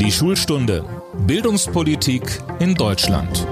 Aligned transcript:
Die 0.00 0.12
Schulstunde 0.12 0.84
Bildungspolitik 1.26 2.22
in 2.60 2.76
Deutschland. 2.76 3.44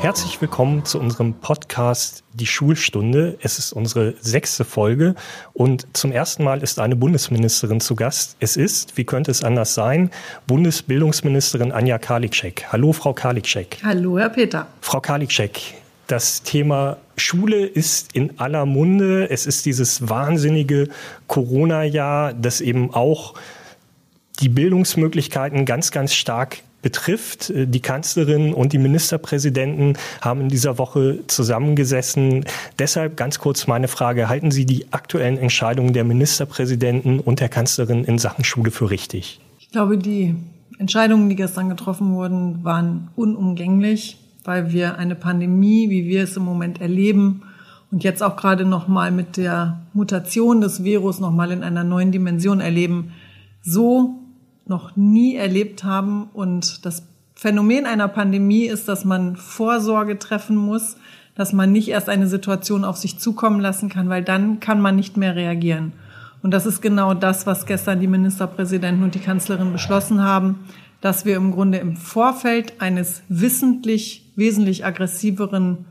Herzlich 0.00 0.40
willkommen 0.40 0.84
zu 0.84 0.98
unserem 0.98 1.34
Podcast 1.34 2.24
Die 2.34 2.46
Schulstunde. 2.46 3.38
Es 3.40 3.60
ist 3.60 3.72
unsere 3.72 4.14
sechste 4.20 4.64
Folge 4.64 5.14
und 5.52 5.86
zum 5.96 6.10
ersten 6.10 6.42
Mal 6.42 6.60
ist 6.60 6.80
eine 6.80 6.96
Bundesministerin 6.96 7.80
zu 7.80 7.94
Gast. 7.94 8.36
Es 8.40 8.56
ist, 8.56 8.96
wie 8.96 9.04
könnte 9.04 9.30
es 9.30 9.44
anders 9.44 9.74
sein, 9.74 10.10
Bundesbildungsministerin 10.48 11.70
Anja 11.70 11.98
Karliczek. 11.98 12.66
Hallo, 12.72 12.92
Frau 12.92 13.12
Karliczek. 13.12 13.78
Hallo, 13.84 14.18
Herr 14.18 14.30
Peter. 14.30 14.66
Frau 14.80 15.00
Karliczek, 15.00 15.74
das 16.08 16.42
Thema 16.42 16.96
Schule 17.16 17.64
ist 17.64 18.14
in 18.14 18.40
aller 18.40 18.66
Munde. 18.66 19.30
Es 19.30 19.46
ist 19.46 19.66
dieses 19.66 20.08
wahnsinnige 20.08 20.88
Corona-Jahr, 21.28 22.32
das 22.32 22.60
eben 22.60 22.92
auch 22.92 23.34
die 24.40 24.48
Bildungsmöglichkeiten 24.48 25.64
ganz, 25.64 25.90
ganz 25.90 26.14
stark 26.14 26.58
betrifft. 26.80 27.52
Die 27.54 27.80
Kanzlerin 27.80 28.54
und 28.54 28.72
die 28.72 28.78
Ministerpräsidenten 28.78 29.98
haben 30.20 30.42
in 30.42 30.48
dieser 30.48 30.78
Woche 30.78 31.18
zusammengesessen. 31.26 32.44
Deshalb 32.78 33.16
ganz 33.16 33.38
kurz 33.38 33.66
meine 33.66 33.88
Frage, 33.88 34.28
halten 34.28 34.50
Sie 34.50 34.64
die 34.64 34.86
aktuellen 34.92 35.38
Entscheidungen 35.38 35.92
der 35.92 36.04
Ministerpräsidenten 36.04 37.20
und 37.20 37.40
der 37.40 37.48
Kanzlerin 37.48 38.04
in 38.04 38.18
Sachen 38.18 38.44
Schule 38.44 38.70
für 38.70 38.90
richtig? 38.90 39.40
Ich 39.58 39.70
glaube, 39.70 39.98
die 39.98 40.36
Entscheidungen, 40.78 41.28
die 41.28 41.36
gestern 41.36 41.68
getroffen 41.68 42.14
wurden, 42.14 42.62
waren 42.62 43.08
unumgänglich, 43.16 44.16
weil 44.48 44.72
wir 44.72 44.96
eine 44.96 45.14
Pandemie, 45.14 45.90
wie 45.90 46.06
wir 46.06 46.22
es 46.22 46.38
im 46.38 46.42
Moment 46.42 46.80
erleben, 46.80 47.42
und 47.90 48.02
jetzt 48.02 48.22
auch 48.22 48.34
gerade 48.34 48.64
noch 48.64 48.88
mal 48.88 49.10
mit 49.10 49.36
der 49.36 49.80
Mutation 49.92 50.62
des 50.62 50.84
Virus 50.84 51.20
noch 51.20 51.30
mal 51.30 51.50
in 51.50 51.62
einer 51.62 51.84
neuen 51.84 52.12
Dimension 52.12 52.60
erleben, 52.60 53.12
so 53.62 54.20
noch 54.66 54.96
nie 54.96 55.36
erlebt 55.36 55.84
haben. 55.84 56.30
Und 56.32 56.86
das 56.86 57.06
Phänomen 57.34 57.84
einer 57.84 58.08
Pandemie 58.08 58.64
ist, 58.64 58.88
dass 58.88 59.04
man 59.04 59.36
Vorsorge 59.36 60.18
treffen 60.18 60.56
muss, 60.56 60.96
dass 61.34 61.52
man 61.52 61.70
nicht 61.70 61.88
erst 61.88 62.08
eine 62.08 62.26
Situation 62.26 62.84
auf 62.84 62.96
sich 62.96 63.18
zukommen 63.18 63.60
lassen 63.60 63.90
kann, 63.90 64.08
weil 64.08 64.24
dann 64.24 64.60
kann 64.60 64.80
man 64.80 64.96
nicht 64.96 65.18
mehr 65.18 65.36
reagieren. 65.36 65.92
Und 66.42 66.52
das 66.52 66.64
ist 66.64 66.80
genau 66.80 67.12
das, 67.12 67.46
was 67.46 67.66
gestern 67.66 68.00
die 68.00 68.06
Ministerpräsidenten 68.06 69.04
und 69.04 69.14
die 69.14 69.20
Kanzlerin 69.20 69.72
beschlossen 69.72 70.22
haben, 70.22 70.60
dass 71.00 71.24
wir 71.24 71.36
im 71.36 71.52
Grunde 71.52 71.78
im 71.78 71.96
Vorfeld 71.96 72.80
eines 72.80 73.22
wissentlich 73.28 74.27
wesentlich 74.38 74.86
aggressiveren 74.86 75.84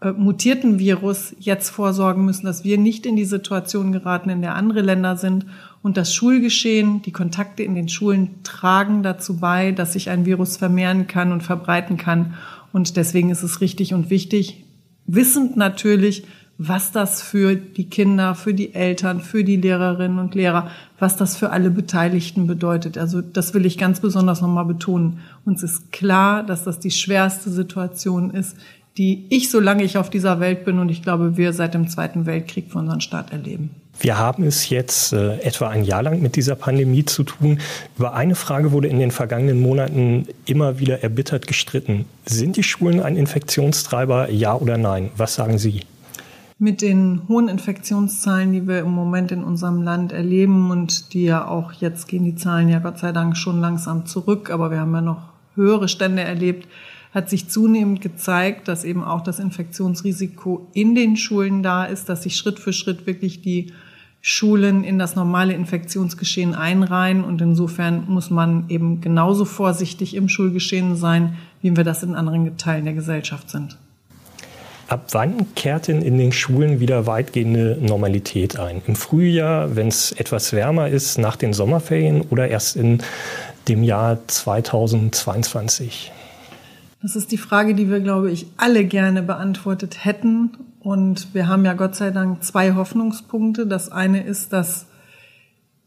äh, 0.00 0.10
mutierten 0.10 0.80
Virus 0.80 1.36
jetzt 1.38 1.70
vorsorgen 1.70 2.24
müssen, 2.24 2.46
dass 2.46 2.64
wir 2.64 2.76
nicht 2.76 3.06
in 3.06 3.14
die 3.14 3.24
Situation 3.24 3.92
geraten, 3.92 4.30
in 4.30 4.42
der 4.42 4.56
andere 4.56 4.80
Länder 4.80 5.16
sind 5.16 5.46
und 5.82 5.96
das 5.96 6.12
Schulgeschehen, 6.12 7.02
die 7.02 7.12
Kontakte 7.12 7.62
in 7.62 7.76
den 7.76 7.88
Schulen 7.88 8.42
tragen 8.42 9.04
dazu 9.04 9.38
bei, 9.38 9.70
dass 9.70 9.92
sich 9.92 10.10
ein 10.10 10.26
Virus 10.26 10.56
vermehren 10.56 11.06
kann 11.06 11.30
und 11.30 11.42
verbreiten 11.42 11.98
kann. 11.98 12.34
Und 12.72 12.96
deswegen 12.96 13.30
ist 13.30 13.44
es 13.44 13.60
richtig 13.60 13.94
und 13.94 14.10
wichtig, 14.10 14.64
wissend 15.06 15.56
natürlich, 15.56 16.24
was 16.68 16.92
das 16.92 17.22
für 17.22 17.56
die 17.56 17.88
Kinder, 17.88 18.34
für 18.34 18.54
die 18.54 18.74
Eltern, 18.74 19.20
für 19.20 19.42
die 19.42 19.56
Lehrerinnen 19.56 20.18
und 20.18 20.34
Lehrer, 20.34 20.70
was 20.98 21.16
das 21.16 21.36
für 21.36 21.50
alle 21.50 21.70
Beteiligten 21.70 22.46
bedeutet. 22.46 22.96
Also 22.96 23.20
das 23.20 23.52
will 23.52 23.66
ich 23.66 23.78
ganz 23.78 24.00
besonders 24.00 24.40
nochmal 24.40 24.64
betonen. 24.64 25.18
Uns 25.44 25.62
ist 25.62 25.90
klar, 25.90 26.44
dass 26.44 26.62
das 26.62 26.78
die 26.78 26.92
schwerste 26.92 27.50
Situation 27.50 28.30
ist, 28.30 28.56
die 28.96 29.26
ich, 29.30 29.50
solange 29.50 29.82
ich 29.82 29.98
auf 29.98 30.10
dieser 30.10 30.38
Welt 30.38 30.64
bin 30.64 30.78
und 30.78 30.88
ich 30.90 31.02
glaube, 31.02 31.36
wir 31.36 31.52
seit 31.52 31.74
dem 31.74 31.88
Zweiten 31.88 32.26
Weltkrieg 32.26 32.70
für 32.70 32.78
unseren 32.78 33.00
Staat 33.00 33.32
erleben. 33.32 33.70
Wir 33.98 34.18
haben 34.18 34.44
es 34.44 34.68
jetzt 34.68 35.12
äh, 35.12 35.38
etwa 35.40 35.68
ein 35.68 35.84
Jahr 35.84 36.02
lang 36.02 36.20
mit 36.22 36.36
dieser 36.36 36.54
Pandemie 36.54 37.04
zu 37.04 37.24
tun. 37.24 37.60
Über 37.96 38.14
eine 38.14 38.34
Frage 38.34 38.72
wurde 38.72 38.88
in 38.88 38.98
den 38.98 39.10
vergangenen 39.10 39.60
Monaten 39.60 40.26
immer 40.46 40.78
wieder 40.78 41.02
erbittert 41.02 41.46
gestritten. 41.46 42.04
Sind 42.24 42.56
die 42.56 42.62
Schulen 42.62 43.00
ein 43.00 43.16
Infektionstreiber, 43.16 44.30
ja 44.30 44.54
oder 44.54 44.78
nein? 44.78 45.10
Was 45.16 45.34
sagen 45.34 45.58
Sie? 45.58 45.82
Mit 46.58 46.80
den 46.80 47.22
hohen 47.28 47.48
Infektionszahlen, 47.48 48.52
die 48.52 48.68
wir 48.68 48.80
im 48.80 48.92
Moment 48.92 49.32
in 49.32 49.42
unserem 49.42 49.82
Land 49.82 50.12
erleben 50.12 50.70
und 50.70 51.12
die 51.12 51.24
ja 51.24 51.46
auch 51.46 51.72
jetzt 51.72 52.06
gehen 52.06 52.24
die 52.24 52.36
Zahlen 52.36 52.68
ja 52.68 52.78
Gott 52.78 52.98
sei 52.98 53.12
Dank 53.12 53.36
schon 53.36 53.60
langsam 53.60 54.06
zurück, 54.06 54.50
aber 54.50 54.70
wir 54.70 54.80
haben 54.80 54.94
ja 54.94 55.00
noch 55.00 55.32
höhere 55.54 55.88
Stände 55.88 56.22
erlebt, 56.22 56.68
hat 57.12 57.28
sich 57.28 57.48
zunehmend 57.48 58.00
gezeigt, 58.00 58.68
dass 58.68 58.84
eben 58.84 59.02
auch 59.04 59.22
das 59.22 59.38
Infektionsrisiko 59.38 60.68
in 60.72 60.94
den 60.94 61.16
Schulen 61.16 61.62
da 61.62 61.84
ist, 61.84 62.08
dass 62.08 62.22
sich 62.22 62.36
Schritt 62.36 62.58
für 62.58 62.72
Schritt 62.72 63.06
wirklich 63.06 63.42
die 63.42 63.72
Schulen 64.22 64.84
in 64.84 65.00
das 65.00 65.16
normale 65.16 65.52
Infektionsgeschehen 65.52 66.54
einreihen. 66.54 67.24
Und 67.24 67.42
insofern 67.42 68.04
muss 68.08 68.30
man 68.30 68.64
eben 68.68 69.00
genauso 69.00 69.44
vorsichtig 69.44 70.14
im 70.14 70.28
Schulgeschehen 70.28 70.96
sein, 70.96 71.36
wie 71.60 71.76
wir 71.76 71.84
das 71.84 72.04
in 72.04 72.14
anderen 72.14 72.56
Teilen 72.56 72.84
der 72.84 72.94
Gesellschaft 72.94 73.50
sind. 73.50 73.76
Ab 74.92 75.06
wann 75.12 75.54
kehrt 75.54 75.88
denn 75.88 76.02
in 76.02 76.18
den 76.18 76.32
Schulen 76.32 76.78
wieder 76.78 77.06
weitgehende 77.06 77.78
Normalität 77.80 78.58
ein? 78.58 78.82
Im 78.86 78.94
Frühjahr, 78.94 79.74
wenn 79.74 79.88
es 79.88 80.12
etwas 80.12 80.52
wärmer 80.52 80.88
ist, 80.88 81.16
nach 81.16 81.36
den 81.36 81.54
Sommerferien 81.54 82.20
oder 82.28 82.48
erst 82.48 82.76
in 82.76 82.98
dem 83.68 83.84
Jahr 83.84 84.18
2022? 84.26 86.12
Das 87.00 87.16
ist 87.16 87.32
die 87.32 87.38
Frage, 87.38 87.74
die 87.74 87.88
wir, 87.88 88.00
glaube 88.00 88.30
ich, 88.30 88.48
alle 88.58 88.84
gerne 88.84 89.22
beantwortet 89.22 90.04
hätten. 90.04 90.58
Und 90.80 91.32
wir 91.32 91.48
haben 91.48 91.64
ja 91.64 91.72
Gott 91.72 91.96
sei 91.96 92.10
Dank 92.10 92.44
zwei 92.44 92.74
Hoffnungspunkte. 92.74 93.66
Das 93.66 93.90
eine 93.90 94.22
ist, 94.22 94.52
dass 94.52 94.84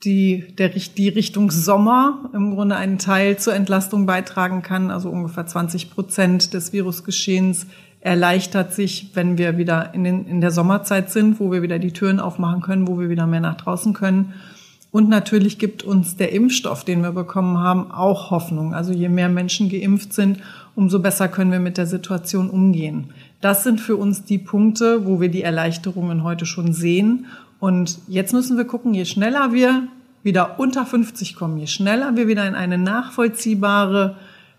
die, 0.04 0.46
der, 0.58 0.70
die 0.70 1.10
Richtung 1.10 1.52
Sommer 1.52 2.32
im 2.34 2.56
Grunde 2.56 2.76
einen 2.76 2.98
Teil 2.98 3.38
zur 3.38 3.54
Entlastung 3.54 4.08
beitragen 4.08 4.64
kann. 4.64 4.90
Also 4.90 5.12
ungefähr 5.12 5.46
20 5.46 5.92
Prozent 5.92 6.56
des 6.56 6.74
Virusgeschehens 6.74 7.68
erleichtert 8.06 8.72
sich, 8.72 9.10
wenn 9.16 9.40
wir 9.40 9.58
wieder 9.58 9.96
in, 9.96 10.04
den, 10.04 10.28
in 10.28 10.40
der 10.40 10.52
Sommerzeit 10.52 11.10
sind, 11.10 11.40
wo 11.40 11.52
wir 11.52 11.64
wieder 11.64 11.80
die 11.80 11.92
Türen 11.92 12.20
aufmachen 12.20 12.62
können, 12.62 12.88
wo 12.88 13.00
wir 13.00 13.10
wieder 13.10 13.26
mehr 13.26 13.40
nach 13.40 13.58
draußen 13.58 13.94
können. 13.94 14.36
Und 14.92 15.10
natürlich 15.10 15.58
gibt 15.58 15.82
uns 15.82 16.16
der 16.16 16.32
Impfstoff, 16.32 16.84
den 16.84 17.02
wir 17.02 17.12
bekommen 17.12 17.58
haben, 17.58 17.90
auch 17.92 18.30
Hoffnung. 18.30 18.76
Also 18.76 18.94
je 18.94 19.10
mehr 19.10 19.28
Menschen 19.28 19.70
geimpft 19.70 20.14
sind, 20.14 20.38
umso 20.76 21.00
besser 21.00 21.28
können 21.28 21.52
wir 21.52 21.60
mit 21.60 21.80
der 21.80 21.88
Situation 21.88 22.52
umgehen. 22.52 23.06
Das 23.42 23.64
sind 23.64 23.82
für 23.82 23.96
uns 23.96 24.24
die 24.24 24.38
Punkte, 24.38 25.08
wo 25.08 25.20
wir 25.20 25.30
die 25.30 25.42
Erleichterungen 25.42 26.24
heute 26.24 26.46
schon 26.46 26.74
sehen. 26.74 27.26
Und 27.60 27.98
jetzt 28.08 28.34
müssen 28.34 28.56
wir 28.56 28.66
gucken, 28.66 28.94
je 28.94 29.06
schneller 29.06 29.52
wir 29.52 29.88
wieder 30.22 30.60
unter 30.60 30.86
50 30.86 31.36
kommen, 31.36 31.58
je 31.58 31.68
schneller 31.68 32.16
wir 32.16 32.28
wieder 32.28 32.48
in 32.48 32.54
eine 32.54 32.78
nachvollziehbare 32.78 34.16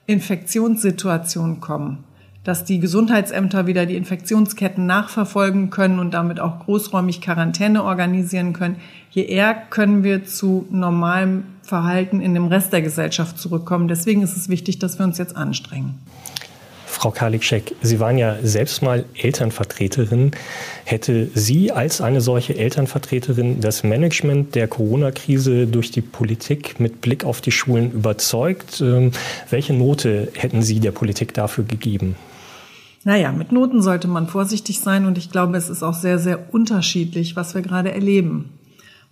Infektionssituation 0.07 1.61
kommen, 1.61 1.99
dass 2.47 2.65
die 2.65 2.79
Gesundheitsämter 2.79 3.67
wieder 3.67 3.87
die 3.87 3.97
Infektionsketten 3.97 4.87
nachverfolgen 4.87 5.71
können 5.71 5.99
und 5.99 6.15
damit 6.15 6.39
auch 6.39 6.61
großräumig 6.61 7.21
Quarantäne 7.21 7.83
organisieren 7.83 8.53
können, 8.53 8.77
je 9.11 9.25
eher 9.25 9.53
können 9.53 10.05
wir 10.05 10.25
zu 10.25 10.65
normalem 10.71 11.43
Verhalten 11.63 12.21
in 12.21 12.35
dem 12.35 12.47
Rest 12.47 12.73
der 12.73 12.83
Gesellschaft 12.83 13.37
zurückkommen. 13.37 13.89
Deswegen 13.89 14.23
ist 14.23 14.37
es 14.37 14.49
wichtig, 14.49 14.79
dass 14.79 15.01
wir 15.01 15.05
uns 15.05 15.19
jetzt 15.19 15.37
anstrengen. 15.37 15.99
Frau 16.87 17.11
Karliczek, 17.11 17.75
Sie 17.83 17.99
waren 17.99 18.17
ja 18.17 18.37
selbst 18.43 18.81
mal 18.81 19.05
Elternvertreterin. 19.21 20.31
Hätte 20.85 21.29
Sie 21.35 21.73
als 21.73 22.01
eine 22.01 22.21
solche 22.21 22.57
Elternvertreterin 22.57 23.61
das 23.61 23.83
Management 23.83 24.55
der 24.55 24.69
Corona-Krise 24.69 25.67
durch 25.67 25.91
die 25.91 26.01
Politik 26.01 26.79
mit 26.79 27.01
Blick 27.01 27.25
auf 27.25 27.41
die 27.41 27.51
Schulen 27.53 27.91
überzeugt? 27.91 28.81
Ähm, 28.81 29.11
welche 29.51 29.75
Note 29.75 30.29
hätten 30.35 30.63
Sie 30.63 30.79
der 30.79 30.93
Politik 30.93 31.35
dafür 31.35 31.65
gegeben? 31.65 32.15
Naja, 33.07 33.31
mit 33.31 33.53
Noten 33.53 33.83
sollte 33.83 34.09
man 34.09 34.27
vorsichtig 34.27 34.81
sein 34.81 35.07
und 35.07 35.17
ich 35.17 35.31
glaube, 35.31 35.57
es 35.57 35.71
ist 35.71 35.85
auch 35.85 35.95
sehr, 35.95 36.19
sehr 36.19 36.53
unterschiedlich, 36.53 37.37
was 37.37 37.55
wir 37.55 37.63
gerade 37.63 37.93
erleben. 37.93 38.51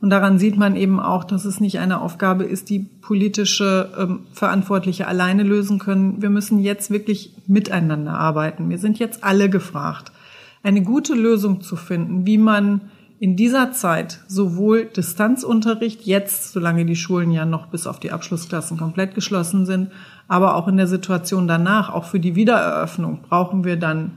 Und 0.00 0.10
daran 0.10 0.40
sieht 0.40 0.56
man 0.56 0.74
eben 0.74 0.98
auch, 0.98 1.22
dass 1.22 1.44
es 1.44 1.60
nicht 1.60 1.78
eine 1.78 2.00
Aufgabe 2.00 2.42
ist, 2.42 2.70
die 2.70 2.80
politische 2.80 3.92
ähm, 3.96 4.26
Verantwortliche 4.32 5.06
alleine 5.06 5.44
lösen 5.44 5.78
können. 5.78 6.20
Wir 6.20 6.28
müssen 6.28 6.58
jetzt 6.58 6.90
wirklich 6.90 7.34
miteinander 7.46 8.18
arbeiten. 8.18 8.68
Wir 8.68 8.78
sind 8.78 8.98
jetzt 8.98 9.22
alle 9.22 9.48
gefragt, 9.48 10.10
eine 10.64 10.82
gute 10.82 11.14
Lösung 11.14 11.60
zu 11.60 11.76
finden, 11.76 12.26
wie 12.26 12.38
man 12.38 12.80
in 13.20 13.36
dieser 13.36 13.72
Zeit 13.72 14.20
sowohl 14.26 14.86
Distanzunterricht 14.86 16.02
jetzt, 16.02 16.52
solange 16.52 16.84
die 16.84 16.96
Schulen 16.96 17.30
ja 17.30 17.44
noch 17.46 17.68
bis 17.68 17.86
auf 17.86 18.00
die 18.00 18.10
Abschlussklassen 18.10 18.76
komplett 18.76 19.14
geschlossen 19.14 19.66
sind, 19.66 19.90
aber 20.28 20.56
auch 20.56 20.68
in 20.68 20.76
der 20.76 20.86
Situation 20.86 21.46
danach, 21.46 21.90
auch 21.90 22.04
für 22.04 22.20
die 22.20 22.34
Wiedereröffnung, 22.34 23.20
brauchen 23.28 23.64
wir 23.64 23.76
dann 23.76 24.12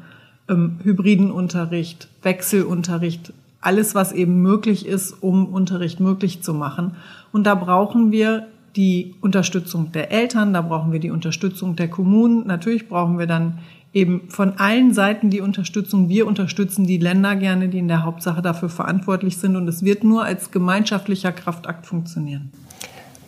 ähm, 0.49 0.79
hybriden 0.83 1.31
Unterricht, 1.31 2.07
Wechselunterricht, 2.23 3.33
alles, 3.61 3.95
was 3.95 4.11
eben 4.11 4.41
möglich 4.41 4.85
ist, 4.85 5.11
um 5.11 5.47
Unterricht 5.47 5.99
möglich 5.99 6.41
zu 6.41 6.53
machen. 6.53 6.95
Und 7.31 7.45
da 7.45 7.55
brauchen 7.55 8.11
wir 8.11 8.47
die 8.75 9.15
Unterstützung 9.21 9.91
der 9.91 10.11
Eltern, 10.11 10.53
da 10.53 10.61
brauchen 10.61 10.91
wir 10.91 10.99
die 10.99 11.09
Unterstützung 11.09 11.75
der 11.75 11.89
Kommunen. 11.89 12.45
Natürlich 12.45 12.87
brauchen 12.87 13.17
wir 13.17 13.25
dann 13.25 13.57
eben 13.93 14.29
von 14.29 14.57
allen 14.57 14.93
Seiten 14.93 15.29
die 15.29 15.41
Unterstützung. 15.41 16.09
Wir 16.09 16.27
unterstützen 16.27 16.85
die 16.85 16.97
Länder 16.97 17.35
gerne, 17.35 17.69
die 17.69 17.79
in 17.79 17.87
der 17.87 18.03
Hauptsache 18.03 18.41
dafür 18.41 18.69
verantwortlich 18.69 19.37
sind. 19.37 19.55
Und 19.55 19.67
es 19.67 19.83
wird 19.83 20.03
nur 20.03 20.23
als 20.23 20.51
gemeinschaftlicher 20.51 21.31
Kraftakt 21.31 21.85
funktionieren. 21.85 22.51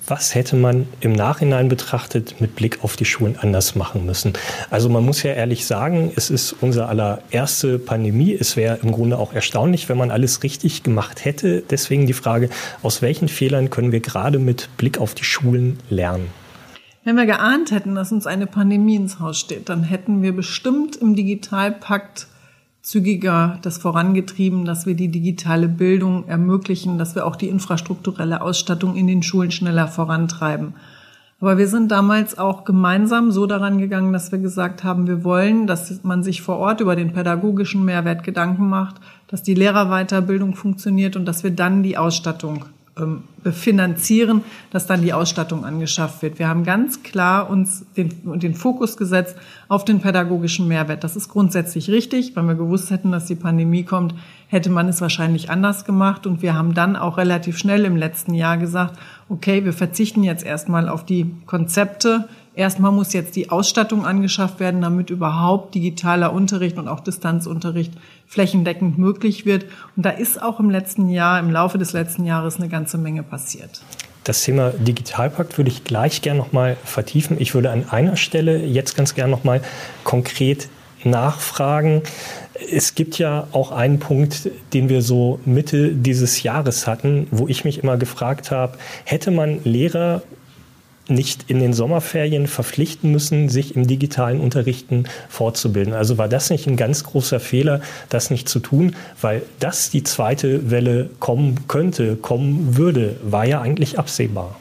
Was 0.09 0.33
hätte 0.33 0.55
man 0.55 0.87
im 1.01 1.13
Nachhinein 1.13 1.69
betrachtet 1.69 2.41
mit 2.41 2.55
Blick 2.55 2.83
auf 2.83 2.95
die 2.95 3.05
Schulen 3.05 3.37
anders 3.39 3.75
machen 3.75 4.07
müssen? 4.07 4.33
Also 4.71 4.89
man 4.89 5.05
muss 5.05 5.21
ja 5.21 5.33
ehrlich 5.33 5.67
sagen, 5.67 6.11
es 6.15 6.31
ist 6.31 6.55
unsere 6.61 6.87
allererste 6.87 7.77
Pandemie. 7.77 8.33
Es 8.33 8.57
wäre 8.57 8.79
im 8.81 8.91
Grunde 8.91 9.19
auch 9.19 9.33
erstaunlich, 9.33 9.87
wenn 9.87 9.99
man 9.99 10.09
alles 10.09 10.41
richtig 10.41 10.81
gemacht 10.81 11.25
hätte. 11.25 11.61
Deswegen 11.69 12.07
die 12.07 12.13
Frage, 12.13 12.49
aus 12.81 13.03
welchen 13.03 13.27
Fehlern 13.27 13.69
können 13.69 13.91
wir 13.91 13.99
gerade 13.99 14.39
mit 14.39 14.75
Blick 14.77 14.97
auf 14.97 15.13
die 15.13 15.25
Schulen 15.25 15.77
lernen? 15.91 16.25
Wenn 17.03 17.15
wir 17.15 17.25
geahnt 17.25 17.71
hätten, 17.71 17.95
dass 17.95 18.11
uns 18.11 18.27
eine 18.27 18.45
Pandemie 18.45 18.95
ins 18.95 19.19
Haus 19.19 19.39
steht, 19.39 19.69
dann 19.69 19.83
hätten 19.83 20.21
wir 20.21 20.35
bestimmt 20.35 20.97
im 20.97 21.15
Digitalpakt 21.15 22.27
zügiger 22.81 23.59
das 23.61 23.77
vorangetrieben, 23.77 24.65
dass 24.65 24.85
wir 24.85 24.95
die 24.95 25.09
digitale 25.09 25.67
Bildung 25.67 26.27
ermöglichen, 26.27 26.97
dass 26.97 27.15
wir 27.15 27.25
auch 27.25 27.35
die 27.35 27.47
infrastrukturelle 27.47 28.41
Ausstattung 28.41 28.95
in 28.95 29.07
den 29.07 29.23
Schulen 29.23 29.51
schneller 29.51 29.87
vorantreiben. 29.87 30.73
Aber 31.41 31.57
wir 31.57 31.69
sind 31.69 31.89
damals 31.89 32.37
auch 32.37 32.65
gemeinsam 32.65 33.31
so 33.31 33.45
daran 33.45 33.77
gegangen, 33.77 34.11
dass 34.11 34.31
wir 34.33 34.39
gesagt 34.39 34.83
haben, 34.83 35.07
wir 35.07 35.23
wollen, 35.23 35.67
dass 35.67 36.03
man 36.03 36.21
sich 36.21 36.41
vor 36.41 36.57
Ort 36.57 36.81
über 36.81 36.97
den 36.97 37.13
pädagogischen 37.13 37.85
Mehrwert 37.85 38.23
Gedanken 38.25 38.67
macht, 38.67 38.95
dass 39.27 39.41
die 39.41 39.53
Lehrerweiterbildung 39.53 40.55
funktioniert 40.55 41.15
und 41.15 41.25
dass 41.25 41.43
wir 41.43 41.51
dann 41.51 41.81
die 41.81 41.97
Ausstattung 41.97 42.65
finanzieren, 43.51 44.43
dass 44.71 44.87
dann 44.87 45.01
die 45.01 45.13
Ausstattung 45.13 45.65
angeschafft 45.65 46.21
wird. 46.21 46.39
Wir 46.39 46.47
haben 46.47 46.63
ganz 46.63 47.03
klar 47.03 47.49
uns 47.49 47.85
den, 47.95 48.39
den 48.39 48.53
Fokus 48.53 48.97
gesetzt 48.97 49.35
auf 49.67 49.85
den 49.85 50.01
pädagogischen 50.01 50.67
Mehrwert. 50.67 51.03
Das 51.03 51.15
ist 51.15 51.29
grundsätzlich 51.29 51.89
richtig. 51.89 52.35
Wenn 52.35 52.47
wir 52.47 52.55
gewusst 52.55 52.91
hätten, 52.91 53.11
dass 53.11 53.25
die 53.25 53.35
Pandemie 53.35 53.83
kommt, 53.83 54.13
hätte 54.47 54.69
man 54.69 54.87
es 54.87 54.99
wahrscheinlich 55.01 55.49
anders 55.49 55.85
gemacht. 55.85 56.27
Und 56.27 56.41
wir 56.41 56.53
haben 56.55 56.73
dann 56.73 56.95
auch 56.95 57.17
relativ 57.17 57.57
schnell 57.57 57.85
im 57.85 57.95
letzten 57.95 58.33
Jahr 58.33 58.57
gesagt, 58.57 58.99
okay, 59.29 59.63
wir 59.63 59.73
verzichten 59.73 60.23
jetzt 60.23 60.45
erstmal 60.45 60.89
auf 60.89 61.05
die 61.05 61.31
Konzepte, 61.45 62.27
Erstmal 62.55 62.91
muss 62.91 63.13
jetzt 63.13 63.35
die 63.35 63.49
Ausstattung 63.49 64.05
angeschafft 64.05 64.59
werden, 64.59 64.81
damit 64.81 65.09
überhaupt 65.09 65.75
digitaler 65.75 66.33
Unterricht 66.33 66.77
und 66.77 66.87
auch 66.87 66.99
Distanzunterricht 66.99 67.93
flächendeckend 68.27 68.97
möglich 68.97 69.45
wird. 69.45 69.65
Und 69.95 70.05
da 70.05 70.09
ist 70.09 70.41
auch 70.41 70.59
im 70.59 70.69
letzten 70.69 71.09
Jahr, 71.09 71.39
im 71.39 71.51
Laufe 71.51 71.77
des 71.77 71.93
letzten 71.93 72.25
Jahres 72.25 72.57
eine 72.57 72.69
ganze 72.69 72.97
Menge 72.97 73.23
passiert. 73.23 73.81
Das 74.23 74.43
Thema 74.43 74.71
Digitalpakt 74.71 75.57
würde 75.57 75.71
ich 75.71 75.83
gleich 75.83 76.21
gerne 76.21 76.39
noch 76.39 76.51
mal 76.51 76.77
vertiefen. 76.83 77.37
Ich 77.39 77.55
würde 77.55 77.71
an 77.71 77.89
einer 77.89 78.17
Stelle 78.17 78.63
jetzt 78.65 78.95
ganz 78.95 79.15
gerne 79.15 79.31
noch 79.31 79.43
mal 79.43 79.61
konkret 80.03 80.69
nachfragen. 81.03 82.03
Es 82.71 82.93
gibt 82.93 83.17
ja 83.17 83.47
auch 83.53 83.71
einen 83.71 83.99
Punkt, 83.99 84.49
den 84.73 84.89
wir 84.89 85.01
so 85.01 85.39
Mitte 85.45 85.93
dieses 85.93 86.43
Jahres 86.43 86.87
hatten, 86.87 87.27
wo 87.31 87.47
ich 87.47 87.63
mich 87.63 87.81
immer 87.81 87.97
gefragt 87.97 88.51
habe, 88.51 88.77
hätte 89.05 89.31
man 89.31 89.63
Lehrer 89.63 90.21
nicht 91.09 91.45
in 91.49 91.59
den 91.59 91.73
Sommerferien 91.73 92.47
verpflichten 92.47 93.11
müssen, 93.11 93.49
sich 93.49 93.75
im 93.75 93.87
digitalen 93.87 94.39
Unterrichten 94.39 95.05
fortzubilden. 95.29 95.93
Also 95.93 96.17
war 96.17 96.27
das 96.27 96.49
nicht 96.49 96.67
ein 96.67 96.77
ganz 96.77 97.03
großer 97.03 97.39
Fehler, 97.39 97.81
das 98.09 98.31
nicht 98.31 98.49
zu 98.49 98.59
tun, 98.59 98.95
weil 99.21 99.41
das 99.59 99.89
die 99.89 100.03
zweite 100.03 100.71
Welle 100.71 101.09
kommen 101.19 101.67
könnte, 101.67 102.15
kommen 102.15 102.77
würde, 102.77 103.15
war 103.23 103.45
ja 103.45 103.61
eigentlich 103.61 103.99
absehbar. 103.99 104.55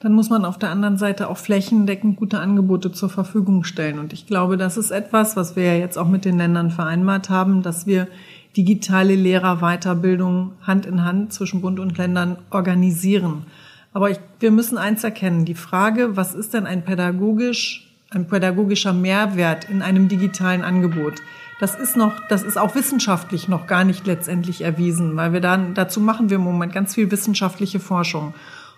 Dann 0.00 0.12
muss 0.12 0.30
man 0.30 0.44
auf 0.44 0.58
der 0.58 0.70
anderen 0.70 0.96
Seite 0.96 1.28
auch 1.28 1.38
flächendeckend 1.38 2.16
gute 2.16 2.38
Angebote 2.38 2.92
zur 2.92 3.10
Verfügung 3.10 3.64
stellen. 3.64 3.98
Und 3.98 4.12
ich 4.12 4.26
glaube, 4.26 4.56
das 4.56 4.76
ist 4.76 4.92
etwas, 4.92 5.34
was 5.34 5.56
wir 5.56 5.64
ja 5.64 5.74
jetzt 5.74 5.98
auch 5.98 6.06
mit 6.06 6.24
den 6.24 6.38
Ländern 6.38 6.70
vereinbart 6.70 7.30
haben, 7.30 7.62
dass 7.62 7.86
wir 7.86 8.06
digitale 8.56 9.14
Lehrerweiterbildung 9.14 10.52
Hand 10.62 10.86
in 10.86 11.04
Hand 11.04 11.32
zwischen 11.32 11.60
Bund 11.60 11.80
und 11.80 11.98
Ländern 11.98 12.38
organisieren. 12.50 13.44
Aber 13.92 14.10
ich, 14.10 14.18
wir 14.40 14.50
müssen 14.50 14.78
eins 14.78 15.04
erkennen. 15.04 15.44
Die 15.44 15.54
Frage, 15.54 16.16
was 16.16 16.34
ist 16.34 16.54
denn 16.54 16.66
ein 16.66 16.84
pädagogisch, 16.84 17.90
ein 18.10 18.26
pädagogischer 18.26 18.92
Mehrwert 18.92 19.68
in 19.68 19.82
einem 19.82 20.08
digitalen 20.08 20.62
Angebot? 20.62 21.20
Das 21.60 21.74
ist 21.74 21.96
noch, 21.96 22.14
das 22.28 22.44
ist 22.44 22.56
auch 22.56 22.74
wissenschaftlich 22.76 23.48
noch 23.48 23.66
gar 23.66 23.84
nicht 23.84 24.06
letztendlich 24.06 24.60
erwiesen, 24.60 25.16
weil 25.16 25.32
wir 25.32 25.40
dann, 25.40 25.74
dazu 25.74 26.00
machen 26.00 26.30
wir 26.30 26.36
im 26.36 26.44
Moment 26.44 26.72
ganz 26.72 26.94
viel 26.94 27.10
wissenschaftliche 27.10 27.80
Forschung. 27.80 28.34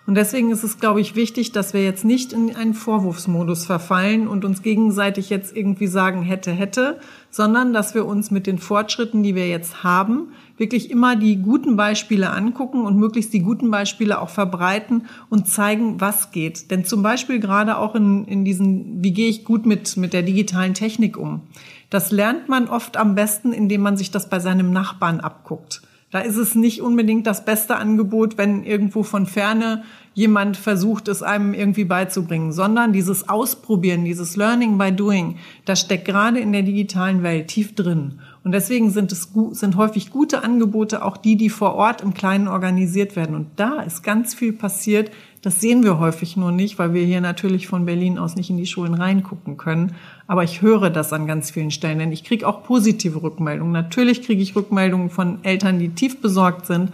Und 0.07 0.15
deswegen 0.15 0.49
ist 0.49 0.63
es, 0.63 0.79
glaube 0.79 0.99
ich, 0.99 1.15
wichtig, 1.15 1.51
dass 1.51 1.73
wir 1.73 1.83
jetzt 1.83 2.03
nicht 2.03 2.33
in 2.33 2.55
einen 2.55 2.73
Vorwurfsmodus 2.73 3.65
verfallen 3.65 4.27
und 4.27 4.43
uns 4.43 4.63
gegenseitig 4.63 5.29
jetzt 5.29 5.55
irgendwie 5.55 5.85
sagen, 5.85 6.23
hätte, 6.23 6.51
hätte, 6.51 6.99
sondern 7.29 7.71
dass 7.71 7.93
wir 7.93 8.05
uns 8.07 8.31
mit 8.31 8.47
den 8.47 8.57
Fortschritten, 8.57 9.21
die 9.21 9.35
wir 9.35 9.47
jetzt 9.47 9.83
haben, 9.83 10.29
wirklich 10.57 10.89
immer 10.89 11.15
die 11.15 11.37
guten 11.37 11.75
Beispiele 11.75 12.31
angucken 12.31 12.83
und 12.83 12.97
möglichst 12.97 13.31
die 13.31 13.41
guten 13.41 13.69
Beispiele 13.69 14.19
auch 14.19 14.29
verbreiten 14.29 15.05
und 15.29 15.47
zeigen, 15.47 16.01
was 16.01 16.31
geht. 16.31 16.71
Denn 16.71 16.83
zum 16.83 17.03
Beispiel 17.03 17.39
gerade 17.39 17.77
auch 17.77 17.93
in, 17.93 18.25
in 18.25 18.43
diesen, 18.43 19.03
wie 19.03 19.13
gehe 19.13 19.29
ich 19.29 19.45
gut 19.45 19.67
mit, 19.67 19.97
mit 19.97 20.13
der 20.13 20.23
digitalen 20.23 20.73
Technik 20.73 21.15
um? 21.15 21.43
Das 21.91 22.11
lernt 22.11 22.49
man 22.49 22.67
oft 22.69 22.97
am 22.97 23.13
besten, 23.13 23.53
indem 23.53 23.81
man 23.81 23.97
sich 23.97 24.09
das 24.09 24.29
bei 24.29 24.39
seinem 24.39 24.71
Nachbarn 24.71 25.19
abguckt. 25.19 25.83
Da 26.11 26.19
ist 26.19 26.35
es 26.35 26.55
nicht 26.55 26.81
unbedingt 26.81 27.25
das 27.25 27.45
beste 27.45 27.77
Angebot, 27.77 28.37
wenn 28.37 28.63
irgendwo 28.63 29.01
von 29.03 29.25
ferne 29.25 29.83
jemand 30.13 30.57
versucht, 30.57 31.07
es 31.07 31.23
einem 31.23 31.53
irgendwie 31.53 31.85
beizubringen, 31.85 32.51
sondern 32.51 32.91
dieses 32.91 33.29
Ausprobieren, 33.29 34.03
dieses 34.03 34.35
Learning 34.35 34.77
by 34.77 34.91
Doing, 34.91 35.37
das 35.63 35.79
steckt 35.79 36.03
gerade 36.03 36.39
in 36.39 36.51
der 36.51 36.63
digitalen 36.63 37.23
Welt 37.23 37.47
tief 37.47 37.75
drin. 37.75 38.19
Und 38.43 38.51
deswegen 38.51 38.89
sind 38.89 39.13
es 39.13 39.31
sind 39.51 39.77
häufig 39.77 40.09
gute 40.09 40.43
Angebote, 40.43 41.05
auch 41.05 41.15
die, 41.15 41.37
die 41.37 41.49
vor 41.49 41.75
Ort 41.75 42.01
im 42.01 42.13
Kleinen 42.13 42.49
organisiert 42.49 43.15
werden. 43.15 43.35
Und 43.35 43.47
da 43.55 43.81
ist 43.81 44.03
ganz 44.03 44.33
viel 44.33 44.51
passiert. 44.51 45.11
Das 45.41 45.59
sehen 45.59 45.83
wir 45.83 45.97
häufig 45.97 46.37
nur 46.37 46.51
nicht, 46.51 46.77
weil 46.77 46.93
wir 46.93 47.03
hier 47.03 47.19
natürlich 47.19 47.67
von 47.67 47.85
Berlin 47.85 48.19
aus 48.19 48.35
nicht 48.35 48.49
in 48.49 48.57
die 48.57 48.67
Schulen 48.67 48.93
reingucken 48.93 49.57
können. 49.57 49.95
Aber 50.27 50.43
ich 50.43 50.61
höre 50.61 50.89
das 50.89 51.13
an 51.13 51.25
ganz 51.25 51.49
vielen 51.49 51.71
Stellen, 51.71 51.99
denn 51.99 52.11
ich 52.11 52.23
kriege 52.23 52.47
auch 52.47 52.63
positive 52.63 53.23
Rückmeldungen. 53.23 53.73
Natürlich 53.73 54.21
kriege 54.21 54.41
ich 54.41 54.55
Rückmeldungen 54.55 55.09
von 55.09 55.43
Eltern, 55.43 55.79
die 55.79 55.89
tief 55.89 56.21
besorgt 56.21 56.67
sind 56.67 56.91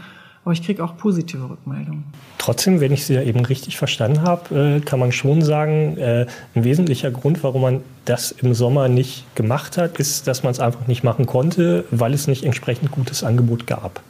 aber 0.47 0.53
ich 0.53 0.63
kriege 0.63 0.81
auch 0.81 0.95
positive 0.95 1.49
Rückmeldungen. 1.49 2.05
Trotzdem, 2.37 2.79
wenn 2.79 2.93
ich 2.93 3.03
Sie 3.03 3.15
ja 3.15 3.21
eben 3.21 3.43
richtig 3.43 3.75
verstanden 3.75 4.21
habe, 4.21 4.77
äh, 4.77 4.79
kann 4.79 4.97
man 4.97 5.11
schon 5.11 5.41
sagen, 5.41 5.97
äh, 5.97 6.25
ein 6.55 6.63
wesentlicher 6.63 7.11
Grund, 7.11 7.43
warum 7.43 7.63
man 7.63 7.81
das 8.05 8.31
im 8.31 8.53
Sommer 8.53 8.87
nicht 8.87 9.25
gemacht 9.35 9.75
hat, 9.75 9.99
ist, 9.99 10.25
dass 10.25 10.43
man 10.43 10.51
es 10.53 10.61
einfach 10.61 10.87
nicht 10.87 11.03
machen 11.03 11.25
konnte, 11.25 11.83
weil 11.91 12.13
es 12.13 12.27
nicht 12.27 12.45
entsprechend 12.45 12.91
gutes 12.91 13.25
Angebot 13.25 13.67
gab. 13.67 14.01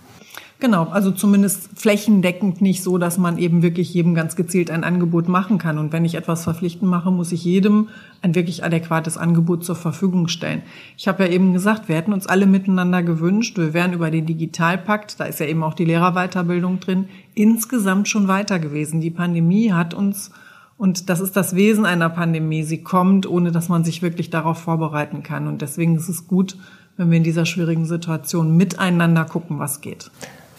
Genau, 0.59 0.85
also 0.85 1.11
zumindest 1.11 1.69
flächendeckend 1.75 2.61
nicht 2.61 2.81
so, 2.81 2.97
dass 2.97 3.19
man 3.19 3.37
eben 3.37 3.61
wirklich 3.61 3.93
jedem 3.93 4.15
ganz 4.15 4.35
gezielt 4.35 4.71
ein 4.71 4.83
Angebot 4.83 5.27
machen 5.27 5.59
kann. 5.59 5.77
Und 5.77 5.93
wenn 5.93 6.03
ich 6.03 6.15
etwas 6.15 6.43
verpflichtend 6.45 6.89
mache, 6.89 7.11
muss 7.11 7.31
ich 7.31 7.45
jedem 7.45 7.89
ein 8.23 8.33
wirklich 8.33 8.63
adäquates 8.63 9.17
Angebot 9.19 9.63
zur 9.63 9.75
Verfügung 9.75 10.27
stellen. 10.27 10.63
Ich 10.97 11.07
habe 11.07 11.25
ja 11.25 11.29
eben 11.29 11.53
gesagt, 11.53 11.89
wir 11.89 11.95
hätten 11.95 12.11
uns 12.11 12.25
alle 12.25 12.47
miteinander 12.47 13.03
gewünscht, 13.03 13.59
wir 13.59 13.75
wären 13.75 13.93
über 13.93 14.09
den 14.09 14.25
Digitalpakt, 14.25 15.19
da 15.19 15.25
ist 15.25 15.39
ja 15.39 15.45
eben 15.45 15.61
auch 15.61 15.75
die 15.75 15.85
Lehrerweiterbildung 15.85 16.79
drin, 16.79 17.07
insgesamt 17.35 18.07
schon 18.07 18.27
weiter 18.27 18.57
gewesen. 18.57 18.99
Die 18.99 19.11
Pandemie 19.11 19.73
hat 19.73 19.93
uns 19.93 20.31
und 20.75 21.07
das 21.09 21.19
ist 21.19 21.35
das 21.37 21.55
Wesen 21.55 21.85
einer 21.85 22.09
Pandemie. 22.09 22.63
Sie 22.63 22.81
kommt, 22.81 23.29
ohne 23.29 23.51
dass 23.51 23.69
man 23.69 23.83
sich 23.83 24.01
wirklich 24.01 24.31
darauf 24.31 24.57
vorbereiten 24.57 25.21
kann. 25.21 25.47
Und 25.47 25.61
deswegen 25.61 25.95
ist 25.95 26.09
es 26.09 26.27
gut, 26.27 26.57
wenn 26.97 27.11
wir 27.11 27.17
in 27.17 27.23
dieser 27.23 27.45
schwierigen 27.45 27.85
Situation 27.85 28.57
miteinander 28.57 29.25
gucken, 29.25 29.59
was 29.59 29.81
geht 29.81 30.09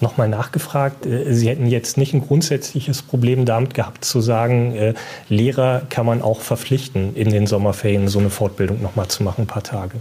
nochmal 0.00 0.28
nachgefragt. 0.28 1.06
Äh, 1.06 1.32
Sie 1.32 1.48
hätten 1.48 1.66
jetzt 1.66 1.96
nicht 1.96 2.14
ein 2.14 2.20
grundsätzliches 2.20 3.02
Problem 3.02 3.44
damit 3.44 3.74
gehabt 3.74 4.04
zu 4.04 4.20
sagen, 4.20 4.74
äh, 4.74 4.94
Lehrer 5.28 5.82
kann 5.90 6.06
man 6.06 6.22
auch 6.22 6.40
verpflichten, 6.40 7.14
in 7.14 7.30
den 7.30 7.46
Sommerferien 7.46 8.08
so 8.08 8.18
eine 8.18 8.30
Fortbildung 8.30 8.82
nochmal 8.82 9.08
zu 9.08 9.22
machen, 9.22 9.42
ein 9.42 9.46
paar 9.46 9.62
Tage. 9.62 9.96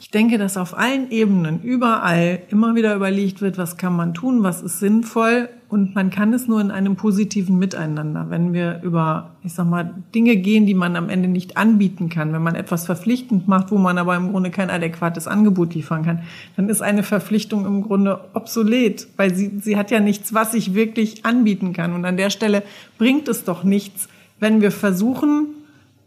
Ich 0.00 0.10
denke, 0.10 0.38
dass 0.38 0.56
auf 0.56 0.76
allen 0.76 1.10
Ebenen, 1.10 1.62
überall 1.62 2.40
immer 2.50 2.74
wieder 2.74 2.94
überlegt 2.94 3.40
wird, 3.40 3.58
was 3.58 3.76
kann 3.76 3.94
man 3.94 4.14
tun, 4.14 4.42
was 4.42 4.62
ist 4.62 4.78
sinnvoll 4.78 5.48
und 5.68 5.96
man 5.96 6.10
kann 6.10 6.32
es 6.32 6.46
nur 6.46 6.60
in 6.60 6.70
einem 6.70 6.94
positiven 6.94 7.58
Miteinander. 7.58 8.26
Wenn 8.30 8.52
wir 8.52 8.80
über, 8.84 9.32
ich 9.42 9.52
sag 9.52 9.66
mal, 9.66 9.94
Dinge 10.14 10.36
gehen, 10.36 10.64
die 10.64 10.74
man 10.74 10.94
am 10.94 11.08
Ende 11.08 11.28
nicht 11.28 11.56
anbieten 11.56 12.08
kann, 12.08 12.32
wenn 12.32 12.42
man 12.42 12.54
etwas 12.54 12.86
verpflichtend 12.86 13.48
macht, 13.48 13.72
wo 13.72 13.78
man 13.78 13.98
aber 13.98 14.14
im 14.14 14.30
Grunde 14.30 14.50
kein 14.50 14.70
adäquates 14.70 15.26
Angebot 15.26 15.74
liefern 15.74 16.04
kann, 16.04 16.22
dann 16.54 16.68
ist 16.68 16.82
eine 16.82 17.02
Verpflichtung 17.02 17.66
im 17.66 17.82
Grunde 17.82 18.20
obsolet, 18.34 19.08
weil 19.16 19.34
sie, 19.34 19.58
sie 19.60 19.76
hat 19.76 19.90
ja 19.90 19.98
nichts, 19.98 20.32
was 20.32 20.54
ich 20.54 20.74
wirklich 20.74 21.26
anbieten 21.26 21.72
kann. 21.72 21.94
Und 21.94 22.04
an 22.04 22.16
der 22.16 22.30
Stelle 22.30 22.62
bringt 22.96 23.26
es 23.26 23.42
doch 23.42 23.64
nichts, 23.64 24.08
wenn 24.38 24.60
wir 24.60 24.70
versuchen, 24.70 25.48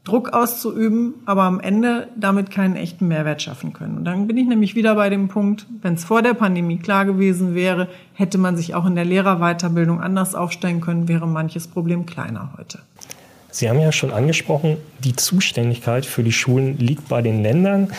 Druck 0.09 0.33
auszuüben, 0.33 1.13
aber 1.25 1.43
am 1.43 1.59
Ende 1.59 2.07
damit 2.15 2.49
keinen 2.49 2.75
echten 2.75 3.07
Mehrwert 3.07 3.41
schaffen 3.41 3.73
können. 3.73 3.97
Und 3.97 4.05
dann 4.05 4.27
bin 4.27 4.37
ich 4.37 4.47
nämlich 4.47 4.75
wieder 4.75 4.95
bei 4.95 5.09
dem 5.09 5.27
Punkt, 5.27 5.67
wenn 5.81 5.93
es 5.93 6.03
vor 6.03 6.21
der 6.21 6.33
Pandemie 6.33 6.77
klar 6.77 7.05
gewesen 7.05 7.53
wäre, 7.53 7.87
hätte 8.13 8.37
man 8.37 8.57
sich 8.57 8.73
auch 8.73 8.85
in 8.85 8.95
der 8.95 9.05
Lehrerweiterbildung 9.05 10.01
anders 10.01 10.35
aufstellen 10.35 10.81
können, 10.81 11.07
wäre 11.07 11.27
manches 11.27 11.67
Problem 11.67 12.05
kleiner 12.05 12.53
heute. 12.57 12.79
Sie 13.51 13.67
haben 13.67 13.79
ja 13.79 13.91
schon 13.91 14.11
angesprochen, 14.11 14.77
die 15.03 15.15
Zuständigkeit 15.15 16.05
für 16.05 16.23
die 16.23 16.31
Schulen 16.31 16.77
liegt 16.77 17.09
bei 17.09 17.21
den 17.21 17.41
Ländern. 17.41 17.91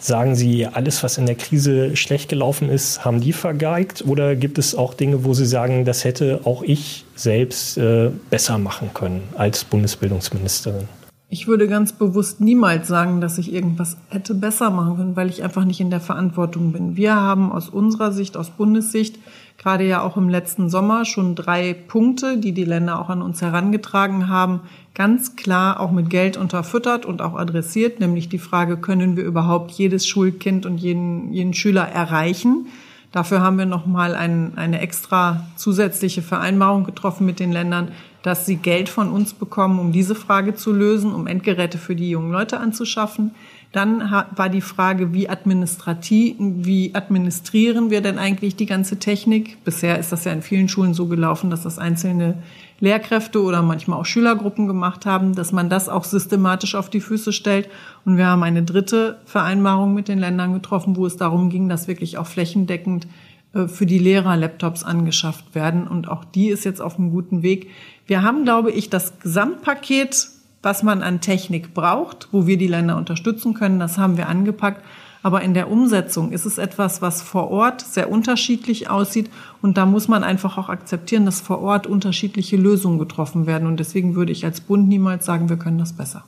Sagen 0.00 0.34
Sie, 0.34 0.66
alles, 0.66 1.02
was 1.04 1.18
in 1.18 1.26
der 1.26 1.36
Krise 1.36 1.96
schlecht 1.96 2.28
gelaufen 2.28 2.68
ist, 2.68 3.04
haben 3.04 3.20
die 3.20 3.32
vergeigt? 3.32 4.04
Oder 4.06 4.34
gibt 4.34 4.58
es 4.58 4.74
auch 4.74 4.94
Dinge, 4.94 5.24
wo 5.24 5.34
Sie 5.34 5.46
sagen, 5.46 5.84
das 5.84 6.04
hätte 6.04 6.40
auch 6.44 6.62
ich 6.62 7.04
selbst 7.14 7.78
äh, 7.78 8.10
besser 8.30 8.58
machen 8.58 8.90
können 8.92 9.22
als 9.36 9.64
Bundesbildungsministerin? 9.64 10.88
Ich 11.30 11.46
würde 11.46 11.68
ganz 11.68 11.92
bewusst 11.92 12.40
niemals 12.40 12.88
sagen, 12.88 13.20
dass 13.20 13.36
ich 13.36 13.52
irgendwas 13.52 13.98
hätte 14.08 14.34
besser 14.34 14.70
machen 14.70 14.96
können, 14.96 15.16
weil 15.16 15.28
ich 15.28 15.42
einfach 15.42 15.66
nicht 15.66 15.78
in 15.78 15.90
der 15.90 16.00
Verantwortung 16.00 16.72
bin. 16.72 16.96
Wir 16.96 17.16
haben 17.16 17.52
aus 17.52 17.68
unserer 17.68 18.12
Sicht, 18.12 18.34
aus 18.34 18.48
Bundessicht, 18.48 19.18
gerade 19.58 19.86
ja 19.86 20.00
auch 20.00 20.16
im 20.16 20.30
letzten 20.30 20.70
Sommer 20.70 21.04
schon 21.04 21.34
drei 21.34 21.74
Punkte, 21.74 22.38
die 22.38 22.52
die 22.52 22.64
Länder 22.64 22.98
auch 22.98 23.10
an 23.10 23.20
uns 23.20 23.42
herangetragen 23.42 24.28
haben, 24.28 24.60
ganz 24.94 25.36
klar 25.36 25.80
auch 25.80 25.90
mit 25.90 26.08
Geld 26.08 26.38
unterfüttert 26.38 27.04
und 27.04 27.20
auch 27.20 27.34
adressiert, 27.34 28.00
nämlich 28.00 28.30
die 28.30 28.38
Frage, 28.38 28.78
können 28.78 29.18
wir 29.18 29.24
überhaupt 29.24 29.72
jedes 29.72 30.06
Schulkind 30.06 30.64
und 30.64 30.78
jeden, 30.78 31.34
jeden 31.34 31.52
Schüler 31.52 31.86
erreichen? 31.86 32.68
Dafür 33.12 33.42
haben 33.42 33.58
wir 33.58 33.66
nochmal 33.66 34.14
ein, 34.14 34.52
eine 34.56 34.80
extra 34.80 35.46
zusätzliche 35.56 36.22
Vereinbarung 36.22 36.84
getroffen 36.84 37.26
mit 37.26 37.38
den 37.38 37.52
Ländern, 37.52 37.88
dass 38.28 38.46
sie 38.46 38.56
Geld 38.56 38.88
von 38.90 39.10
uns 39.10 39.32
bekommen, 39.32 39.78
um 39.78 39.90
diese 39.90 40.14
Frage 40.14 40.54
zu 40.54 40.72
lösen, 40.72 41.14
um 41.14 41.26
Endgeräte 41.26 41.78
für 41.78 41.96
die 41.96 42.10
jungen 42.10 42.30
Leute 42.30 42.60
anzuschaffen. 42.60 43.32
Dann 43.72 44.00
war 44.34 44.48
die 44.48 44.60
Frage, 44.60 45.12
wie 45.12 45.28
wie 45.28 46.94
administrieren 46.94 47.90
wir 47.90 48.00
denn 48.00 48.18
eigentlich 48.18 48.56
die 48.56 48.66
ganze 48.66 48.98
Technik? 48.98 49.62
Bisher 49.64 49.98
ist 49.98 50.12
das 50.12 50.24
ja 50.24 50.32
in 50.32 50.42
vielen 50.42 50.68
Schulen 50.68 50.94
so 50.94 51.06
gelaufen, 51.06 51.50
dass 51.50 51.64
das 51.64 51.78
einzelne 51.78 52.42
Lehrkräfte 52.80 53.42
oder 53.42 53.62
manchmal 53.62 53.98
auch 53.98 54.06
Schülergruppen 54.06 54.68
gemacht 54.68 55.04
haben, 55.04 55.34
dass 55.34 55.52
man 55.52 55.68
das 55.68 55.88
auch 55.88 56.04
systematisch 56.04 56.74
auf 56.74 56.88
die 56.88 57.00
Füße 57.00 57.32
stellt. 57.32 57.68
Und 58.04 58.16
wir 58.16 58.26
haben 58.26 58.42
eine 58.42 58.62
dritte 58.62 59.18
Vereinbarung 59.24 59.94
mit 59.94 60.08
den 60.08 60.18
Ländern 60.18 60.54
getroffen, 60.54 60.96
wo 60.96 61.04
es 61.04 61.16
darum 61.16 61.50
ging, 61.50 61.68
dass 61.68 61.88
wirklich 61.88 62.18
auch 62.18 62.26
flächendeckend 62.26 63.06
für 63.52 63.86
die 63.86 63.98
Lehrer 63.98 64.36
Laptops 64.36 64.84
angeschafft 64.84 65.54
werden. 65.54 65.86
Und 65.86 66.08
auch 66.08 66.24
die 66.24 66.48
ist 66.48 66.64
jetzt 66.64 66.80
auf 66.80 66.98
einem 66.98 67.10
guten 67.10 67.42
Weg. 67.42 67.70
Wir 68.06 68.22
haben, 68.22 68.44
glaube 68.44 68.70
ich, 68.70 68.90
das 68.90 69.18
Gesamtpaket, 69.20 70.28
was 70.62 70.82
man 70.82 71.02
an 71.02 71.20
Technik 71.20 71.72
braucht, 71.74 72.28
wo 72.32 72.46
wir 72.46 72.58
die 72.58 72.66
Länder 72.66 72.96
unterstützen 72.96 73.54
können, 73.54 73.78
das 73.78 73.96
haben 73.96 74.16
wir 74.16 74.28
angepackt. 74.28 74.82
Aber 75.22 75.42
in 75.42 75.52
der 75.52 75.70
Umsetzung 75.70 76.30
ist 76.30 76.44
es 76.44 76.58
etwas, 76.58 77.02
was 77.02 77.22
vor 77.22 77.50
Ort 77.50 77.80
sehr 77.80 78.10
unterschiedlich 78.10 78.88
aussieht. 78.88 79.30
Und 79.62 79.76
da 79.76 79.84
muss 79.84 80.06
man 80.06 80.22
einfach 80.22 80.58
auch 80.58 80.68
akzeptieren, 80.68 81.26
dass 81.26 81.40
vor 81.40 81.60
Ort 81.60 81.86
unterschiedliche 81.86 82.56
Lösungen 82.56 82.98
getroffen 82.98 83.46
werden. 83.46 83.66
Und 83.66 83.80
deswegen 83.80 84.14
würde 84.14 84.32
ich 84.32 84.44
als 84.44 84.60
Bund 84.60 84.88
niemals 84.88 85.26
sagen, 85.26 85.48
wir 85.48 85.56
können 85.56 85.78
das 85.78 85.92
besser 85.92 86.24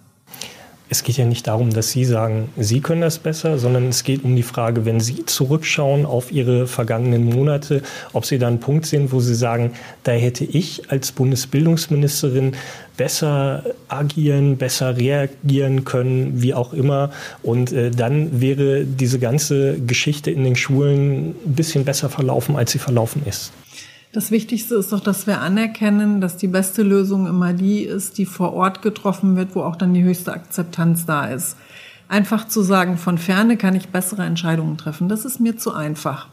es 0.91 1.05
geht 1.05 1.17
ja 1.17 1.25
nicht 1.25 1.47
darum, 1.47 1.71
dass 1.71 1.93
Sie 1.93 2.05
sagen, 2.05 2.49
Sie 2.57 2.81
können 2.81 3.01
das 3.01 3.21
besser, 3.21 3.61
sondern 3.61 3.89
es 3.89 4.03
geht 4.03 4.25
um 4.25 4.35
die 4.35 4.43
Frage, 4.43 4.85
wenn 4.85 4.99
Sie 4.99 5.25
zurückschauen 5.25 6.05
auf 6.05 6.33
Ihre 6.33 6.67
vergangenen 6.67 7.25
Monate, 7.25 7.83
ob 8.13 8.27
Sie 8.27 8.39
da 8.39 8.49
einen 8.49 8.59
Punkt 8.59 8.87
sehen, 8.87 9.13
wo 9.13 9.21
Sie 9.21 9.37
sagen, 9.37 9.71
da 10.03 10.11
hätte 10.11 10.45
ich 10.45 10.91
als 10.91 11.13
Bundesbildungsministerin 11.13 12.57
besser 12.97 13.63
agieren, 13.87 14.57
besser 14.57 14.97
reagieren 14.97 15.85
können, 15.85 16.43
wie 16.43 16.55
auch 16.55 16.73
immer. 16.73 17.11
Und 17.45 17.73
äh, 17.73 17.93
dann 17.93 18.41
wäre 18.41 18.85
diese 18.85 19.21
ganze 19.21 19.81
Geschichte 19.81 20.33
in 20.33 20.43
den 20.43 20.57
Schulen 20.57 21.37
ein 21.47 21.55
bisschen 21.55 21.85
besser 21.85 22.11
verlaufen, 22.11 22.57
als 22.57 22.73
sie 22.73 22.79
verlaufen 22.79 23.23
ist. 23.27 23.53
Das 24.13 24.33
Wichtigste 24.33 24.75
ist 24.75 24.93
doch, 24.93 24.99
dass 24.99 25.29
wir 25.29 25.41
anerkennen, 25.41 26.21
dass 26.21 26.37
die 26.37 26.49
beste 26.49 26.83
Lösung 26.83 27.29
immer 27.29 27.53
die 27.53 27.85
ist, 27.85 28.19
die 28.19 28.27
vor 28.27 28.55
Ort 28.55 28.83
getroffen 28.83 29.37
wird, 29.37 29.55
wo 29.55 29.63
auch 29.63 29.77
dann 29.77 29.95
die 29.95 30.03
höchste 30.03 30.33
Akzeptanz 30.33 31.07
da 31.07 31.27
ist. 31.27 31.57
Einfach 32.09 32.49
zu 32.49 32.61
sagen, 32.63 32.97
von 32.97 33.19
ferne 33.19 33.57
kann 33.57 33.77
ich 33.77 33.91
bessere 33.91 34.25
Entscheidungen 34.25 34.77
treffen, 34.77 35.09
das 35.09 35.25
ist 35.25 35.39
mir 35.39 35.57
zu 35.57 35.73
einfach. 35.73 36.27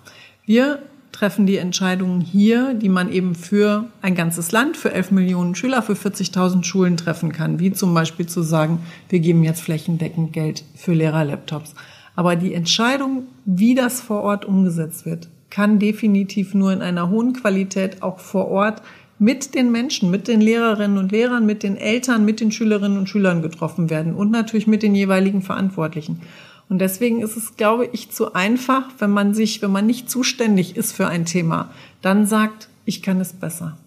Wir 0.43 0.79
treffen 1.11 1.45
die 1.45 1.57
Entscheidungen 1.57 2.19
hier, 2.19 2.73
die 2.73 2.89
man 2.89 3.11
eben 3.11 3.35
für 3.35 3.85
ein 4.01 4.15
ganzes 4.15 4.51
Land, 4.51 4.75
für 4.75 4.91
11 4.91 5.11
Millionen 5.11 5.53
Schüler, 5.53 5.83
für 5.83 5.93
40.000 5.93 6.63
Schulen 6.63 6.97
treffen 6.97 7.31
kann, 7.31 7.59
wie 7.59 7.71
zum 7.71 7.93
Beispiel 7.93 8.25
zu 8.25 8.41
sagen, 8.41 8.79
wir 9.09 9.19
geben 9.19 9.43
jetzt 9.43 9.61
flächendeckend 9.61 10.33
Geld 10.33 10.63
für 10.75 10.93
Lehrerlaptops. 10.93 11.75
Aber 12.15 12.35
die 12.35 12.55
Entscheidung, 12.55 13.27
wie 13.45 13.75
das 13.75 14.01
vor 14.01 14.23
Ort 14.23 14.45
umgesetzt 14.45 15.05
wird, 15.05 15.27
kann 15.49 15.79
definitiv 15.79 16.53
nur 16.53 16.71
in 16.73 16.81
einer 16.81 17.09
hohen 17.09 17.33
Qualität 17.33 18.03
auch 18.03 18.19
vor 18.19 18.47
Ort 18.49 18.81
mit 19.19 19.55
den 19.55 19.71
Menschen, 19.71 20.11
mit 20.11 20.27
den 20.27 20.41
Lehrerinnen 20.41 20.97
und 20.97 21.11
Lehrern, 21.11 21.45
mit 21.45 21.63
den 21.63 21.75
Eltern, 21.75 22.25
mit 22.25 22.39
den 22.39 22.51
Schülerinnen 22.51 22.97
und 22.97 23.09
Schülern 23.09 23.41
getroffen 23.41 23.89
werden 23.89 24.13
und 24.13 24.31
natürlich 24.31 24.67
mit 24.67 24.83
den 24.83 24.93
jeweiligen 24.93 25.41
Verantwortlichen. 25.41 26.21
Und 26.69 26.79
deswegen 26.79 27.21
ist 27.21 27.37
es, 27.37 27.55
glaube 27.55 27.89
ich, 27.93 28.11
zu 28.11 28.33
einfach, 28.33 28.83
wenn 28.99 29.09
man 29.09 29.33
sich, 29.33 29.61
wenn 29.61 29.71
man 29.71 29.87
nicht 29.87 30.09
zuständig 30.09 30.75
ist 30.75 30.91
für 30.91 31.07
ein 31.07 31.25
Thema, 31.25 31.69
dann 32.01 32.25
sagt, 32.27 32.67
ich 32.85 33.01
kann 33.01 33.21
es 33.21 33.33
besser. 33.33 33.77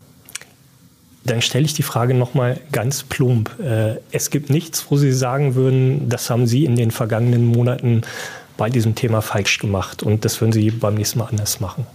Dann 1.24 1.42
stelle 1.42 1.66
ich 1.66 1.74
die 1.74 1.82
Frage 1.82 2.14
nochmal 2.14 2.58
ganz 2.72 3.02
plump. 3.02 3.50
Äh, 3.60 3.96
es 4.10 4.30
gibt 4.30 4.48
nichts, 4.48 4.86
wo 4.88 4.96
Sie 4.96 5.12
sagen 5.12 5.54
würden, 5.54 6.08
das 6.08 6.30
haben 6.30 6.46
Sie 6.46 6.64
in 6.64 6.76
den 6.76 6.90
vergangenen 6.90 7.44
Monaten 7.44 8.00
bei 8.60 8.68
diesem 8.68 8.94
Thema 8.94 9.22
falsch 9.22 9.58
gemacht 9.58 10.02
und 10.02 10.26
das 10.26 10.38
würden 10.38 10.52
Sie 10.52 10.70
beim 10.70 10.94
nächsten 10.94 11.18
Mal 11.18 11.28
anders 11.30 11.60
machen? 11.60 11.86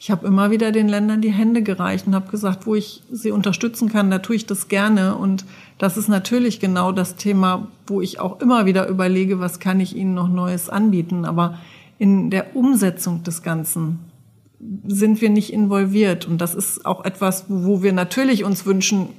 Ich 0.00 0.10
habe 0.10 0.26
immer 0.26 0.50
wieder 0.50 0.72
den 0.72 0.88
Ländern 0.88 1.20
die 1.20 1.30
Hände 1.30 1.62
gereicht 1.62 2.08
und 2.08 2.16
habe 2.16 2.32
gesagt, 2.32 2.66
wo 2.66 2.74
ich 2.74 3.04
sie 3.12 3.30
unterstützen 3.30 3.88
kann, 3.88 4.10
da 4.10 4.18
tue 4.18 4.34
ich 4.34 4.44
das 4.44 4.66
gerne. 4.66 5.14
Und 5.14 5.44
das 5.78 5.96
ist 5.96 6.08
natürlich 6.08 6.58
genau 6.58 6.90
das 6.90 7.14
Thema, 7.14 7.68
wo 7.86 8.00
ich 8.00 8.18
auch 8.18 8.40
immer 8.40 8.66
wieder 8.66 8.88
überlege, 8.88 9.38
was 9.38 9.60
kann 9.60 9.78
ich 9.78 9.94
ihnen 9.94 10.14
noch 10.14 10.28
Neues 10.28 10.68
anbieten. 10.68 11.24
Aber 11.24 11.58
in 11.98 12.30
der 12.30 12.56
Umsetzung 12.56 13.22
des 13.22 13.44
Ganzen 13.44 14.00
sind 14.84 15.20
wir 15.20 15.30
nicht 15.30 15.52
involviert. 15.52 16.26
Und 16.26 16.40
das 16.40 16.56
ist 16.56 16.86
auch 16.86 17.04
etwas, 17.04 17.44
wo 17.46 17.84
wir 17.84 17.92
natürlich 17.92 18.42
uns 18.42 18.66
wünschen, 18.66 19.10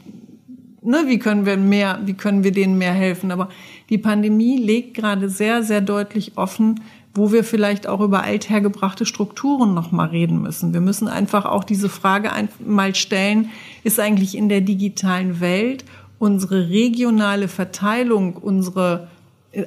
ne, 0.89 1.03
wie 1.05 1.19
können 1.19 1.45
wir 1.45 1.55
mehr, 1.55 1.99
wie 2.03 2.15
können 2.15 2.43
wir 2.43 2.51
denen 2.51 2.77
mehr 2.77 2.93
helfen? 2.93 3.31
Aber 3.31 3.49
die 3.89 3.97
Pandemie 3.97 4.57
legt 4.57 4.95
gerade 4.95 5.29
sehr, 5.29 5.63
sehr 5.63 5.81
deutlich 5.81 6.33
offen, 6.35 6.81
wo 7.13 7.31
wir 7.31 7.43
vielleicht 7.43 7.87
auch 7.87 8.01
über 8.01 8.23
althergebrachte 8.23 9.05
Strukturen 9.05 9.73
noch 9.73 9.91
mal 9.91 10.07
reden 10.07 10.41
müssen. 10.41 10.73
Wir 10.73 10.81
müssen 10.81 11.07
einfach 11.07 11.45
auch 11.45 11.63
diese 11.63 11.89
Frage 11.89 12.31
einmal 12.33 12.95
stellen, 12.95 13.49
ist 13.83 13.99
eigentlich 13.99 14.35
in 14.35 14.49
der 14.49 14.61
digitalen 14.61 15.39
Welt 15.39 15.85
unsere 16.17 16.69
regionale 16.69 17.47
Verteilung, 17.47 18.33
unsere 18.33 19.07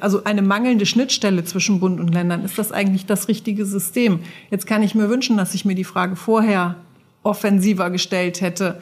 also 0.01 0.23
eine 0.23 0.43
mangelnde 0.43 0.87
Schnittstelle 0.87 1.43
zwischen 1.43 1.81
Bund 1.81 1.99
und 1.99 2.15
Ländern, 2.15 2.45
ist 2.45 2.57
das 2.57 2.71
eigentlich 2.71 3.05
das 3.05 3.27
richtige 3.27 3.67
System? 3.67 4.21
Jetzt 4.49 4.69
kann 4.69 4.85
ich 4.85 4.95
mir 4.95 5.09
wünschen, 5.09 5.37
dass 5.37 5.55
ich 5.55 5.65
mir 5.65 5.75
die 5.75 5.83
Frage 5.83 6.15
vorher 6.15 6.77
offensiver 7.25 7.91
gestellt 7.91 8.41
hätte 8.41 8.79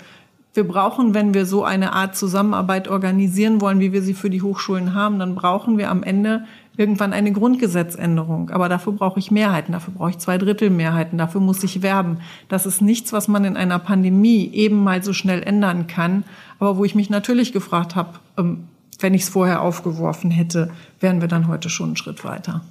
wir 0.53 0.67
brauchen, 0.67 1.15
wenn 1.15 1.33
wir 1.33 1.47
so 1.47 1.65
eine 1.65 1.93
Art 1.93 2.17
Zusammenarbeit 2.17 2.89
organisieren 2.89 3.61
wollen, 3.61 3.79
wie 3.79 3.93
wir 3.93 4.03
sie 4.03 4.15
für 4.15 4.31
die 4.31 4.43
Hochschulen 4.43 4.95
haben, 4.95 5.19
dann 5.19 5.37
brauchen 5.37 5.79
wir 5.79 5.91
am 5.91 6.03
Ende 6.03 6.45
irgendwann 6.77 7.13
eine 7.13 7.33
Grundgesetzänderung. 7.33 8.51
Aber 8.51 8.69
dafür 8.69 8.93
brauche 8.95 9.21
ich 9.21 9.31
Mehrheiten, 9.31 9.73
dafür 9.73 9.95
brauche 9.95 10.11
ich 10.11 10.19
zwei 10.19 10.39
Drittel 10.39 10.71
Mehrheiten, 10.71 11.19
dafür 11.19 11.41
muss 11.41 11.63
ich 11.63 11.83
werben. 11.83 12.19
Das 12.49 12.67
ist 12.67 12.81
nichts, 12.81 13.13
was 13.13 13.29
man 13.29 13.45
in 13.45 13.57
einer 13.57 13.79
Pandemie 13.79 14.51
eben 14.53 14.83
mal 14.83 15.03
so 15.03 15.13
schnell 15.13 15.43
ändern 15.43 15.87
kann. 15.87 16.25
Aber 16.59 16.77
wo 16.77 16.85
ich 16.85 16.95
mich 16.95 17.11
natürlich 17.11 17.53
gefragt 17.53 17.95
habe, 17.95 18.19
ähm, 18.37 18.65
wenn 18.99 19.15
ich 19.15 19.23
es 19.23 19.29
vorher 19.29 19.63
aufgeworfen 19.63 20.31
hätte, 20.31 20.71
wären 21.01 21.21
wir 21.21 21.29
dann 21.29 21.49
heute 21.49 21.71
schon 21.71 21.91
einen 21.91 21.97
Schritt 21.97 22.25
weiter. 22.25 22.63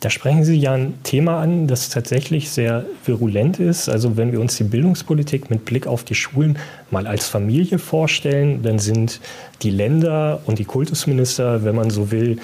Da 0.00 0.08
sprechen 0.08 0.44
Sie 0.44 0.56
ja 0.56 0.72
ein 0.72 0.94
Thema 1.02 1.42
an, 1.42 1.66
das 1.66 1.90
tatsächlich 1.90 2.48
sehr 2.48 2.86
virulent 3.04 3.60
ist. 3.60 3.90
Also 3.90 4.16
wenn 4.16 4.32
wir 4.32 4.40
uns 4.40 4.56
die 4.56 4.64
Bildungspolitik 4.64 5.50
mit 5.50 5.66
Blick 5.66 5.86
auf 5.86 6.04
die 6.04 6.14
Schulen 6.14 6.58
mal 6.90 7.06
als 7.06 7.28
Familie 7.28 7.78
vorstellen, 7.78 8.62
dann 8.62 8.78
sind 8.78 9.20
die 9.60 9.68
Länder 9.68 10.40
und 10.46 10.58
die 10.58 10.64
Kultusminister, 10.64 11.64
wenn 11.64 11.76
man 11.76 11.90
so 11.90 12.10
will, 12.10 12.38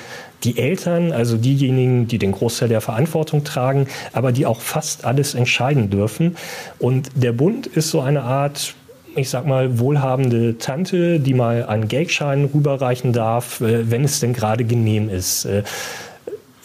die 0.44 0.58
Eltern, 0.58 1.12
also 1.12 1.38
diejenigen, 1.38 2.06
die 2.06 2.18
den 2.18 2.32
Großteil 2.32 2.68
der 2.68 2.82
Verantwortung 2.82 3.42
tragen, 3.42 3.86
aber 4.12 4.32
die 4.32 4.44
auch 4.44 4.60
fast 4.60 5.06
alles 5.06 5.34
entscheiden 5.34 5.88
dürfen. 5.88 6.36
Und 6.78 7.10
der 7.14 7.32
Bund 7.32 7.66
ist 7.66 7.88
so 7.90 8.02
eine 8.02 8.22
Art 8.22 8.74
ich 9.18 9.30
sag 9.30 9.46
mal, 9.46 9.78
wohlhabende 9.78 10.58
Tante, 10.58 11.20
die 11.20 11.32
mal 11.32 11.64
einen 11.64 11.88
Geldschein 11.88 12.50
rüberreichen 12.52 13.14
darf, 13.14 13.62
äh, 13.62 13.90
wenn 13.90 14.04
es 14.04 14.20
denn 14.20 14.34
gerade 14.34 14.64
genehm 14.64 15.08
ist. 15.08 15.46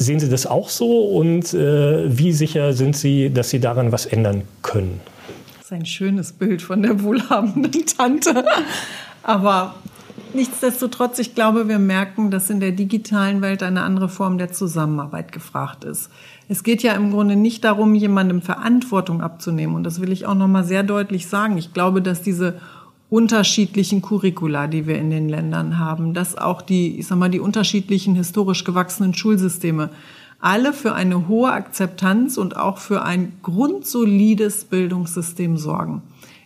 Sehen 0.01 0.19
Sie 0.19 0.29
das 0.29 0.47
auch 0.47 0.69
so 0.69 1.05
und 1.05 1.53
äh, 1.53 2.17
wie 2.17 2.31
sicher 2.33 2.73
sind 2.73 2.95
Sie, 2.95 3.31
dass 3.31 3.51
Sie 3.51 3.59
daran 3.59 3.91
was 3.91 4.07
ändern 4.07 4.41
können? 4.63 4.99
Das 5.57 5.65
ist 5.65 5.73
ein 5.73 5.85
schönes 5.85 6.31
Bild 6.31 6.63
von 6.63 6.81
der 6.81 7.03
wohlhabenden 7.03 7.85
Tante. 7.97 8.43
Aber 9.21 9.75
nichtsdestotrotz, 10.33 11.19
ich 11.19 11.35
glaube, 11.35 11.67
wir 11.67 11.77
merken, 11.77 12.31
dass 12.31 12.49
in 12.49 12.59
der 12.59 12.71
digitalen 12.71 13.43
Welt 13.43 13.61
eine 13.61 13.83
andere 13.83 14.09
Form 14.09 14.39
der 14.39 14.51
Zusammenarbeit 14.51 15.31
gefragt 15.31 15.83
ist. 15.83 16.09
Es 16.49 16.63
geht 16.63 16.81
ja 16.81 16.93
im 16.93 17.11
Grunde 17.11 17.35
nicht 17.35 17.63
darum, 17.63 17.93
jemandem 17.93 18.41
Verantwortung 18.41 19.21
abzunehmen. 19.21 19.75
Und 19.75 19.83
das 19.83 20.01
will 20.01 20.11
ich 20.11 20.25
auch 20.25 20.33
noch 20.33 20.47
mal 20.47 20.63
sehr 20.63 20.81
deutlich 20.81 21.27
sagen. 21.27 21.59
Ich 21.59 21.73
glaube, 21.73 22.01
dass 22.01 22.23
diese 22.23 22.55
unterschiedlichen 23.11 24.01
Curricula, 24.01 24.67
die 24.67 24.87
wir 24.87 24.97
in 24.97 25.09
den 25.09 25.27
Ländern 25.27 25.77
haben, 25.77 26.13
dass 26.13 26.37
auch 26.37 26.61
die, 26.61 26.97
ich 26.97 27.07
sag 27.07 27.17
mal, 27.17 27.29
die 27.29 27.41
unterschiedlichen 27.41 28.15
historisch 28.15 28.63
gewachsenen 28.63 29.13
Schulsysteme 29.13 29.89
alle 30.39 30.71
für 30.71 30.95
eine 30.95 31.27
hohe 31.27 31.51
Akzeptanz 31.51 32.37
und 32.37 32.55
auch 32.55 32.77
für 32.77 33.03
ein 33.03 33.33
grundsolides 33.43 34.63
Bildungssystem 34.63 35.57
sorgen. 35.57 36.01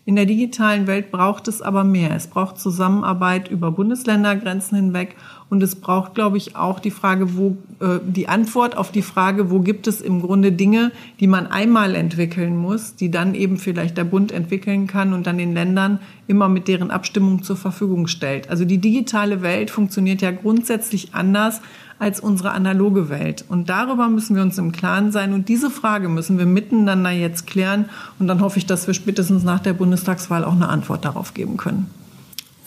In 0.05 0.15
der 0.15 0.25
digitalen 0.25 0.88
Welt 0.88 1.12
braucht 1.12 1.48
es 1.48 1.62
aber 1.62 1.84
mehr. 1.84 2.15
Es 2.15 2.27
braucht 2.27 2.60
Zusammenarbeit 2.60 3.48
über 3.48 3.72
Bundesländergrenzen 3.72 4.75
hinweg 4.75 5.15
und 5.50 5.62
es 5.62 5.75
braucht, 5.75 6.16
glaube 6.16 6.38
ich, 6.38 6.56
auch 6.56 6.80
die 6.80 6.92
Frage, 6.92 7.36
wo 7.38 7.58
äh, 7.80 8.00
die 8.04 8.28
Antwort 8.28 8.75
auf 8.75 8.92
die 8.92 9.04
Frage, 9.04 9.52
wo 9.52 9.60
gibt 9.60 9.88
es 9.88 10.02
im 10.02 10.22
Grunde 10.22 10.52
Dinge, 10.52 10.92
die 11.20 11.28
man 11.28 11.46
einmal 11.46 11.94
entwickeln 11.94 12.58
muss, 12.58 12.96
die 12.96 13.12
dann 13.12 13.36
eben 13.36 13.58
vielleicht 13.58 13.96
der 13.98 14.06
Bund 14.06 14.32
entwickeln 14.32 14.88
kann 14.88 15.14
und 15.14 15.28
dann 15.28 15.38
den 15.38 15.54
Ländern 15.54 16.00
immer 16.28 16.50
mit 16.50 16.68
deren 16.68 16.90
Abstimmung 16.90 17.44
zur 17.44 17.58
Verfügung 17.58 18.08
stellt. 18.08 18.50
Also 18.50 18.66
die 18.66 18.80
digitale 18.80 19.44
Welt 19.44 19.70
funktioniert 19.70 20.22
ja 20.22 20.32
grundsätzlich 20.32 21.14
anders 21.14 21.62
als 22.00 22.20
unsere 22.20 22.52
analoge 22.52 23.10
Welt. 23.10 23.46
Und 23.48 23.70
darüber 23.70 24.10
müssen 24.10 24.36
wir 24.36 24.44
uns 24.44 24.58
im 24.58 24.72
Klaren 24.72 25.12
sein. 25.12 25.32
Und 25.32 25.48
diese 25.48 25.70
Frage 25.70 26.10
müssen 26.10 26.38
wir 26.38 26.46
miteinander 26.46 27.12
jetzt 27.12 27.48
klären. 27.48 27.86
Und 28.20 28.28
dann 28.28 28.42
hoffe 28.42 28.58
ich, 28.58 28.66
dass 28.66 28.88
wir 28.88 28.94
spätestens 28.94 29.44
nach 29.44 29.60
der 29.60 29.74
Bundestagswahl 29.74 30.44
auch 30.44 30.54
eine 30.54 30.68
Antwort 30.70 31.06
darauf 31.06 31.34
geben 31.34 31.56
können. 31.56 31.90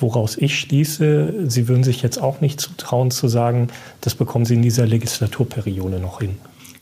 Woraus 0.00 0.36
ich 0.36 0.58
schließe, 0.58 1.48
Sie 1.48 1.68
würden 1.68 1.82
sich 1.82 2.02
jetzt 2.02 2.22
auch 2.22 2.40
nicht 2.40 2.60
zutrauen 2.60 3.10
zu 3.10 3.26
sagen, 3.28 3.68
das 4.00 4.14
bekommen 4.14 4.44
Sie 4.44 4.54
in 4.54 4.62
dieser 4.62 4.86
Legislaturperiode 4.86 5.98
noch 5.98 6.20
hin. 6.20 6.36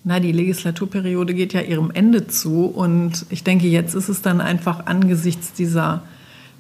Na, 0.05 0.21
die 0.21 0.33
Legislaturperiode 0.33 1.35
geht 1.35 1.53
ja 1.53 1.63
ihrem 1.63 1.91
Ende 1.91 2.29
zu. 2.29 2.67
Und 2.67 3.27
ich 3.29 3.43
denke, 3.43 3.67
jetzt 3.67 3.95
ist 3.95 4.09
es 4.09 4.23
dann 4.23 4.41
einfach 4.41 4.87
angesichts 4.87 5.53
dieser 5.53 6.03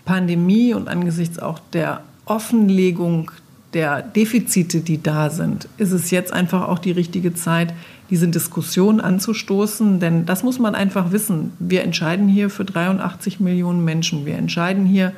Pandemie 0.04 0.74
und 0.74 0.88
angesichts 0.88 1.38
auch 1.38 1.60
der 1.72 2.00
Offenlegung 2.24 3.30
der 3.72 4.02
Defizite, 4.02 4.80
die 4.80 5.02
da 5.02 5.30
sind, 5.30 5.68
ist 5.76 5.92
es 5.92 6.10
jetzt 6.10 6.32
einfach 6.32 6.66
auch 6.66 6.78
die 6.78 6.92
richtige 6.92 7.34
Zeit, 7.34 7.74
diese 8.10 8.26
Diskussion 8.26 9.00
anzustoßen. 9.00 10.00
Denn 10.00 10.24
das 10.24 10.42
muss 10.42 10.58
man 10.58 10.74
einfach 10.74 11.12
wissen. 11.12 11.52
Wir 11.58 11.82
entscheiden 11.82 12.28
hier 12.28 12.50
für 12.50 12.64
83 12.64 13.38
Millionen 13.38 13.84
Menschen. 13.84 14.24
Wir 14.24 14.38
entscheiden 14.38 14.86
hier 14.86 15.12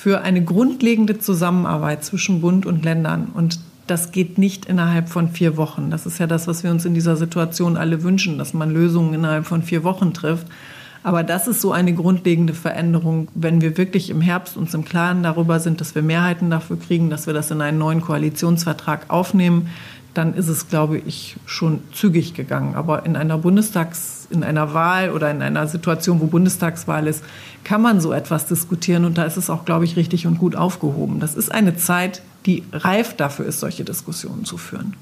für 0.00 0.22
eine 0.22 0.42
grundlegende 0.42 1.18
Zusammenarbeit 1.18 2.02
zwischen 2.02 2.40
Bund 2.40 2.64
und 2.64 2.86
Ländern. 2.86 3.28
Und 3.34 3.60
das 3.86 4.12
geht 4.12 4.38
nicht 4.38 4.64
innerhalb 4.64 5.10
von 5.10 5.28
vier 5.28 5.58
Wochen. 5.58 5.90
Das 5.90 6.06
ist 6.06 6.18
ja 6.18 6.26
das, 6.26 6.46
was 6.46 6.64
wir 6.64 6.70
uns 6.70 6.86
in 6.86 6.94
dieser 6.94 7.16
Situation 7.16 7.76
alle 7.76 8.02
wünschen, 8.02 8.38
dass 8.38 8.54
man 8.54 8.70
Lösungen 8.70 9.12
innerhalb 9.12 9.44
von 9.44 9.62
vier 9.62 9.84
Wochen 9.84 10.14
trifft. 10.14 10.46
Aber 11.02 11.22
das 11.22 11.48
ist 11.48 11.60
so 11.60 11.72
eine 11.72 11.92
grundlegende 11.92 12.54
Veränderung, 12.54 13.28
wenn 13.34 13.60
wir 13.60 13.76
wirklich 13.76 14.08
im 14.08 14.22
Herbst 14.22 14.56
uns 14.56 14.72
im 14.72 14.86
Klaren 14.86 15.22
darüber 15.22 15.60
sind, 15.60 15.82
dass 15.82 15.94
wir 15.94 16.00
Mehrheiten 16.00 16.48
dafür 16.48 16.78
kriegen, 16.78 17.10
dass 17.10 17.26
wir 17.26 17.34
das 17.34 17.50
in 17.50 17.60
einen 17.60 17.76
neuen 17.76 18.00
Koalitionsvertrag 18.00 19.04
aufnehmen, 19.08 19.68
dann 20.14 20.32
ist 20.32 20.48
es, 20.48 20.68
glaube 20.68 20.96
ich, 20.96 21.36
schon 21.44 21.80
zügig 21.92 22.32
gegangen. 22.32 22.74
Aber 22.74 23.04
in 23.04 23.16
einer 23.16 23.36
Bundestags, 23.36 24.19
in 24.30 24.44
einer 24.44 24.74
Wahl 24.74 25.10
oder 25.10 25.30
in 25.30 25.42
einer 25.42 25.66
Situation, 25.66 26.20
wo 26.20 26.26
Bundestagswahl 26.26 27.06
ist, 27.06 27.24
kann 27.64 27.82
man 27.82 28.00
so 28.00 28.12
etwas 28.12 28.46
diskutieren 28.46 29.04
und 29.04 29.18
da 29.18 29.24
ist 29.24 29.36
es 29.36 29.50
auch, 29.50 29.64
glaube 29.64 29.84
ich, 29.84 29.96
richtig 29.96 30.26
und 30.26 30.38
gut 30.38 30.56
aufgehoben. 30.56 31.20
Das 31.20 31.34
ist 31.34 31.52
eine 31.52 31.76
Zeit, 31.76 32.22
die 32.46 32.64
reif 32.72 33.14
dafür 33.16 33.46
ist, 33.46 33.60
solche 33.60 33.84
Diskussionen 33.84 34.44
zu 34.44 34.56
führen. 34.56 34.94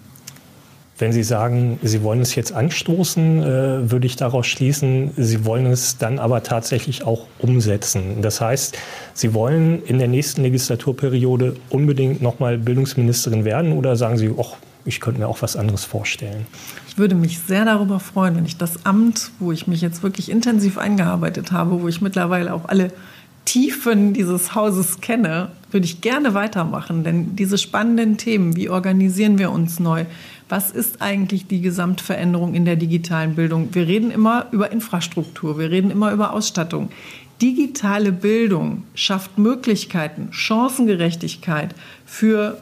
Wenn 1.00 1.12
Sie 1.12 1.22
sagen, 1.22 1.78
Sie 1.82 2.02
wollen 2.02 2.20
es 2.20 2.34
jetzt 2.34 2.52
anstoßen, 2.52 3.42
äh, 3.42 3.90
würde 3.90 4.06
ich 4.06 4.16
daraus 4.16 4.48
schließen, 4.48 5.12
Sie 5.16 5.44
wollen 5.44 5.66
es 5.66 5.96
dann 5.98 6.18
aber 6.18 6.42
tatsächlich 6.42 7.04
auch 7.04 7.26
umsetzen. 7.38 8.20
Das 8.20 8.40
heißt, 8.40 8.76
Sie 9.14 9.32
wollen 9.32 9.84
in 9.84 10.00
der 10.00 10.08
nächsten 10.08 10.42
Legislaturperiode 10.42 11.54
unbedingt 11.70 12.20
nochmal 12.20 12.58
Bildungsministerin 12.58 13.44
werden 13.44 13.72
oder 13.74 13.94
sagen 13.94 14.18
Sie, 14.18 14.34
ich 14.86 15.00
könnte 15.00 15.20
mir 15.20 15.28
auch 15.28 15.40
was 15.40 15.54
anderes 15.54 15.84
vorstellen? 15.84 16.46
Ich 16.98 17.00
würde 17.00 17.14
mich 17.14 17.38
sehr 17.38 17.64
darüber 17.64 18.00
freuen, 18.00 18.34
wenn 18.34 18.44
ich 18.44 18.56
das 18.56 18.84
Amt, 18.84 19.30
wo 19.38 19.52
ich 19.52 19.68
mich 19.68 19.80
jetzt 19.82 20.02
wirklich 20.02 20.28
intensiv 20.28 20.78
eingearbeitet 20.78 21.52
habe, 21.52 21.80
wo 21.80 21.86
ich 21.86 22.00
mittlerweile 22.00 22.52
auch 22.52 22.64
alle 22.64 22.92
Tiefen 23.44 24.14
dieses 24.14 24.56
Hauses 24.56 25.00
kenne, 25.00 25.52
würde 25.70 25.86
ich 25.86 26.00
gerne 26.00 26.34
weitermachen. 26.34 27.04
Denn 27.04 27.36
diese 27.36 27.56
spannenden 27.56 28.16
Themen, 28.16 28.56
wie 28.56 28.68
organisieren 28.68 29.38
wir 29.38 29.52
uns 29.52 29.78
neu, 29.78 30.06
was 30.48 30.72
ist 30.72 31.00
eigentlich 31.00 31.46
die 31.46 31.60
Gesamtveränderung 31.60 32.54
in 32.54 32.64
der 32.64 32.74
digitalen 32.74 33.36
Bildung? 33.36 33.68
Wir 33.70 33.86
reden 33.86 34.10
immer 34.10 34.46
über 34.50 34.72
Infrastruktur, 34.72 35.56
wir 35.56 35.70
reden 35.70 35.92
immer 35.92 36.10
über 36.10 36.32
Ausstattung. 36.32 36.90
Digitale 37.40 38.10
Bildung 38.10 38.82
schafft 38.96 39.38
Möglichkeiten, 39.38 40.30
Chancengerechtigkeit 40.32 41.76
für 42.04 42.60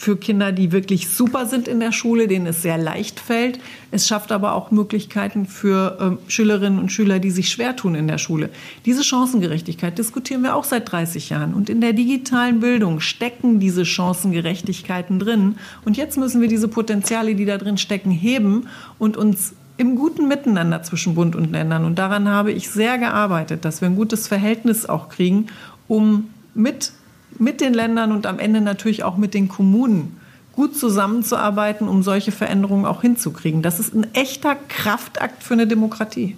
für 0.00 0.16
Kinder, 0.16 0.50
die 0.50 0.72
wirklich 0.72 1.10
super 1.10 1.44
sind 1.44 1.68
in 1.68 1.78
der 1.78 1.92
Schule, 1.92 2.26
denen 2.26 2.46
es 2.46 2.62
sehr 2.62 2.78
leicht 2.78 3.20
fällt. 3.20 3.60
Es 3.90 4.08
schafft 4.08 4.32
aber 4.32 4.54
auch 4.54 4.70
Möglichkeiten 4.70 5.44
für 5.44 6.18
äh, 6.26 6.30
Schülerinnen 6.30 6.78
und 6.78 6.90
Schüler, 6.90 7.18
die 7.18 7.30
sich 7.30 7.50
schwer 7.50 7.76
tun 7.76 7.94
in 7.94 8.08
der 8.08 8.16
Schule. 8.16 8.48
Diese 8.86 9.04
Chancengerechtigkeit 9.04 9.98
diskutieren 9.98 10.42
wir 10.42 10.56
auch 10.56 10.64
seit 10.64 10.90
30 10.90 11.28
Jahren. 11.28 11.52
Und 11.52 11.68
in 11.68 11.82
der 11.82 11.92
digitalen 11.92 12.60
Bildung 12.60 13.00
stecken 13.00 13.60
diese 13.60 13.84
Chancengerechtigkeiten 13.84 15.18
drin. 15.18 15.56
Und 15.84 15.98
jetzt 15.98 16.16
müssen 16.16 16.40
wir 16.40 16.48
diese 16.48 16.68
Potenziale, 16.68 17.34
die 17.34 17.44
da 17.44 17.58
drin 17.58 17.76
stecken, 17.76 18.10
heben 18.10 18.68
und 18.98 19.18
uns 19.18 19.52
im 19.76 19.96
guten 19.96 20.28
Miteinander 20.28 20.82
zwischen 20.82 21.14
Bund 21.14 21.36
und 21.36 21.52
Ländern. 21.52 21.84
Und 21.84 21.98
daran 21.98 22.26
habe 22.26 22.52
ich 22.52 22.70
sehr 22.70 22.96
gearbeitet, 22.96 23.66
dass 23.66 23.82
wir 23.82 23.88
ein 23.90 23.96
gutes 23.96 24.28
Verhältnis 24.28 24.86
auch 24.86 25.10
kriegen, 25.10 25.48
um 25.88 26.30
mit 26.54 26.92
mit 27.38 27.60
den 27.60 27.74
Ländern 27.74 28.12
und 28.12 28.26
am 28.26 28.38
Ende 28.38 28.60
natürlich 28.60 29.02
auch 29.04 29.16
mit 29.16 29.34
den 29.34 29.48
Kommunen 29.48 30.16
gut 30.52 30.76
zusammenzuarbeiten, 30.76 31.88
um 31.88 32.02
solche 32.02 32.32
Veränderungen 32.32 32.84
auch 32.84 33.02
hinzukriegen. 33.02 33.62
Das 33.62 33.80
ist 33.80 33.94
ein 33.94 34.12
echter 34.14 34.56
Kraftakt 34.68 35.42
für 35.42 35.54
eine 35.54 35.66
Demokratie 35.66 36.36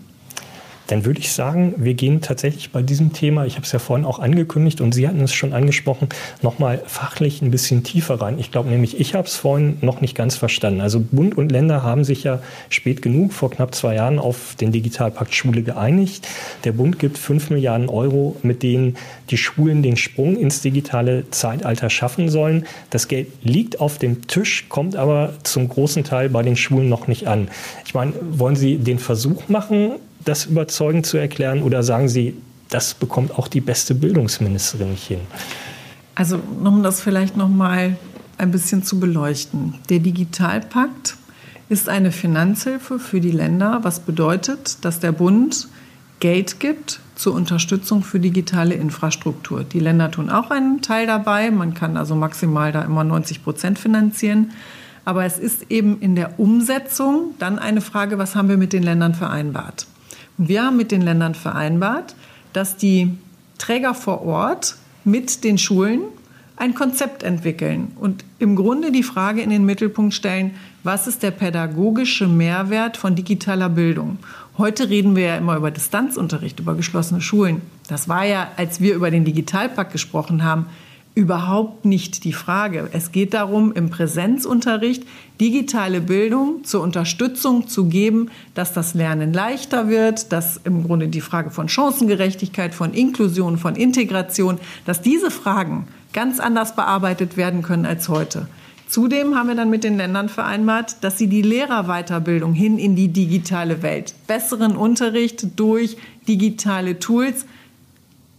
dann 0.87 1.05
würde 1.05 1.21
ich 1.21 1.33
sagen, 1.33 1.75
wir 1.77 1.95
gehen 1.95 2.21
tatsächlich 2.21 2.71
bei 2.71 2.83
diesem 2.83 3.13
Thema, 3.13 3.47
ich 3.47 3.55
habe 3.55 3.65
es 3.65 3.73
ja 3.73 3.79
vorhin 3.79 4.07
auch 4.07 4.19
angekündigt 4.19 4.81
und 4.81 4.93
Sie 4.93 5.07
hatten 5.07 5.21
es 5.23 5.33
schon 5.33 5.53
angesprochen, 5.53 6.09
nochmal 6.43 6.83
fachlich 6.87 7.43
ein 7.43 7.51
bisschen 7.51 7.85
tiefer 7.85 8.21
rein. 8.21 8.39
Ich 8.39 8.51
glaube 8.51 8.69
nämlich, 8.69 8.99
ich 9.01 9.15
habe 9.15 9.27
es 9.27 9.37
vorhin 9.37 9.79
noch 9.81 10.01
nicht 10.01 10.15
ganz 10.15 10.37
verstanden. 10.37 10.81
Also 10.81 11.01
Bund 11.01 11.37
und 11.37 11.53
Länder 11.53 11.83
haben 11.83 12.05
sich 12.05 12.25
ja 12.25 12.41
spät 12.69 13.03
genug, 13.03 13.33
vor 13.33 13.51
knapp 13.51 13.75
zwei 13.75 13.95
Jahren, 13.95 14.19
auf 14.19 14.57
den 14.61 14.73
Digitalpakt 14.73 15.35
Schule 15.35 15.63
geeinigt. 15.63 16.29
Der 16.65 16.73
Bund 16.73 16.99
gibt 16.99 17.19
fünf 17.19 17.51
Milliarden 17.51 17.89
Euro, 17.89 18.37
mit 18.43 18.63
denen 18.63 18.97
die 19.31 19.37
Schulen 19.37 19.83
den 19.83 19.97
Sprung 19.97 20.37
ins 20.37 20.63
digitale 20.63 21.31
Zeitalter 21.31 21.91
schaffen 21.91 22.29
sollen. 22.29 22.67
Das 22.91 23.09
Geld 23.09 23.29
liegt 23.43 23.81
auf 23.81 23.99
dem 23.99 24.27
Tisch, 24.27 24.67
kommt 24.69 24.97
aber 24.97 25.35
zum 25.43 25.69
großen 25.69 26.05
Teil 26.05 26.29
bei 26.29 26.43
den 26.43 26.57
Schulen 26.57 26.89
noch 26.89 27.07
nicht 27.07 27.27
an. 27.27 27.49
Ich 27.87 27.95
meine, 27.95 28.13
wollen 28.31 28.57
Sie 28.57 28.77
den 28.77 28.99
Versuch 28.99 29.49
machen, 29.49 29.93
das 30.25 30.47
überzeugend 30.47 31.07
zu 31.07 31.17
erklären 31.17 31.63
oder 31.63 31.83
sagen 31.83 32.09
Sie, 32.09 32.37
das 32.69 32.95
bekommt 32.95 33.39
auch 33.39 33.49
die 33.49 33.61
beste 33.61 33.95
Bildungsministerin 33.95 34.91
nicht 34.91 35.07
hin? 35.07 35.21
Also, 36.15 36.41
um 36.63 36.83
das 36.83 37.01
vielleicht 37.01 37.37
noch 37.37 37.49
mal 37.49 37.97
ein 38.39 38.51
bisschen 38.51 38.83
zu 38.83 38.99
beleuchten. 38.99 39.75
Der 39.89 39.99
Digitalpakt 39.99 41.17
ist 41.69 41.89
eine 41.89 42.13
Finanzhilfe 42.13 42.99
für 42.99 43.21
die 43.21 43.31
Länder, 43.31 43.81
was 43.83 44.01
bedeutet, 44.01 44.85
dass 44.85 45.01
der 45.01 45.13
Bund 45.13 45.69
Geld 46.21 46.61
gibt 46.61 47.01
zur 47.15 47.35
Unterstützung 47.35 48.05
für 48.05 48.21
digitale 48.21 48.75
Infrastruktur. 48.75 49.65
Die 49.65 49.81
Länder 49.81 50.11
tun 50.11 50.31
auch 50.31 50.51
einen 50.51 50.81
Teil 50.83 51.07
dabei. 51.07 51.51
Man 51.51 51.75
kann 51.75 51.97
also 51.97 52.15
maximal 52.15 52.73
da 52.73 52.83
immer 52.83 53.05
90 53.05 53.43
Prozent 53.43 53.79
finanzieren. 53.79 54.53
Aber 55.05 55.25
es 55.25 55.39
ist 55.39 55.71
eben 55.71 56.01
in 56.01 56.15
der 56.15 56.39
Umsetzung 56.39 57.35
dann 57.39 57.59
eine 57.59 57.81
Frage, 57.81 58.19
was 58.19 58.37
haben 58.37 58.49
wir 58.49 58.57
mit 58.57 58.73
den 58.73 58.85
Ländern 58.85 59.15
vereinbart? 59.15 59.87
Wir 60.45 60.65
haben 60.65 60.77
mit 60.77 60.91
den 60.91 61.03
Ländern 61.03 61.37
vereinbart, 61.37 62.17
dass 62.53 62.77
die 62.77 63.17
Träger 63.59 63.95
vor 63.95 64.23
Ort 64.23 64.75
mit 65.05 65.45
den 65.45 65.57
Schulen 65.57 66.01
ein 66.57 66.75
Konzept 66.75 67.23
entwickeln 67.23 67.93
und 67.95 68.25
im 68.41 68.57
Grunde 68.57 68.91
die 68.91 69.05
Frage 69.05 69.41
in 69.41 69.51
den 69.51 69.65
Mittelpunkt 69.65 70.15
stellen, 70.15 70.53
was 70.83 71.07
ist 71.07 71.23
der 71.23 71.31
pädagogische 71.31 72.27
Mehrwert 72.27 72.97
von 72.97 73.15
digitaler 73.15 73.69
Bildung? 73.69 74.19
Heute 74.59 74.91
reden 74.91 75.15
wir 75.15 75.27
ja 75.27 75.37
immer 75.37 75.57
über 75.57 75.71
Distanzunterricht, 75.71 76.59
über 76.59 76.75
geschlossene 76.75 77.21
Schulen. 77.21 77.63
Das 77.87 78.09
war 78.09 78.25
ja, 78.25 78.49
als 78.57 78.81
wir 78.81 78.97
über 78.97 79.13
den 79.13 79.25
Digitalpakt 79.25 79.93
gesprochen 79.93 80.43
haben, 80.43 80.67
überhaupt 81.15 81.85
nicht 81.85 82.25
die 82.25 82.33
Frage. 82.33 82.89
Es 82.93 83.13
geht 83.13 83.35
darum, 83.35 83.73
im 83.73 83.91
Präsenzunterricht 83.91 85.05
digitale 85.41 86.01
Bildung 86.01 86.65
zur 86.65 86.83
Unterstützung 86.83 87.69
zu 87.69 87.87
geben, 87.87 88.31
dass 88.55 88.73
das 88.73 88.95
Lernen 88.95 89.33
leichter 89.33 89.89
wird, 89.89 90.33
dass 90.33 90.61
im 90.65 90.85
Grunde 90.85 91.09
die 91.09 91.21
Frage 91.21 91.51
von 91.51 91.69
Chancengerechtigkeit, 91.69 92.75
von 92.75 92.95
Inklusion, 92.95 93.59
von 93.59 93.77
Integration, 93.77 94.59
dass 94.87 95.03
diese 95.03 95.31
Fragen 95.31 95.87
ganz 96.13 96.41
anders 96.41 96.75
bearbeitet 96.77 97.37
werden 97.37 97.63
können 97.63 97.87
als 97.87 98.09
heute. 98.09 98.47
Zudem 98.89 99.35
haben 99.37 99.49
wir 99.49 99.55
dann 99.55 99.71
mit 99.71 99.85
den 99.85 99.97
Ländern 99.97 100.29
vereinbart, 100.29 100.97
dass 101.03 101.17
sie 101.17 101.27
die 101.27 101.41
Lehrerweiterbildung 101.41 102.53
hin 102.53 102.79
in 102.79 102.95
die 102.95 103.09
digitale 103.09 103.83
Welt, 103.83 104.15
besseren 104.27 104.77
Unterricht 104.77 105.59
durch 105.59 105.97
digitale 106.29 106.99
Tools, 106.99 107.47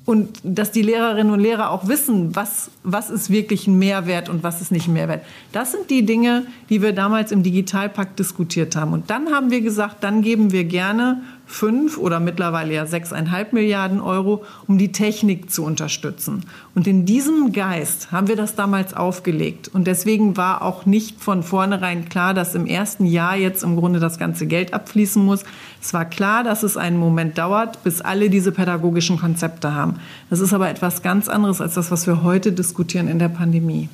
und 0.06 0.40
dass 0.44 0.72
die 0.72 0.82
Lehrerinnen 0.82 1.32
und 1.32 1.40
Lehrer 1.40 1.72
auch 1.72 1.88
wissen, 1.88 2.36
was, 2.36 2.72
was 2.84 3.10
ist 3.10 3.30
wirklich 3.30 3.68
ein 3.68 3.80
Mehrwert 3.80 4.28
und 4.28 4.44
was 4.44 4.60
ist 4.60 4.72
nicht 4.72 4.88
ein 4.88 4.94
Mehrwert. 4.94 5.24
Das 5.54 5.72
sind 5.72 5.90
die 5.90 6.06
Dinge, 6.06 6.46
die 6.70 6.82
wir 6.82 6.92
damals 6.92 7.32
im 7.32 7.42
Digitalpakt 7.42 8.20
diskutiert 8.20 8.76
haben. 8.76 8.92
Und 8.92 9.10
dann 9.10 9.32
haben 9.32 9.50
wir 9.50 9.62
gesagt, 9.62 10.04
dann 10.04 10.22
geben 10.22 10.52
wir 10.52 10.66
gerne 10.66 11.22
fünf 11.46 11.98
oder 11.98 12.20
mittlerweile 12.20 12.74
ja 12.74 12.86
sechseinhalb 12.86 13.54
Milliarden 13.54 14.00
Euro, 14.00 14.44
um 14.68 14.78
die 14.78 14.92
Technik 14.92 15.52
zu 15.52 15.64
unterstützen. 15.64 16.46
Und 16.74 16.88
in 16.88 17.06
diesem 17.06 17.52
Geist 17.52 18.12
haben 18.12 18.28
wir 18.28 18.36
das 18.36 18.56
damals 18.56 18.94
aufgelegt. 18.94 19.68
Und 19.68 19.86
deswegen 19.86 20.38
war 20.38 20.62
auch 20.62 20.86
nicht 20.86 21.22
von 21.22 21.44
vornherein 21.44 22.10
klar, 22.10 22.34
dass 22.34 22.56
im 22.56 22.66
ersten 22.66 23.06
Jahr 23.06 23.36
jetzt 23.36 23.64
im 23.64 23.76
Grunde 23.76 24.00
das 24.00 24.18
ganze 24.18 24.48
Geld 24.48 24.74
abfließen 24.74 25.24
muss. 25.24 25.44
Es 25.82 25.94
war 25.94 26.06
klar, 26.06 26.44
dass 26.44 26.64
es 26.64 26.78
einen 26.78 26.98
Moment 26.98 27.38
dauert, 27.38 27.84
bis 27.84 28.02
alle 28.02 28.30
diese 28.30 28.52
pädagogischen 28.52 29.20
Konzepte 29.20 29.74
haben. 29.74 29.96
Das 30.30 30.40
ist 30.40 30.54
aber 30.54 30.70
etwas 30.70 31.02
ganz 31.02 31.28
anderes 31.28 31.62
als 31.62 31.76
das, 31.76 31.92
was 31.92 32.08
wir 32.08 32.24
heute 32.24 32.52
diskutieren 32.52 33.08
in 33.08 33.20
der 33.20 33.30
Pandemie. 33.30 33.90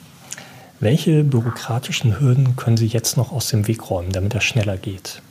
Welche 0.79 1.25
bürokratischen 1.25 2.21
Hürden 2.21 2.55
können 2.55 2.77
Sie 2.77 2.87
jetzt 2.87 3.17
noch 3.17 3.33
aus 3.33 3.49
dem 3.49 3.67
Weg 3.67 3.89
räumen, 3.89 4.13
damit 4.13 4.33
das 4.33 4.45
schneller 4.45 4.77
geht? 4.77 5.21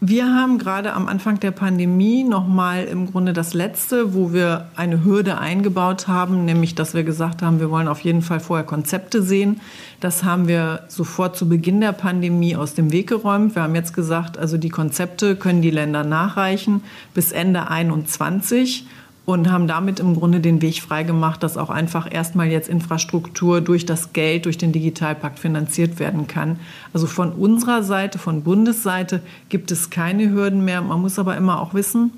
Wir 0.00 0.34
haben 0.34 0.58
gerade 0.58 0.92
am 0.92 1.08
Anfang 1.08 1.40
der 1.40 1.52
Pandemie 1.52 2.22
nochmal 2.22 2.84
im 2.84 3.10
Grunde 3.10 3.32
das 3.32 3.54
letzte, 3.54 4.12
wo 4.12 4.30
wir 4.30 4.68
eine 4.76 5.02
Hürde 5.04 5.38
eingebaut 5.38 6.06
haben, 6.06 6.44
nämlich 6.44 6.74
dass 6.74 6.92
wir 6.92 7.02
gesagt 7.02 7.40
haben, 7.40 7.60
wir 7.60 7.70
wollen 7.70 7.88
auf 7.88 8.00
jeden 8.00 8.20
Fall 8.20 8.40
vorher 8.40 8.66
Konzepte 8.66 9.22
sehen. 9.22 9.58
Das 10.00 10.22
haben 10.22 10.48
wir 10.48 10.82
sofort 10.88 11.34
zu 11.34 11.48
Beginn 11.48 11.80
der 11.80 11.92
Pandemie 11.92 12.56
aus 12.56 12.74
dem 12.74 12.92
Weg 12.92 13.08
geräumt. 13.08 13.54
Wir 13.54 13.62
haben 13.62 13.74
jetzt 13.74 13.94
gesagt, 13.94 14.36
also 14.36 14.58
die 14.58 14.68
Konzepte 14.68 15.34
können 15.34 15.62
die 15.62 15.70
Länder 15.70 16.04
nachreichen 16.04 16.82
bis 17.14 17.32
Ende 17.32 17.70
21 17.70 18.86
und 19.26 19.50
haben 19.50 19.66
damit 19.66 19.98
im 19.98 20.14
Grunde 20.14 20.40
den 20.40 20.62
Weg 20.62 20.80
freigemacht, 20.80 21.42
dass 21.42 21.56
auch 21.56 21.68
einfach 21.68 22.10
erstmal 22.10 22.46
jetzt 22.46 22.68
Infrastruktur 22.68 23.60
durch 23.60 23.84
das 23.84 24.12
Geld, 24.12 24.46
durch 24.46 24.56
den 24.56 24.72
Digitalpakt 24.72 25.40
finanziert 25.40 25.98
werden 25.98 26.28
kann. 26.28 26.60
Also 26.94 27.08
von 27.08 27.32
unserer 27.32 27.82
Seite, 27.82 28.18
von 28.18 28.44
Bundesseite 28.44 29.20
gibt 29.48 29.72
es 29.72 29.90
keine 29.90 30.30
Hürden 30.30 30.64
mehr. 30.64 30.80
Man 30.80 31.02
muss 31.02 31.18
aber 31.18 31.36
immer 31.36 31.60
auch 31.60 31.74
wissen, 31.74 32.12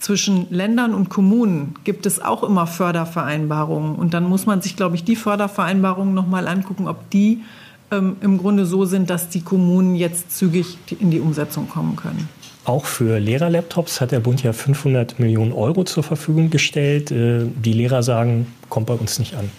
zwischen 0.00 0.46
Ländern 0.50 0.94
und 0.94 1.10
Kommunen 1.10 1.74
gibt 1.84 2.06
es 2.06 2.20
auch 2.20 2.42
immer 2.42 2.66
Fördervereinbarungen. 2.66 3.94
Und 3.94 4.14
dann 4.14 4.24
muss 4.24 4.46
man 4.46 4.62
sich, 4.62 4.74
glaube 4.74 4.96
ich, 4.96 5.04
die 5.04 5.16
Fördervereinbarungen 5.16 6.14
nochmal 6.14 6.48
angucken, 6.48 6.88
ob 6.88 7.10
die 7.10 7.42
ähm, 7.90 8.16
im 8.22 8.38
Grunde 8.38 8.64
so 8.64 8.86
sind, 8.86 9.10
dass 9.10 9.28
die 9.28 9.42
Kommunen 9.42 9.94
jetzt 9.94 10.36
zügig 10.36 10.78
in 10.98 11.10
die 11.10 11.20
Umsetzung 11.20 11.68
kommen 11.68 11.96
können. 11.96 12.28
Auch 12.64 12.86
für 12.86 13.18
Lehrerlaptops 13.18 14.00
hat 14.00 14.10
der 14.10 14.20
Bund 14.20 14.42
ja 14.42 14.52
500 14.52 15.18
Millionen 15.18 15.52
Euro 15.52 15.84
zur 15.84 16.02
Verfügung 16.02 16.50
gestellt. 16.50 17.10
Äh, 17.10 17.44
die 17.46 17.72
Lehrer 17.72 18.02
sagen, 18.02 18.46
kommt 18.70 18.86
bei 18.86 18.94
uns 18.94 19.18
nicht 19.18 19.34
an. 19.34 19.50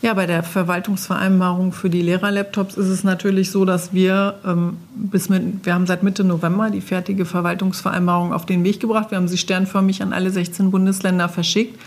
Ja, 0.00 0.14
bei 0.14 0.26
der 0.26 0.44
Verwaltungsvereinbarung 0.44 1.72
für 1.72 1.90
die 1.90 2.02
Lehrerlaptops 2.02 2.76
ist 2.76 2.86
es 2.86 3.02
natürlich 3.02 3.50
so, 3.50 3.64
dass 3.64 3.92
wir 3.92 4.38
ähm, 4.46 4.78
bis 4.94 5.28
mit, 5.28 5.66
wir 5.66 5.74
haben 5.74 5.86
seit 5.86 6.04
Mitte 6.04 6.22
November 6.22 6.70
die 6.70 6.80
fertige 6.80 7.24
Verwaltungsvereinbarung 7.24 8.32
auf 8.32 8.46
den 8.46 8.62
Weg 8.62 8.78
gebracht. 8.78 9.10
Wir 9.10 9.18
haben 9.18 9.28
sie 9.28 9.38
sternförmig 9.38 10.00
an 10.02 10.12
alle 10.12 10.30
16 10.30 10.70
Bundesländer 10.70 11.28
verschickt. 11.28 11.78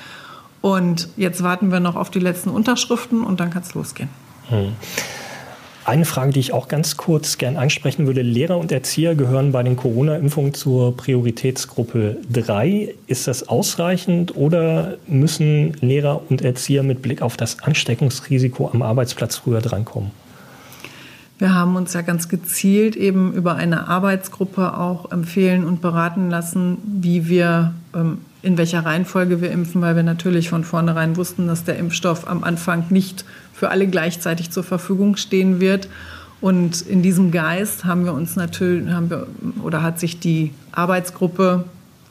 Und 0.59 1.07
jetzt 1.17 1.41
warten 1.41 1.71
wir 1.71 1.79
noch 1.79 1.95
auf 1.95 2.11
die 2.11 2.19
letzten 2.19 2.49
Unterschriften 2.49 3.23
und 3.23 3.39
dann 3.39 3.49
kann 3.49 3.63
es 3.63 3.73
losgehen. 3.73 4.09
Hm. 4.49 4.73
Eine 5.83 6.05
Frage, 6.05 6.31
die 6.31 6.39
ich 6.39 6.53
auch 6.53 6.67
ganz 6.67 6.95
kurz 6.95 7.39
gern 7.39 7.57
ansprechen 7.57 8.05
würde. 8.05 8.21
Lehrer 8.21 8.57
und 8.57 8.71
Erzieher 8.71 9.15
gehören 9.15 9.51
bei 9.51 9.63
den 9.63 9.75
Corona-Impfungen 9.75 10.53
zur 10.53 10.95
Prioritätsgruppe 10.95 12.17
3. 12.31 12.93
Ist 13.07 13.27
das 13.27 13.49
ausreichend 13.49 14.35
oder 14.35 14.97
müssen 15.07 15.73
Lehrer 15.81 16.21
und 16.29 16.43
Erzieher 16.43 16.83
mit 16.83 17.01
Blick 17.01 17.23
auf 17.23 17.35
das 17.35 17.63
Ansteckungsrisiko 17.63 18.69
am 18.71 18.83
Arbeitsplatz 18.83 19.37
früher 19.37 19.59
drankommen? 19.59 20.11
Wir 21.39 21.55
haben 21.55 21.75
uns 21.75 21.93
ja 21.93 22.01
ganz 22.03 22.29
gezielt 22.29 22.95
eben 22.95 23.33
über 23.33 23.55
eine 23.55 23.87
Arbeitsgruppe 23.87 24.77
auch 24.77 25.11
empfehlen 25.11 25.65
und 25.65 25.81
beraten 25.81 26.29
lassen, 26.29 26.77
wie 26.85 27.27
wir, 27.27 27.73
ähm, 27.95 28.19
in 28.43 28.59
welcher 28.59 28.85
Reihenfolge 28.85 29.41
wir 29.41 29.49
impfen, 29.49 29.81
weil 29.81 29.95
wir 29.95 30.03
natürlich 30.03 30.49
von 30.49 30.63
vornherein 30.63 31.17
wussten, 31.17 31.47
dass 31.47 31.63
der 31.63 31.79
Impfstoff 31.79 32.27
am 32.27 32.43
Anfang 32.43 32.85
nicht 32.91 33.25
für 33.61 33.69
alle 33.69 33.85
gleichzeitig 33.85 34.49
zur 34.49 34.63
Verfügung 34.63 35.17
stehen 35.17 35.59
wird. 35.59 35.87
Und 36.41 36.81
in 36.81 37.03
diesem 37.03 37.29
Geist 37.29 37.85
haben 37.85 38.05
wir 38.05 38.13
uns 38.13 38.35
natürlich, 38.35 38.89
haben 38.91 39.11
wir, 39.11 39.27
oder 39.63 39.83
hat 39.83 39.99
sich 39.99 40.19
die 40.19 40.51
Arbeitsgruppe, 40.71 41.65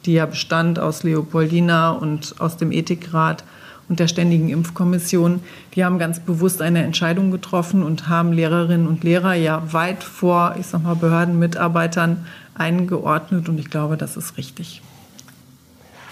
die 0.06 0.12
ja 0.12 0.26
bestand 0.26 0.78
aus 0.78 1.02
Leopoldina 1.02 1.90
und 1.90 2.36
aus 2.38 2.56
dem 2.56 2.70
Ethikrat 2.70 3.42
und 3.88 3.98
der 3.98 4.06
Ständigen 4.06 4.48
Impfkommission, 4.48 5.40
die 5.74 5.84
haben 5.84 5.98
ganz 5.98 6.20
bewusst 6.20 6.62
eine 6.62 6.84
Entscheidung 6.84 7.32
getroffen 7.32 7.82
und 7.82 8.08
haben 8.08 8.32
Lehrerinnen 8.32 8.86
und 8.86 9.02
Lehrer 9.02 9.34
ja 9.34 9.60
weit 9.72 10.04
vor, 10.04 10.54
ich 10.56 10.66
sag 10.66 10.84
mal, 10.84 10.94
Behördenmitarbeitern 10.94 12.24
eingeordnet. 12.54 13.48
Und 13.48 13.58
ich 13.58 13.70
glaube, 13.70 13.96
das 13.96 14.16
ist 14.16 14.36
richtig. 14.36 14.82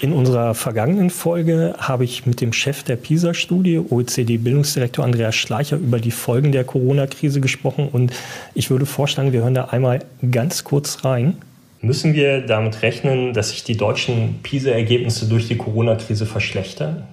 In 0.01 0.13
unserer 0.13 0.55
vergangenen 0.55 1.11
Folge 1.11 1.75
habe 1.77 2.05
ich 2.05 2.25
mit 2.25 2.41
dem 2.41 2.53
Chef 2.53 2.85
der 2.85 2.95
PISA-Studie, 2.95 3.81
OECD-Bildungsdirektor 3.81 5.05
Andreas 5.05 5.35
Schleicher, 5.35 5.77
über 5.77 5.99
die 5.99 6.13
Folgen 6.13 6.53
der 6.53 6.63
Corona-Krise 6.63 7.41
gesprochen. 7.41 7.89
Und 7.89 8.13
ich 8.55 8.71
würde 8.71 8.87
vorschlagen, 8.87 9.33
wir 9.33 9.43
hören 9.43 9.55
da 9.55 9.65
einmal 9.67 10.05
ganz 10.31 10.63
kurz 10.63 11.05
rein. 11.05 11.39
Müssen 11.81 12.15
wir 12.15 12.47
damit 12.47 12.83
rechnen, 12.83 13.35
dass 13.35 13.51
sich 13.51 13.65
die 13.65 13.77
deutschen 13.77 14.39
PISA-Ergebnisse 14.45 15.27
durch 15.29 15.49
die 15.49 15.57
Corona-Krise 15.57 16.27
verschlechtern? 16.27 17.09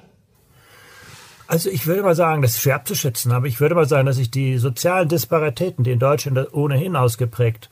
Also 1.47 1.71
ich 1.71 1.87
würde 1.87 2.03
mal 2.03 2.15
sagen, 2.15 2.43
das 2.43 2.55
ist 2.55 2.61
schwer 2.61 2.75
abzuschätzen, 2.75 3.31
aber 3.31 3.47
ich 3.47 3.59
würde 3.59 3.73
mal 3.73 3.87
sagen, 3.87 4.05
dass 4.05 4.17
sich 4.17 4.29
die 4.29 4.57
sozialen 4.57 5.09
Disparitäten, 5.09 5.83
die 5.83 5.91
in 5.91 5.99
Deutschland 5.99 6.53
ohnehin 6.53 6.95
ausgeprägt 6.95 7.69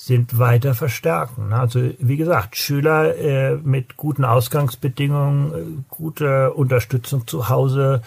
sind, 0.00 0.38
weiter 0.38 0.74
verstärken. 0.74 1.52
Also 1.52 1.90
wie 1.98 2.16
gesagt, 2.16 2.56
Schüler 2.56 3.16
äh, 3.16 3.56
mit 3.56 3.96
guten 3.96 4.24
Ausgangsbedingungen, 4.24 5.52
äh, 5.52 5.82
guter 5.88 6.56
Unterstützung 6.56 7.26
zu 7.26 7.48
Hause, 7.48 8.02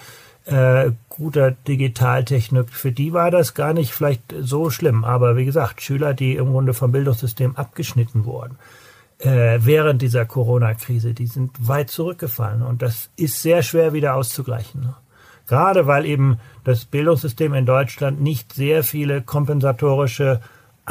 äh, 0.45 0.91
guter 1.09 1.51
Digitaltechnik, 1.51 2.69
für 2.69 2.93
die 2.93 3.11
war 3.11 3.29
das 3.29 3.53
gar 3.53 3.73
nicht 3.73 3.91
vielleicht 3.91 4.33
so 4.39 4.69
schlimm. 4.69 5.03
Aber 5.03 5.35
wie 5.35 5.45
gesagt, 5.45 5.81
Schüler, 5.81 6.13
die 6.13 6.37
im 6.37 6.51
Grunde 6.51 6.73
vom 6.73 6.93
Bildungssystem 6.93 7.57
abgeschnitten 7.57 8.23
wurden 8.23 8.57
äh, 9.19 9.59
während 9.61 10.01
dieser 10.01 10.25
Corona-Krise, 10.25 11.13
die 11.13 11.27
sind 11.27 11.67
weit 11.67 11.89
zurückgefallen. 11.89 12.61
Und 12.61 12.81
das 12.81 13.09
ist 13.17 13.41
sehr 13.41 13.63
schwer 13.63 13.93
wieder 13.93 14.15
auszugleichen. 14.15 14.95
Gerade 15.47 15.87
weil 15.87 16.05
eben 16.05 16.39
das 16.63 16.85
Bildungssystem 16.85 17.53
in 17.53 17.65
Deutschland 17.65 18.21
nicht 18.21 18.53
sehr 18.53 18.83
viele 18.83 19.21
kompensatorische 19.21 20.39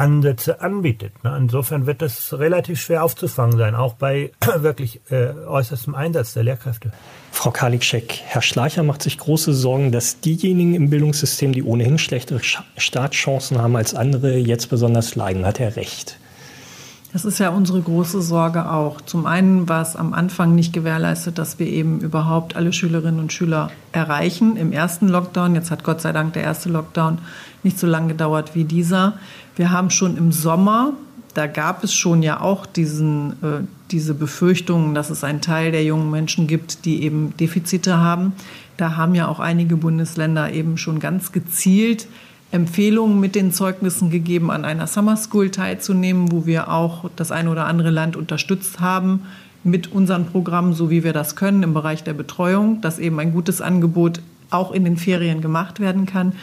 Ansätze 0.01 0.61
anbietet. 0.61 1.23
Ne? 1.23 1.37
Insofern 1.37 1.85
wird 1.85 2.01
das 2.01 2.33
relativ 2.33 2.81
schwer 2.81 3.03
aufzufangen 3.03 3.55
sein, 3.55 3.75
auch 3.75 3.93
bei 3.93 4.31
wirklich 4.57 4.99
äh, 5.11 5.29
äußerstem 5.47 5.93
Einsatz 5.93 6.33
der 6.33 6.43
Lehrkräfte. 6.43 6.91
Frau 7.31 7.51
Karliczek, 7.51 8.19
Herr 8.25 8.41
Schleicher 8.41 8.81
macht 8.81 9.03
sich 9.03 9.19
große 9.19 9.53
Sorgen, 9.53 9.91
dass 9.91 10.19
diejenigen 10.19 10.73
im 10.73 10.89
Bildungssystem, 10.89 11.53
die 11.53 11.63
ohnehin 11.63 11.99
schlechtere 11.99 12.41
Startchancen 12.77 13.61
haben 13.61 13.75
als 13.75 13.93
andere, 13.93 14.37
jetzt 14.37 14.71
besonders 14.71 15.13
leiden. 15.15 15.45
Hat 15.45 15.59
er 15.59 15.75
recht? 15.75 16.17
Das 17.13 17.25
ist 17.25 17.39
ja 17.39 17.49
unsere 17.49 17.81
große 17.81 18.21
Sorge 18.21 18.71
auch. 18.71 19.01
Zum 19.01 19.25
einen 19.25 19.67
war 19.67 19.81
es 19.81 19.97
am 19.97 20.13
Anfang 20.13 20.55
nicht 20.55 20.71
gewährleistet, 20.71 21.37
dass 21.37 21.59
wir 21.59 21.67
eben 21.67 21.99
überhaupt 21.99 22.55
alle 22.55 22.71
Schülerinnen 22.71 23.19
und 23.19 23.33
Schüler 23.33 23.69
erreichen 23.91 24.55
im 24.55 24.71
ersten 24.71 25.09
Lockdown. 25.09 25.53
Jetzt 25.55 25.71
hat 25.71 25.83
Gott 25.83 25.99
sei 25.99 26.13
Dank 26.13 26.33
der 26.33 26.43
erste 26.43 26.69
Lockdown 26.69 27.17
nicht 27.63 27.77
so 27.77 27.85
lange 27.85 28.09
gedauert 28.09 28.55
wie 28.55 28.63
dieser. 28.63 29.13
Wir 29.57 29.71
haben 29.71 29.89
schon 29.89 30.15
im 30.15 30.31
Sommer, 30.31 30.93
da 31.33 31.47
gab 31.47 31.83
es 31.83 31.93
schon 31.93 32.23
ja 32.23 32.39
auch 32.39 32.65
diesen, 32.65 33.31
äh, 33.43 33.61
diese 33.91 34.13
Befürchtungen, 34.13 34.93
dass 34.93 35.09
es 35.09 35.25
einen 35.25 35.41
Teil 35.41 35.73
der 35.73 35.83
jungen 35.83 36.11
Menschen 36.11 36.47
gibt, 36.47 36.85
die 36.85 37.03
eben 37.03 37.35
Defizite 37.35 37.97
haben. 37.97 38.33
Da 38.77 38.95
haben 38.95 39.15
ja 39.15 39.27
auch 39.27 39.39
einige 39.39 39.75
Bundesländer 39.75 40.53
eben 40.53 40.77
schon 40.77 40.99
ganz 40.99 41.33
gezielt 41.33 42.07
Empfehlungen 42.51 43.19
mit 43.19 43.35
den 43.35 43.51
Zeugnissen 43.51 44.09
gegeben, 44.09 44.51
an 44.51 44.65
einer 44.65 44.87
Summer 44.87 45.15
School 45.15 45.51
teilzunehmen, 45.51 46.31
wo 46.31 46.45
wir 46.45 46.69
auch 46.69 47.09
das 47.15 47.31
eine 47.31 47.49
oder 47.49 47.65
andere 47.65 47.91
Land 47.91 48.15
unterstützt 48.15 48.79
haben 48.79 49.21
mit 49.63 49.91
unseren 49.91 50.25
Programmen, 50.25 50.73
so 50.73 50.89
wie 50.89 51.03
wir 51.03 51.13
das 51.13 51.35
können 51.35 51.63
im 51.63 51.73
Bereich 51.73 52.03
der 52.03 52.13
Betreuung, 52.13 52.81
dass 52.81 52.99
eben 52.99 53.19
ein 53.19 53.31
gutes 53.31 53.61
Angebot 53.61 54.21
auch 54.49 54.71
in 54.71 54.83
den 54.83 54.97
Ferien 54.97 55.41
gemacht 55.41 55.79
werden 55.79 56.05
kann. 56.05 56.33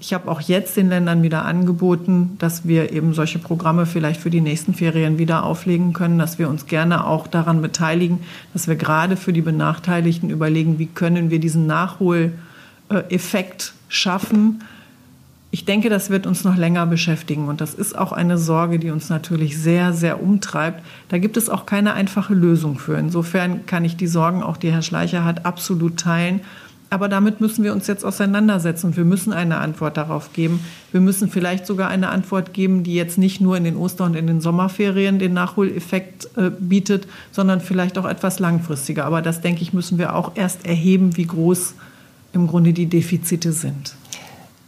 Ich 0.00 0.14
habe 0.14 0.30
auch 0.30 0.40
jetzt 0.40 0.76
den 0.76 0.88
Ländern 0.88 1.22
wieder 1.22 1.44
angeboten, 1.44 2.36
dass 2.40 2.66
wir 2.66 2.92
eben 2.92 3.14
solche 3.14 3.38
Programme 3.38 3.86
vielleicht 3.86 4.20
für 4.20 4.30
die 4.30 4.40
nächsten 4.40 4.74
Ferien 4.74 5.18
wieder 5.18 5.44
auflegen 5.44 5.92
können, 5.92 6.18
dass 6.18 6.40
wir 6.40 6.48
uns 6.48 6.66
gerne 6.66 7.06
auch 7.06 7.28
daran 7.28 7.62
beteiligen, 7.62 8.18
dass 8.52 8.66
wir 8.66 8.74
gerade 8.74 9.16
für 9.16 9.32
die 9.32 9.42
Benachteiligten 9.42 10.30
überlegen, 10.30 10.80
wie 10.80 10.86
können 10.86 11.30
wir 11.30 11.38
diesen 11.38 11.68
Nachholeffekt 11.68 13.74
schaffen, 13.88 14.64
ich 15.54 15.66
denke, 15.66 15.90
das 15.90 16.08
wird 16.08 16.26
uns 16.26 16.44
noch 16.44 16.56
länger 16.56 16.86
beschäftigen 16.86 17.46
und 17.46 17.60
das 17.60 17.74
ist 17.74 17.96
auch 17.96 18.12
eine 18.12 18.38
Sorge, 18.38 18.78
die 18.78 18.90
uns 18.90 19.10
natürlich 19.10 19.58
sehr, 19.58 19.92
sehr 19.92 20.22
umtreibt. 20.22 20.82
Da 21.10 21.18
gibt 21.18 21.36
es 21.36 21.50
auch 21.50 21.66
keine 21.66 21.92
einfache 21.92 22.32
Lösung 22.32 22.78
für. 22.78 22.96
Insofern 22.96 23.66
kann 23.66 23.84
ich 23.84 23.98
die 23.98 24.06
Sorgen, 24.06 24.42
auch 24.42 24.56
die 24.56 24.72
Herr 24.72 24.80
Schleicher 24.80 25.26
hat, 25.26 25.44
absolut 25.44 25.98
teilen. 25.98 26.40
Aber 26.88 27.10
damit 27.10 27.42
müssen 27.42 27.64
wir 27.64 27.74
uns 27.74 27.86
jetzt 27.86 28.02
auseinandersetzen 28.02 28.86
und 28.88 28.96
wir 28.96 29.04
müssen 29.04 29.34
eine 29.34 29.58
Antwort 29.58 29.98
darauf 29.98 30.32
geben. 30.32 30.60
Wir 30.90 31.02
müssen 31.02 31.28
vielleicht 31.28 31.66
sogar 31.66 31.88
eine 31.88 32.08
Antwort 32.08 32.54
geben, 32.54 32.82
die 32.82 32.94
jetzt 32.94 33.18
nicht 33.18 33.42
nur 33.42 33.54
in 33.54 33.64
den 33.64 33.76
Oster- 33.76 34.04
und 34.04 34.16
in 34.16 34.26
den 34.26 34.40
Sommerferien 34.40 35.18
den 35.18 35.34
Nachholeffekt 35.34 36.30
äh, 36.38 36.50
bietet, 36.50 37.06
sondern 37.30 37.60
vielleicht 37.60 37.98
auch 37.98 38.06
etwas 38.06 38.38
langfristiger. 38.38 39.04
Aber 39.04 39.20
das, 39.20 39.42
denke 39.42 39.60
ich, 39.60 39.74
müssen 39.74 39.98
wir 39.98 40.16
auch 40.16 40.32
erst 40.34 40.64
erheben, 40.64 41.18
wie 41.18 41.26
groß 41.26 41.74
im 42.32 42.46
Grunde 42.46 42.72
die 42.72 42.86
Defizite 42.86 43.52
sind. 43.52 43.96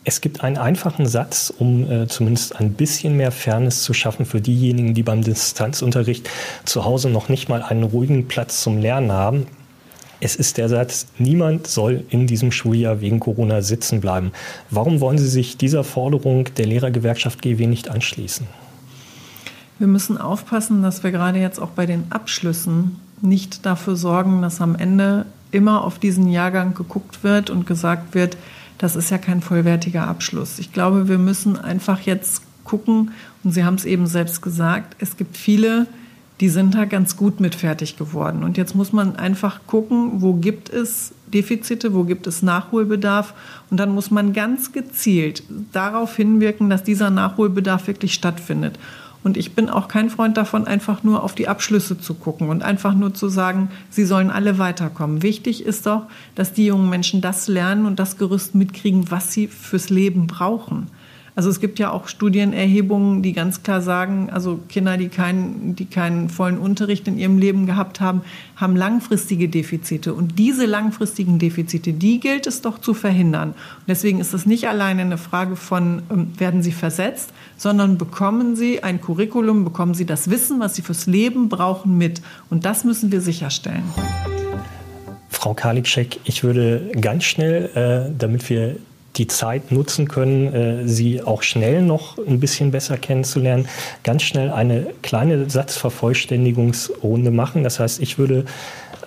Es 0.07 0.21
gibt 0.21 0.45
einen 0.45 0.59
einfachen 0.59 1.07
Satz, 1.07 1.53
um 1.57 1.91
äh, 1.91 2.07
zumindest 2.07 2.57
ein 2.57 2.75
bisschen 2.75 3.17
mehr 3.17 3.33
Fairness 3.33 3.83
zu 3.83 3.95
schaffen 3.95 4.27
für 4.27 4.43
diejenigen, 4.43 4.93
die 4.93 5.03
beim 5.03 5.23
Distanzunterricht 5.23 6.29
zu 6.67 6.85
Hause 6.85 7.09
noch 7.09 7.31
nicht 7.31 7.49
mal 7.49 7.63
einen 7.63 7.85
ruhigen 7.85 8.29
Platz 8.29 8.63
zum 8.63 8.79
Lernen 8.79 9.13
haben. 9.13 9.47
Es 10.21 10.37
ist 10.37 10.59
der 10.59 10.69
Satz, 10.69 11.07
niemand 11.19 11.67
soll 11.67 12.05
in 12.11 12.27
diesem 12.27 12.53
Schuljahr 12.53 13.01
wegen 13.01 13.19
Corona 13.19 13.63
sitzen 13.63 14.01
bleiben. 14.01 14.33
Warum 14.71 15.01
wollen 15.01 15.19
Sie 15.19 15.29
sich 15.29 15.57
dieser 15.57 15.85
Forderung 15.85 16.49
der 16.57 16.67
Lehrergewerkschaft 16.67 17.41
GW 17.41 17.67
nicht 17.67 17.89
anschließen? 17.89 18.47
Wir 19.79 19.87
müssen 19.87 20.19
aufpassen, 20.19 20.83
dass 20.83 21.03
wir 21.03 21.13
gerade 21.13 21.41
jetzt 21.41 21.59
auch 21.59 21.71
bei 21.71 21.87
den 21.87 22.05
Abschlüssen 22.11 23.01
nicht 23.23 23.65
dafür 23.67 23.97
sorgen, 23.97 24.43
dass 24.43 24.61
am 24.61 24.77
Ende 24.77 25.27
immer 25.51 25.83
auf 25.85 25.99
diesen 25.99 26.29
Jahrgang 26.29 26.75
geguckt 26.75 27.25
wird 27.25 27.49
und 27.49 27.67
gesagt 27.67 28.15
wird, 28.15 28.37
das 28.85 28.97
ist 28.97 29.09
ja 29.09 29.17
kein 29.17 29.41
vollwertiger 29.41 30.07
Abschluss. 30.07 30.59
Ich 30.59 30.71
glaube, 30.71 31.09
wir 31.09 31.17
müssen 31.17 31.59
einfach 31.59 32.01
jetzt 32.01 32.43
gucken, 32.65 33.13
und 33.43 33.53
Sie 33.53 33.65
haben 33.65 33.77
es 33.77 33.87
eben 33.87 34.07
selbst 34.07 34.43
gesagt, 34.43 34.95
es 34.99 35.17
gibt 35.17 35.39
viele, 35.39 35.87
die 36.41 36.51
sind 36.51 36.75
da 36.75 36.85
ganz 36.85 37.17
gut 37.17 37.41
mit 37.41 37.55
fertig 37.55 37.97
geworden. 37.97 38.43
Und 38.45 38.59
jetzt 38.59 38.75
muss 38.75 38.93
man 38.93 39.17
einfach 39.17 39.61
gucken, 39.67 40.21
wo 40.21 40.35
gibt 40.35 40.69
es 40.69 41.15
Defizite, 41.29 41.95
wo 41.95 42.05
gibt 42.05 42.27
es 42.27 42.43
Nachholbedarf. 42.43 43.33
Und 43.71 43.79
dann 43.79 43.95
muss 43.95 44.11
man 44.11 44.35
ganz 44.35 44.73
gezielt 44.73 45.45
darauf 45.73 46.17
hinwirken, 46.17 46.69
dass 46.69 46.83
dieser 46.83 47.09
Nachholbedarf 47.09 47.87
wirklich 47.87 48.13
stattfindet. 48.13 48.79
Und 49.25 49.39
ich 49.39 49.55
bin 49.55 49.71
auch 49.71 49.89
kein 49.89 50.11
Freund 50.11 50.37
davon, 50.37 50.67
einfach 50.67 51.03
nur 51.03 51.25
auf 51.25 51.35
die 51.35 51.49
Abschlüsse 51.49 51.99
zu 51.99 52.13
gucken 52.13 52.51
und 52.51 52.63
einfach 52.63 52.95
nur 52.95 53.15
zu 53.15 53.29
sagen, 53.29 53.71
sie 53.89 54.05
sollen 54.05 54.31
alle 54.31 54.59
weiterkommen. 54.59 55.23
Wichtig 55.23 55.65
ist 55.65 55.87
doch, 55.87 56.03
dass 56.35 56.53
die 56.53 56.67
jungen 56.67 56.91
Menschen 56.91 57.23
das 57.23 57.49
lernen 57.49 57.87
und 57.87 57.99
das 57.99 58.19
Gerüst 58.19 58.55
mitkriegen, 58.55 59.11
was 59.11 59.33
sie 59.33 59.49
fürs 59.49 59.89
Leben 59.89 60.27
brauchen. 60.27 60.89
Also 61.37 61.51
es 61.51 61.59
gibt 61.59 61.81
ja 61.81 61.91
auch 61.91 62.07
Studienerhebungen, 62.07 63.23
die 63.23 63.33
ganz 63.33 63.65
klar 63.65 63.83
sagen, 63.83 64.31
also 64.31 64.61
Kinder, 64.69 64.97
die 64.97 65.09
keinen, 65.09 65.75
die 65.75 65.87
keinen 65.87 66.29
vollen 66.29 66.59
Unterricht 66.59 67.09
in 67.09 67.19
ihrem 67.19 67.39
Leben 67.39 67.67
gehabt 67.67 68.01
haben, 68.01 68.21
haben 68.55 68.77
langfristige 68.77 69.49
Defizite. 69.49 70.15
Und 70.15 70.39
diese 70.39 70.65
langfristigen 70.65 71.41
Defizite, 71.41 71.93
die 71.93 72.21
gilt 72.21 72.47
es 72.47 72.61
doch 72.61 72.79
zu 72.79 72.95
verhindern. 72.95 73.49
Und 73.51 73.89
deswegen 73.89 74.21
ist 74.21 74.33
es 74.33 74.47
nicht 74.47 74.69
alleine 74.69 75.03
eine 75.03 75.19
Frage 75.19 75.57
von, 75.57 76.03
ähm, 76.09 76.29
werden 76.39 76.63
sie 76.63 76.73
versetzt, 76.73 77.33
sondern 77.65 77.97
bekommen 77.97 78.57
sie 78.57 78.83
ein 78.83 79.01
Curriculum, 79.01 79.65
bekommen 79.65 79.95
sie 79.95 80.05
das 80.05 80.29
Wissen, 80.29 80.61
was 80.61 80.75
sie 80.75 80.83
fürs 80.83 81.07
Leben 81.07 81.49
brauchen, 81.49 81.97
mit. 81.97 82.21
Und 82.51 82.67
das 82.67 82.85
müssen 82.85 83.11
wir 83.11 83.23
sicherstellen. 83.23 83.85
Frau 85.31 85.55
Karliczek, 85.55 86.21
ich 86.25 86.45
würde 86.45 86.93
ganz 87.01 87.25
schnell, 87.25 87.71
äh, 87.75 88.15
damit 88.19 88.51
wir 88.51 88.77
die 89.17 89.29
Zeit 89.29 89.73
nutzen 89.73 90.09
können, 90.09 90.53
äh, 90.53 90.87
sie 90.87 91.23
auch 91.23 91.43
schnell 91.43 91.81
noch 91.81 92.19
ein 92.19 92.39
bisschen 92.39 92.71
besser 92.71 92.99
kennenzulernen, 92.99 93.67
ganz 94.03 94.25
schnell 94.25 94.51
eine 94.51 94.89
kleine 95.01 95.49
Satzvervollständigungsrunde 95.49 97.31
machen. 97.31 97.65
Das 97.65 97.81
heißt, 97.81 97.99
ich 98.03 98.19
würde 98.19 98.45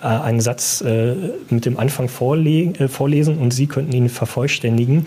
äh, 0.02 0.06
einen 0.06 0.40
Satz 0.40 0.80
äh, 0.80 1.14
mit 1.48 1.64
dem 1.64 1.78
Anfang 1.78 2.08
vorle 2.08 2.72
vorlesen 2.88 3.38
und 3.38 3.52
Sie 3.52 3.68
könnten 3.68 3.92
ihn 3.92 4.08
vervollständigen. 4.08 5.06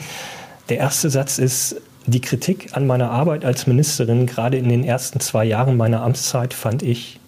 Der 0.69 0.77
erste 0.77 1.09
Satz 1.09 1.37
ist, 1.37 1.81
die 2.05 2.21
Kritik 2.21 2.69
an 2.75 2.87
meiner 2.87 3.11
Arbeit 3.11 3.45
als 3.45 3.67
Ministerin, 3.67 4.25
gerade 4.25 4.57
in 4.57 4.69
den 4.69 4.83
ersten 4.83 5.19
zwei 5.19 5.45
Jahren 5.45 5.77
meiner 5.77 6.01
Amtszeit, 6.03 6.53
fand 6.53 6.83
ich 6.83 7.19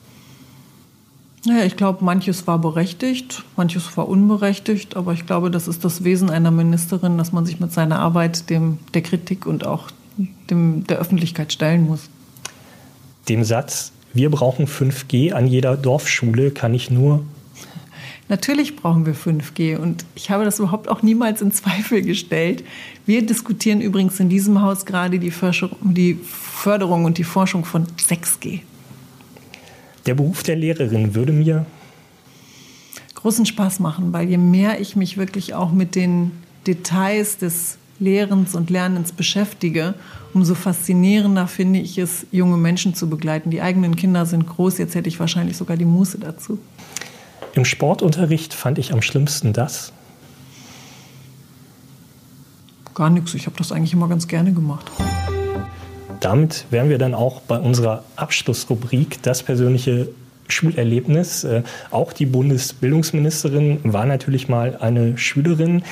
naja, 1.45 1.65
ich 1.65 1.75
glaube, 1.75 2.05
manches 2.05 2.47
war 2.47 2.57
berechtigt, 2.57 3.43
manches 3.57 3.97
war 3.97 4.07
unberechtigt, 4.07 4.95
aber 4.95 5.11
ich 5.11 5.25
glaube, 5.25 5.51
das 5.51 5.67
ist 5.67 5.83
das 5.83 6.05
Wesen 6.05 6.29
einer 6.29 6.51
Ministerin, 6.51 7.17
dass 7.17 7.33
man 7.33 7.45
sich 7.45 7.59
mit 7.59 7.73
seiner 7.73 7.99
Arbeit 7.99 8.49
dem, 8.49 8.79
der 8.93 9.01
Kritik 9.01 9.45
und 9.45 9.65
auch 9.65 9.89
dem, 10.49 10.87
der 10.87 10.99
Öffentlichkeit 10.99 11.51
stellen 11.51 11.85
muss. 11.85 12.09
Dem 13.27 13.43
Satz, 13.43 13.91
wir 14.13 14.29
brauchen 14.29 14.67
5G 14.67 15.33
an 15.33 15.45
jeder 15.45 15.75
Dorfschule, 15.75 16.51
kann 16.51 16.73
ich 16.73 16.89
nur. 16.89 17.25
Natürlich 18.33 18.75
brauchen 18.75 19.05
wir 19.05 19.13
5G 19.13 19.77
und 19.77 20.05
ich 20.15 20.31
habe 20.31 20.43
das 20.43 20.57
überhaupt 20.57 20.89
auch 20.89 21.03
niemals 21.03 21.43
in 21.43 21.51
Zweifel 21.51 22.01
gestellt. 22.01 22.63
Wir 23.05 23.23
diskutieren 23.23 23.79
übrigens 23.79 24.19
in 24.19 24.27
diesem 24.27 24.59
Haus 24.59 24.87
gerade 24.87 25.19
die 25.19 25.29
Förderung 25.29 27.05
und 27.05 27.19
die 27.19 27.25
Forschung 27.25 27.63
von 27.63 27.85
6G. 27.85 28.61
Der 30.07 30.15
Beruf 30.15 30.41
der 30.41 30.55
Lehrerin 30.55 31.13
würde 31.13 31.31
mir 31.31 31.67
großen 33.13 33.45
Spaß 33.45 33.79
machen, 33.79 34.13
weil 34.13 34.27
je 34.27 34.39
mehr 34.39 34.81
ich 34.81 34.95
mich 34.95 35.15
wirklich 35.15 35.53
auch 35.53 35.71
mit 35.71 35.93
den 35.93 36.31
Details 36.65 37.37
des 37.37 37.77
Lehrens 37.99 38.55
und 38.55 38.71
Lernens 38.71 39.11
beschäftige, 39.11 39.93
umso 40.33 40.55
faszinierender 40.55 41.45
finde 41.45 41.77
ich 41.77 41.99
es, 41.99 42.25
junge 42.31 42.57
Menschen 42.57 42.95
zu 42.95 43.07
begleiten. 43.07 43.51
Die 43.51 43.61
eigenen 43.61 43.95
Kinder 43.95 44.25
sind 44.25 44.47
groß, 44.47 44.79
jetzt 44.79 44.95
hätte 44.95 45.07
ich 45.07 45.19
wahrscheinlich 45.19 45.55
sogar 45.55 45.77
die 45.77 45.85
Muße 45.85 46.17
dazu. 46.17 46.57
Im 47.53 47.65
Sportunterricht 47.65 48.53
fand 48.53 48.79
ich 48.79 48.93
am 48.93 49.01
schlimmsten 49.01 49.53
das. 49.53 49.91
Gar 52.95 53.09
nichts, 53.09 53.33
ich 53.33 53.45
habe 53.45 53.57
das 53.57 53.71
eigentlich 53.71 53.93
immer 53.93 54.07
ganz 54.07 54.27
gerne 54.27 54.53
gemacht 54.53 54.91
damit 56.23 56.65
wären 56.69 56.89
wir 56.89 56.97
dann 56.97 57.13
auch 57.13 57.41
bei 57.41 57.59
unserer 57.59 58.03
Abschlussrubrik 58.15 59.21
das 59.23 59.43
persönliche 59.43 60.09
Schulerlebnis. 60.47 61.43
Äh, 61.43 61.63
auch 61.91 62.13
die 62.13 62.25
Bundesbildungsministerin 62.25 63.79
war 63.83 64.05
natürlich 64.05 64.47
mal 64.47 64.77
eine 64.79 65.17
Schülerin. 65.17 65.83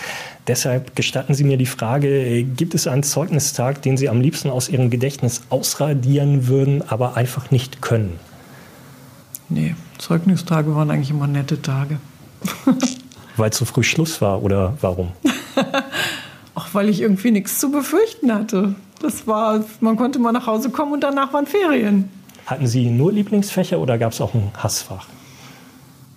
Deshalb 0.47 0.95
gestatten 0.95 1.33
Sie 1.33 1.43
mir 1.43 1.57
die 1.57 1.65
Frage, 1.65 2.07
äh, 2.07 2.43
gibt 2.43 2.75
es 2.75 2.87
einen 2.87 3.03
Zeugnistag, 3.03 3.81
den 3.81 3.97
Sie 3.97 4.09
am 4.09 4.21
liebsten 4.21 4.49
aus 4.49 4.69
Ihrem 4.69 4.89
Gedächtnis 4.89 5.41
ausradieren 5.49 6.47
würden, 6.47 6.81
aber 6.87 7.17
einfach 7.17 7.51
nicht 7.51 7.81
können? 7.81 8.19
Nee, 9.51 9.75
Zeugnistage 9.97 10.73
waren 10.73 10.89
eigentlich 10.89 11.09
immer 11.09 11.27
nette 11.27 11.61
Tage. 11.61 11.97
weil 13.35 13.51
zu 13.51 13.65
früh 13.65 13.83
Schluss 13.83 14.21
war 14.21 14.41
oder 14.41 14.77
warum? 14.79 15.09
Auch 16.55 16.67
weil 16.71 16.87
ich 16.87 17.01
irgendwie 17.01 17.31
nichts 17.31 17.59
zu 17.59 17.69
befürchten 17.69 18.33
hatte. 18.33 18.75
Das 19.01 19.27
war, 19.27 19.63
man 19.81 19.97
konnte 19.97 20.19
mal 20.19 20.31
nach 20.31 20.47
Hause 20.47 20.69
kommen 20.69 20.93
und 20.93 21.01
danach 21.01 21.33
waren 21.33 21.47
Ferien. 21.47 22.09
Hatten 22.45 22.65
Sie 22.65 22.89
nur 22.89 23.11
Lieblingsfächer 23.11 23.77
oder 23.77 23.97
gab 23.97 24.13
es 24.13 24.21
auch 24.21 24.33
ein 24.33 24.51
Hassfach? 24.57 25.05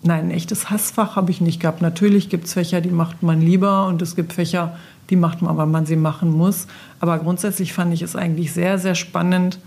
Nein, 0.02 0.26
ein 0.26 0.30
echtes 0.30 0.70
Hassfach 0.70 1.16
habe 1.16 1.32
ich 1.32 1.40
nicht 1.40 1.60
gehabt. 1.60 1.82
Natürlich 1.82 2.28
gibt 2.28 2.44
es 2.44 2.52
Fächer, 2.52 2.80
die 2.80 2.90
macht 2.90 3.24
man 3.24 3.40
lieber 3.40 3.86
und 3.86 4.00
es 4.00 4.14
gibt 4.14 4.32
Fächer, 4.32 4.76
die 5.10 5.16
macht 5.16 5.42
man, 5.42 5.56
weil 5.56 5.66
man 5.66 5.86
sie 5.86 5.96
machen 5.96 6.30
muss. 6.30 6.68
Aber 7.00 7.18
grundsätzlich 7.18 7.72
fand 7.72 7.92
ich 7.92 8.02
es 8.02 8.14
eigentlich 8.14 8.52
sehr, 8.52 8.78
sehr 8.78 8.94
spannend, 8.94 9.58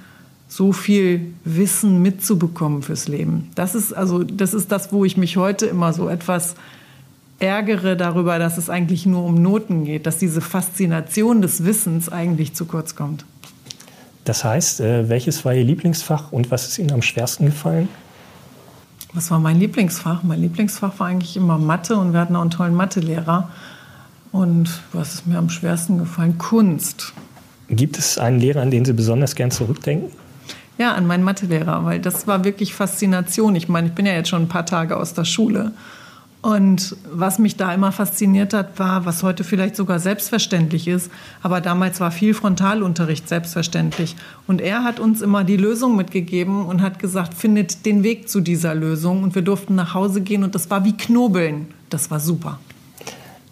so 0.47 0.71
viel 0.71 1.33
Wissen 1.43 2.01
mitzubekommen 2.01 2.81
fürs 2.81 3.07
Leben. 3.07 3.49
Das 3.55 3.75
ist 3.75 3.93
also, 3.93 4.23
das 4.23 4.53
ist 4.53 4.71
das, 4.71 4.91
wo 4.91 5.05
ich 5.05 5.17
mich 5.17 5.37
heute 5.37 5.65
immer 5.65 5.93
so 5.93 6.09
etwas 6.09 6.55
ärgere 7.39 7.95
darüber, 7.95 8.39
dass 8.39 8.57
es 8.57 8.69
eigentlich 8.69 9.05
nur 9.05 9.23
um 9.23 9.35
Noten 9.35 9.85
geht, 9.85 10.05
dass 10.05 10.17
diese 10.17 10.41
Faszination 10.41 11.41
des 11.41 11.65
Wissens 11.65 12.09
eigentlich 12.09 12.53
zu 12.53 12.65
kurz 12.65 12.95
kommt. 12.95 13.25
Das 14.23 14.43
heißt, 14.43 14.81
äh, 14.81 15.07
welches 15.09 15.45
war 15.45 15.53
Ihr 15.53 15.63
Lieblingsfach 15.63 16.31
und 16.31 16.51
was 16.51 16.67
ist 16.67 16.79
Ihnen 16.79 16.91
am 16.91 17.01
schwersten 17.01 17.45
gefallen? 17.45 17.87
Was 19.13 19.31
war 19.31 19.39
mein 19.39 19.59
Lieblingsfach? 19.59 20.23
Mein 20.23 20.41
Lieblingsfach 20.41 20.99
war 20.99 21.07
eigentlich 21.07 21.37
immer 21.37 21.57
Mathe 21.57 21.95
und 21.95 22.13
wir 22.13 22.19
hatten 22.19 22.35
auch 22.35 22.41
einen 22.41 22.51
tollen 22.51 22.73
Mathelehrer. 22.73 23.49
Und 24.31 24.81
was 24.91 25.13
ist 25.13 25.27
mir 25.27 25.37
am 25.37 25.49
schwersten 25.49 25.97
gefallen? 25.97 26.37
Kunst. 26.37 27.13
Gibt 27.69 27.97
es 27.97 28.17
einen 28.17 28.39
Lehrer, 28.39 28.61
an 28.61 28.71
den 28.71 28.83
Sie 28.83 28.93
besonders 28.93 29.35
gern 29.35 29.51
zurückdenken? 29.51 30.11
Ja, 30.77 30.93
an 30.93 31.07
meinen 31.07 31.23
Mathelehrer, 31.23 31.85
weil 31.85 31.99
das 31.99 32.27
war 32.27 32.43
wirklich 32.43 32.73
Faszination. 32.73 33.55
Ich 33.55 33.67
meine, 33.67 33.87
ich 33.87 33.93
bin 33.93 34.05
ja 34.05 34.13
jetzt 34.13 34.29
schon 34.29 34.43
ein 34.43 34.47
paar 34.47 34.65
Tage 34.65 34.97
aus 34.97 35.13
der 35.13 35.25
Schule. 35.25 35.71
Und 36.41 36.95
was 37.11 37.39
mich 37.39 37.57
da 37.57 37.73
immer 37.73 37.91
fasziniert 37.91 38.53
hat, 38.53 38.77
war, 38.77 39.05
was 39.05 39.23
heute 39.23 39.43
vielleicht 39.43 39.75
sogar 39.75 39.99
selbstverständlich 39.99 40.87
ist, 40.87 41.11
aber 41.41 41.61
damals 41.61 41.99
war 41.99 42.11
viel 42.11 42.33
Frontalunterricht 42.33 43.27
selbstverständlich. 43.27 44.15
Und 44.45 44.61
er 44.61 44.83
hat 44.83 44.99
uns 44.99 45.21
immer 45.21 45.43
die 45.43 45.57
Lösung 45.57 45.95
mitgegeben 45.95 46.65
und 46.65 46.81
hat 46.81 46.99
gesagt, 46.99 47.33
findet 47.33 47.85
den 47.85 48.03
Weg 48.03 48.29
zu 48.29 48.39
dieser 48.39 48.75
Lösung. 48.75 49.23
Und 49.23 49.33
wir 49.35 49.41
durften 49.41 49.75
nach 49.75 49.93
Hause 49.93 50.21
gehen 50.21 50.43
und 50.43 50.53
das 50.53 50.69
war 50.69 50.85
wie 50.85 50.95
Knobeln. 50.95 51.67
Das 51.89 52.11
war 52.11 52.19
super. 52.19 52.59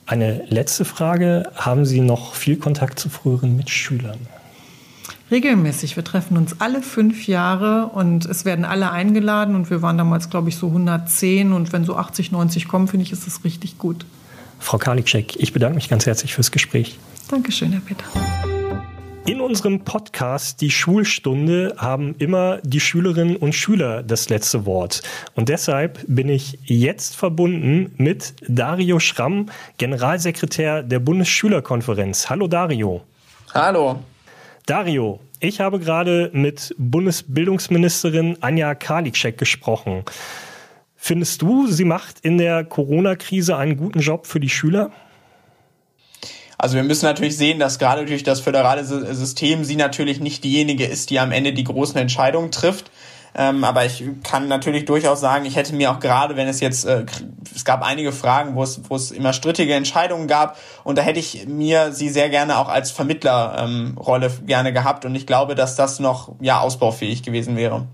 Eine 0.05 0.45
letzte 0.49 0.85
Frage. 0.85 1.51
Haben 1.55 1.85
Sie 1.85 1.99
noch 1.99 2.35
viel 2.35 2.57
Kontakt 2.57 2.99
zu 2.99 3.09
früheren 3.09 3.57
Mitschülern? 3.57 4.19
Regelmäßig. 5.31 5.95
Wir 5.95 6.03
treffen 6.03 6.37
uns 6.37 6.61
alle 6.61 6.83
fünf 6.83 7.27
Jahre 7.27 7.87
und 7.87 8.25
es 8.25 8.45
werden 8.45 8.63
alle 8.63 8.91
eingeladen 8.91 9.55
und 9.55 9.71
wir 9.71 9.81
waren 9.81 9.97
damals, 9.97 10.29
glaube 10.29 10.49
ich, 10.49 10.55
so 10.55 10.67
110 10.67 11.51
und 11.51 11.73
wenn 11.73 11.83
so 11.83 11.95
80, 11.95 12.31
90 12.31 12.67
kommen, 12.67 12.87
finde 12.87 13.05
ich, 13.05 13.11
ist 13.11 13.25
das 13.25 13.43
richtig 13.43 13.79
gut. 13.79 14.05
Frau 14.59 14.77
Karliczek, 14.77 15.35
ich 15.37 15.51
bedanke 15.51 15.75
mich 15.75 15.89
ganz 15.89 16.05
herzlich 16.05 16.35
fürs 16.35 16.51
Gespräch. 16.51 16.99
Dankeschön, 17.29 17.71
Herr 17.71 17.81
Peter. 17.81 18.05
In 19.25 19.41
unserem 19.41 19.83
Podcast 19.83 20.61
Die 20.61 20.69
Schulstunde 20.69 21.73
haben 21.77 22.13
immer 22.19 22.59
die 22.61 22.79
Schülerinnen 22.79 23.35
und 23.35 23.53
Schüler 23.53 24.03
das 24.03 24.29
letzte 24.29 24.67
Wort. 24.67 25.01
Und 25.33 25.49
deshalb 25.49 26.05
bin 26.07 26.29
ich 26.29 26.59
jetzt 26.65 27.15
verbunden 27.15 27.91
mit 27.97 28.35
Dario 28.47 28.99
Schramm, 28.99 29.47
Generalsekretär 29.79 30.83
der 30.83 30.99
Bundesschülerkonferenz. 30.99 32.29
Hallo 32.29 32.47
Dario. 32.47 33.01
Hallo. 33.55 33.99
Dario, 34.65 35.19
ich 35.39 35.59
habe 35.59 35.79
gerade 35.79 36.31
mit 36.33 36.73
Bundesbildungsministerin 36.79 38.37
Anja 38.41 38.73
Karliczek 38.73 39.37
gesprochen. 39.37 40.03
Findest 40.95 41.43
du, 41.43 41.67
sie 41.67 41.85
macht 41.85 42.21
in 42.21 42.39
der 42.39 42.63
Corona-Krise 42.63 43.57
einen 43.57 43.77
guten 43.77 43.99
Job 43.99 44.25
für 44.25 44.39
die 44.39 44.49
Schüler? 44.49 44.91
Also 46.57 46.77
wir 46.77 46.83
müssen 46.83 47.05
natürlich 47.05 47.37
sehen, 47.37 47.59
dass 47.59 47.77
gerade 47.77 48.05
durch 48.05 48.23
das 48.23 48.39
föderale 48.39 48.83
System 48.83 49.63
sie 49.63 49.75
natürlich 49.75 50.19
nicht 50.19 50.43
diejenige 50.43 50.85
ist, 50.85 51.11
die 51.11 51.19
am 51.19 51.31
Ende 51.31 51.53
die 51.53 51.63
großen 51.63 51.97
Entscheidungen 51.97 52.49
trifft. 52.49 52.89
Ähm, 53.37 53.65
aber 53.65 53.85
ich 53.85 54.03
kann 54.23 54.47
natürlich 54.47 54.85
durchaus 54.85 55.19
sagen, 55.19 55.45
ich 55.45 55.57
hätte 55.57 55.75
mir 55.75 55.91
auch 55.91 55.99
gerade, 55.99 56.37
wenn 56.37 56.47
es 56.47 56.61
jetzt, 56.61 56.85
äh, 56.85 57.05
es 57.53 57.65
gab 57.65 57.83
einige 57.83 58.13
Fragen, 58.13 58.55
wo 58.55 58.63
es, 58.63 58.81
wo 58.89 58.95
es 58.95 59.11
immer 59.11 59.33
strittige 59.33 59.73
Entscheidungen 59.73 60.27
gab 60.27 60.57
und 60.85 60.97
da 60.97 61.01
hätte 61.01 61.19
ich 61.19 61.45
mir 61.45 61.91
sie 61.91 62.07
sehr 62.07 62.29
gerne 62.29 62.57
auch 62.57 62.69
als 62.69 62.91
Vermittlerrolle 62.91 64.27
ähm, 64.27 64.45
gerne 64.45 64.71
gehabt 64.71 65.03
und 65.03 65.15
ich 65.15 65.27
glaube, 65.27 65.55
dass 65.55 65.75
das 65.75 65.99
noch 65.99 66.35
ja 66.39 66.61
ausbaufähig 66.61 67.23
gewesen 67.23 67.57
wäre. 67.57 67.87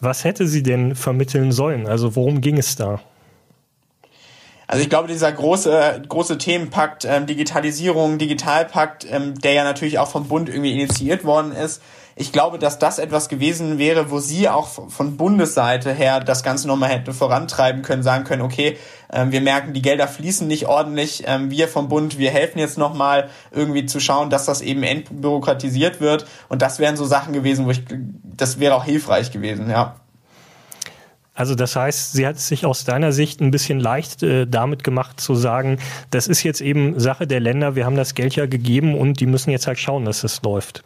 Was 0.00 0.24
hätte 0.24 0.48
sie 0.48 0.64
denn 0.64 0.96
vermitteln 0.96 1.52
sollen? 1.52 1.86
Also 1.86 2.16
worum 2.16 2.40
ging 2.40 2.58
es 2.58 2.74
da? 2.74 3.00
Also 4.68 4.82
ich 4.82 4.90
glaube, 4.90 5.08
dieser 5.08 5.32
große, 5.32 6.02
große 6.06 6.36
Themenpakt 6.36 7.06
ähm, 7.06 7.26
Digitalisierung, 7.26 8.18
Digitalpakt, 8.18 9.10
ähm, 9.10 9.34
der 9.40 9.54
ja 9.54 9.64
natürlich 9.64 9.98
auch 9.98 10.08
vom 10.08 10.28
Bund 10.28 10.50
irgendwie 10.50 10.72
initiiert 10.72 11.24
worden 11.24 11.52
ist, 11.52 11.82
ich 12.20 12.32
glaube, 12.32 12.58
dass 12.58 12.78
das 12.78 12.98
etwas 12.98 13.28
gewesen 13.28 13.78
wäre, 13.78 14.10
wo 14.10 14.18
sie 14.18 14.48
auch 14.48 14.66
von 14.66 15.16
Bundesseite 15.16 15.92
her 15.92 16.20
das 16.20 16.42
Ganze 16.42 16.66
nochmal 16.66 16.90
hätte 16.90 17.14
vorantreiben 17.14 17.82
können, 17.82 18.02
sagen 18.02 18.24
können, 18.24 18.42
okay, 18.42 18.76
ähm, 19.10 19.30
wir 19.32 19.40
merken, 19.40 19.72
die 19.72 19.82
Gelder 19.82 20.08
fließen 20.08 20.46
nicht 20.46 20.66
ordentlich, 20.66 21.22
ähm, 21.26 21.50
wir 21.50 21.68
vom 21.68 21.88
Bund, 21.88 22.18
wir 22.18 22.30
helfen 22.30 22.58
jetzt 22.58 22.76
nochmal 22.76 23.30
irgendwie 23.52 23.86
zu 23.86 24.00
schauen, 24.00 24.30
dass 24.30 24.46
das 24.46 24.60
eben 24.60 24.82
entbürokratisiert 24.82 26.00
wird 26.00 26.26
und 26.48 26.60
das 26.60 26.78
wären 26.78 26.96
so 26.96 27.04
Sachen 27.04 27.32
gewesen, 27.32 27.66
wo 27.66 27.70
ich, 27.70 27.84
das 28.36 28.58
wäre 28.58 28.74
auch 28.74 28.84
hilfreich 28.84 29.30
gewesen, 29.30 29.70
ja. 29.70 29.94
Also 31.38 31.54
das 31.54 31.76
heißt, 31.76 32.14
sie 32.14 32.26
hat 32.26 32.34
es 32.34 32.48
sich 32.48 32.66
aus 32.66 32.82
deiner 32.82 33.12
Sicht 33.12 33.40
ein 33.40 33.52
bisschen 33.52 33.78
leicht 33.78 34.24
äh, 34.24 34.44
damit 34.44 34.82
gemacht 34.82 35.20
zu 35.20 35.36
sagen, 35.36 35.78
das 36.10 36.26
ist 36.26 36.42
jetzt 36.42 36.60
eben 36.60 36.98
Sache 36.98 37.28
der 37.28 37.38
Länder, 37.38 37.76
wir 37.76 37.86
haben 37.86 37.94
das 37.94 38.16
Geld 38.16 38.34
ja 38.34 38.46
gegeben 38.46 38.98
und 38.98 39.20
die 39.20 39.26
müssen 39.26 39.50
jetzt 39.50 39.68
halt 39.68 39.78
schauen, 39.78 40.04
dass 40.04 40.24
es 40.24 40.42
läuft. 40.42 40.82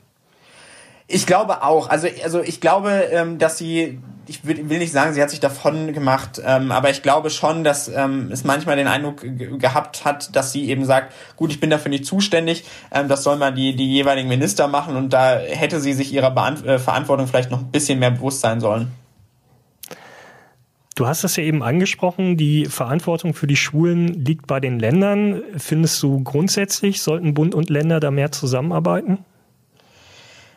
Ich 1.09 1.27
glaube 1.27 1.63
auch. 1.63 1.89
Also, 1.89 2.07
also 2.23 2.43
ich 2.43 2.61
glaube, 2.61 2.91
ähm, 3.13 3.39
dass 3.39 3.57
sie, 3.57 3.99
ich 4.27 4.45
will, 4.45 4.63
nicht 4.63 4.93
sagen, 4.93 5.15
sie 5.15 5.23
hat 5.23 5.31
sich 5.31 5.41
davon 5.41 5.95
gemacht, 5.95 6.43
ähm, 6.45 6.71
aber 6.71 6.91
ich 6.91 7.01
glaube 7.01 7.31
schon, 7.31 7.65
dass 7.65 7.89
ähm, 7.89 8.29
es 8.31 8.45
manchmal 8.45 8.77
den 8.77 8.89
Eindruck 8.89 9.23
gehabt 9.59 10.05
hat, 10.05 10.37
dass 10.37 10.53
sie 10.53 10.69
eben 10.69 10.85
sagt, 10.85 11.15
gut, 11.37 11.51
ich 11.51 11.61
bin 11.61 11.71
dafür 11.71 11.89
nicht 11.89 12.05
zuständig, 12.05 12.65
ähm, 12.93 13.09
das 13.09 13.23
soll 13.23 13.39
mal 13.39 13.55
die, 13.55 13.75
die 13.75 13.91
jeweiligen 13.91 14.29
Minister 14.29 14.69
machen 14.69 14.97
und 14.97 15.15
da 15.15 15.39
hätte 15.39 15.81
sie 15.81 15.95
sich 15.95 16.13
ihrer 16.13 16.31
Beant 16.31 16.63
äh, 16.67 16.79
Verantwortung 16.79 17.27
vielleicht 17.27 17.51
noch 17.51 17.61
ein 17.61 17.71
bisschen 17.71 17.99
mehr 17.99 18.11
bewusst 18.11 18.43
sein 18.43 18.61
sollen. 18.61 18.93
Du 21.03 21.09
hast 21.09 21.25
es 21.25 21.35
ja 21.35 21.43
eben 21.43 21.65
angesprochen, 21.65 22.37
die 22.37 22.67
Verantwortung 22.67 23.35
für 23.35 23.49
die 23.49 23.57
Schulen 23.57 24.07
liegt 24.25 24.47
bei 24.47 24.61
den 24.61 24.79
Ländern. 24.79 25.43
Findest 25.59 26.01
du 26.01 26.23
grundsätzlich, 26.23 27.03
sollten 27.03 27.35
Bund 27.35 27.57
und 27.57 27.71
Länder 27.71 27.99
da 27.99 28.13
mehr 28.13 28.31
zusammenarbeiten? 28.31 29.19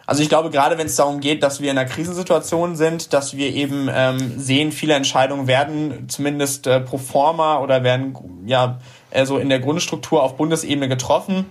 Also 0.05 0.21
ich 0.21 0.29
glaube, 0.29 0.51
gerade 0.51 0.77
wenn 0.77 0.85
es 0.85 0.97
darum 0.97 1.19
geht, 1.19 1.41
dass 1.41 1.61
wir 1.61 1.71
in 1.71 1.79
einer 1.79 1.89
Krisensituation 1.89 2.75
sind, 2.75 3.11
dass 3.11 3.35
wir 3.35 3.55
eben 3.55 3.89
ähm, 3.91 4.33
sehen, 4.37 4.71
viele 4.71 4.93
Entscheidungen 4.93 5.47
werden 5.47 6.07
zumindest 6.09 6.67
äh, 6.67 6.79
pro 6.79 6.99
forma 6.99 7.57
oder 7.57 7.83
werden 7.83 8.15
ja 8.45 8.77
also 9.09 9.39
in 9.39 9.49
der 9.49 9.57
Grundstruktur 9.57 10.21
auf 10.21 10.37
Bundesebene 10.37 10.87
getroffen 10.87 11.47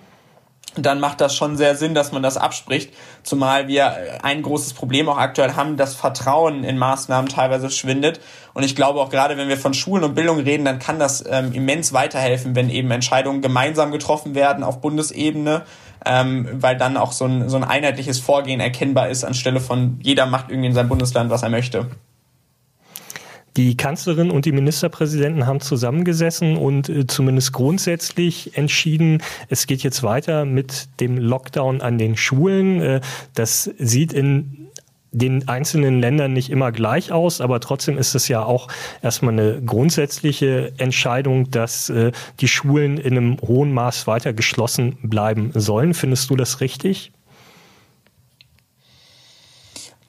dann 0.76 1.00
macht 1.00 1.20
das 1.20 1.36
schon 1.36 1.56
sehr 1.56 1.76
Sinn, 1.76 1.94
dass 1.94 2.12
man 2.12 2.22
das 2.22 2.36
abspricht, 2.36 2.92
zumal 3.22 3.68
wir 3.68 4.22
ein 4.22 4.42
großes 4.42 4.74
Problem 4.74 5.08
auch 5.08 5.18
aktuell 5.18 5.54
haben, 5.54 5.76
dass 5.76 5.94
Vertrauen 5.94 6.64
in 6.64 6.78
Maßnahmen 6.78 7.28
teilweise 7.28 7.70
schwindet. 7.70 8.20
Und 8.54 8.64
ich 8.64 8.74
glaube 8.74 9.00
auch 9.00 9.10
gerade, 9.10 9.36
wenn 9.36 9.48
wir 9.48 9.56
von 9.56 9.74
Schulen 9.74 10.04
und 10.04 10.14
Bildung 10.14 10.40
reden, 10.40 10.64
dann 10.64 10.78
kann 10.78 10.98
das 10.98 11.24
ähm, 11.28 11.52
immens 11.52 11.92
weiterhelfen, 11.92 12.54
wenn 12.56 12.70
eben 12.70 12.90
Entscheidungen 12.90 13.40
gemeinsam 13.40 13.92
getroffen 13.92 14.34
werden 14.34 14.64
auf 14.64 14.80
Bundesebene, 14.80 15.62
ähm, 16.04 16.48
weil 16.52 16.76
dann 16.76 16.96
auch 16.96 17.12
so 17.12 17.24
ein, 17.24 17.48
so 17.48 17.56
ein 17.56 17.64
einheitliches 17.64 18.20
Vorgehen 18.20 18.60
erkennbar 18.60 19.08
ist, 19.08 19.24
anstelle 19.24 19.60
von 19.60 19.98
jeder 20.02 20.26
macht 20.26 20.50
irgendwie 20.50 20.68
in 20.68 20.74
seinem 20.74 20.88
Bundesland, 20.88 21.30
was 21.30 21.42
er 21.42 21.50
möchte. 21.50 21.88
Die 23.56 23.76
Kanzlerin 23.76 24.32
und 24.32 24.46
die 24.46 24.52
Ministerpräsidenten 24.52 25.46
haben 25.46 25.60
zusammengesessen 25.60 26.56
und 26.56 26.88
äh, 26.88 27.06
zumindest 27.06 27.52
grundsätzlich 27.52 28.56
entschieden, 28.56 29.22
es 29.48 29.68
geht 29.68 29.82
jetzt 29.84 30.02
weiter 30.02 30.44
mit 30.44 30.88
dem 30.98 31.18
Lockdown 31.18 31.80
an 31.80 31.96
den 31.96 32.16
Schulen. 32.16 32.80
Äh, 32.80 33.00
das 33.34 33.70
sieht 33.78 34.12
in 34.12 34.68
den 35.12 35.48
einzelnen 35.48 36.00
Ländern 36.00 36.32
nicht 36.32 36.50
immer 36.50 36.72
gleich 36.72 37.12
aus, 37.12 37.40
aber 37.40 37.60
trotzdem 37.60 37.96
ist 37.96 38.16
es 38.16 38.26
ja 38.26 38.44
auch 38.44 38.66
erstmal 39.00 39.34
eine 39.34 39.62
grundsätzliche 39.62 40.72
Entscheidung, 40.76 41.50
dass 41.52 41.88
äh, 41.88 42.10
die 42.40 42.48
Schulen 42.48 42.98
in 42.98 43.16
einem 43.16 43.40
hohen 43.40 43.72
Maß 43.72 44.08
weiter 44.08 44.32
geschlossen 44.32 44.98
bleiben 45.02 45.52
sollen. 45.54 45.94
Findest 45.94 46.30
du 46.30 46.36
das 46.36 46.60
richtig? 46.60 47.12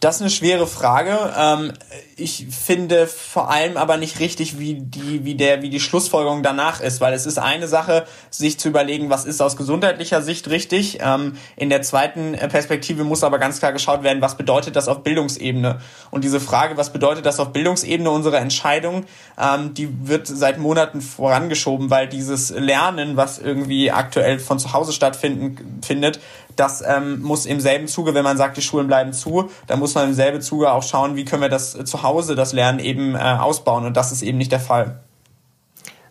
Das 0.06 0.18
ist 0.18 0.22
eine 0.22 0.30
schwere 0.30 0.68
Frage. 0.68 1.34
Ähm, 1.36 1.74
ich 2.16 2.46
finde 2.52 3.08
vor 3.08 3.50
allem 3.50 3.76
aber 3.76 3.98
nicht 3.98 4.20
richtig, 4.20 4.60
wie 4.60 4.76
die, 4.76 5.26
wie 5.26 5.34
der, 5.34 5.64
wie 5.64 5.72
die 5.72 5.80
Schlussfolgerung 5.80 6.44
danach 6.44 6.80
ist, 6.80 7.02
weil 7.02 7.12
es 7.16 7.26
ist 7.26 7.40
eine 7.40 7.68
Sache, 7.68 8.06
sich 8.30 8.60
zu 8.60 8.68
überlegen, 8.70 9.10
was 9.10 9.26
ist 9.26 9.42
aus 9.42 9.58
gesundheitlicher 9.58 10.22
Sicht 10.22 10.48
richtig. 10.48 11.00
Ähm, 11.02 11.38
in 11.56 11.72
der 11.72 11.82
zweiten 11.82 12.34
Perspektive 12.34 13.04
muss 13.04 13.24
aber 13.24 13.40
ganz 13.40 13.58
klar 13.58 13.74
geschaut 13.74 14.04
werden, 14.04 14.22
was 14.22 14.38
bedeutet 14.38 14.76
das 14.76 14.88
auf 14.88 15.02
Bildungsebene. 15.02 15.82
Und 16.12 16.24
diese 16.24 16.40
Frage, 16.40 16.78
was 16.78 16.94
bedeutet 16.94 17.26
das 17.26 17.40
auf 17.40 17.52
Bildungsebene, 17.52 18.12
unsere 18.12 18.38
Entscheidung, 18.38 19.06
ähm, 19.42 19.74
die 19.74 20.08
wird 20.08 20.28
seit 20.28 20.60
Monaten 20.60 21.02
vorangeschoben, 21.02 21.90
weil 21.90 22.08
dieses 22.08 22.52
Lernen, 22.52 23.18
was 23.18 23.40
irgendwie 23.40 23.90
aktuell 23.90 24.38
von 24.38 24.60
zu 24.60 24.72
Hause 24.72 24.94
stattfinden 24.94 25.82
findet, 25.82 26.20
das 26.56 26.84
ähm, 26.86 27.22
muss 27.22 27.46
im 27.46 27.60
selben 27.60 27.88
Zuge, 27.88 28.14
wenn 28.14 28.24
man 28.24 28.38
sagt, 28.38 28.58
die 28.58 28.62
Schulen 28.62 28.88
bleiben 28.88 29.14
zu, 29.14 29.50
dann 29.68 29.80
muss 29.80 29.96
man 29.96 30.10
im 30.10 30.14
selben 30.14 30.42
Zuge 30.42 30.72
auch 30.72 30.84
schauen, 30.84 31.16
wie 31.16 31.26
können 31.26 31.42
wir 31.42 31.50
das 31.50 31.72
zu 31.72 32.04
Hause, 32.04 32.36
das 32.36 32.54
Lernen 32.54 32.80
eben 32.80 33.16
äh, 33.16 33.20
ausbauen. 33.20 33.86
Und 33.86 33.98
das 33.98 34.12
ist 34.12 34.22
eben 34.22 34.38
nicht 34.38 34.52
der 34.52 34.60
Fall. 34.60 35.00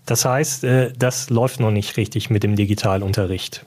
Das 0.06 0.24
heißt, 0.24 0.64
äh, 0.64 0.92
das 0.96 1.30
läuft 1.30 1.60
noch 1.60 1.70
nicht 1.70 1.96
richtig 1.96 2.30
mit 2.30 2.42
dem 2.42 2.56
Digitalunterricht. 2.56 3.64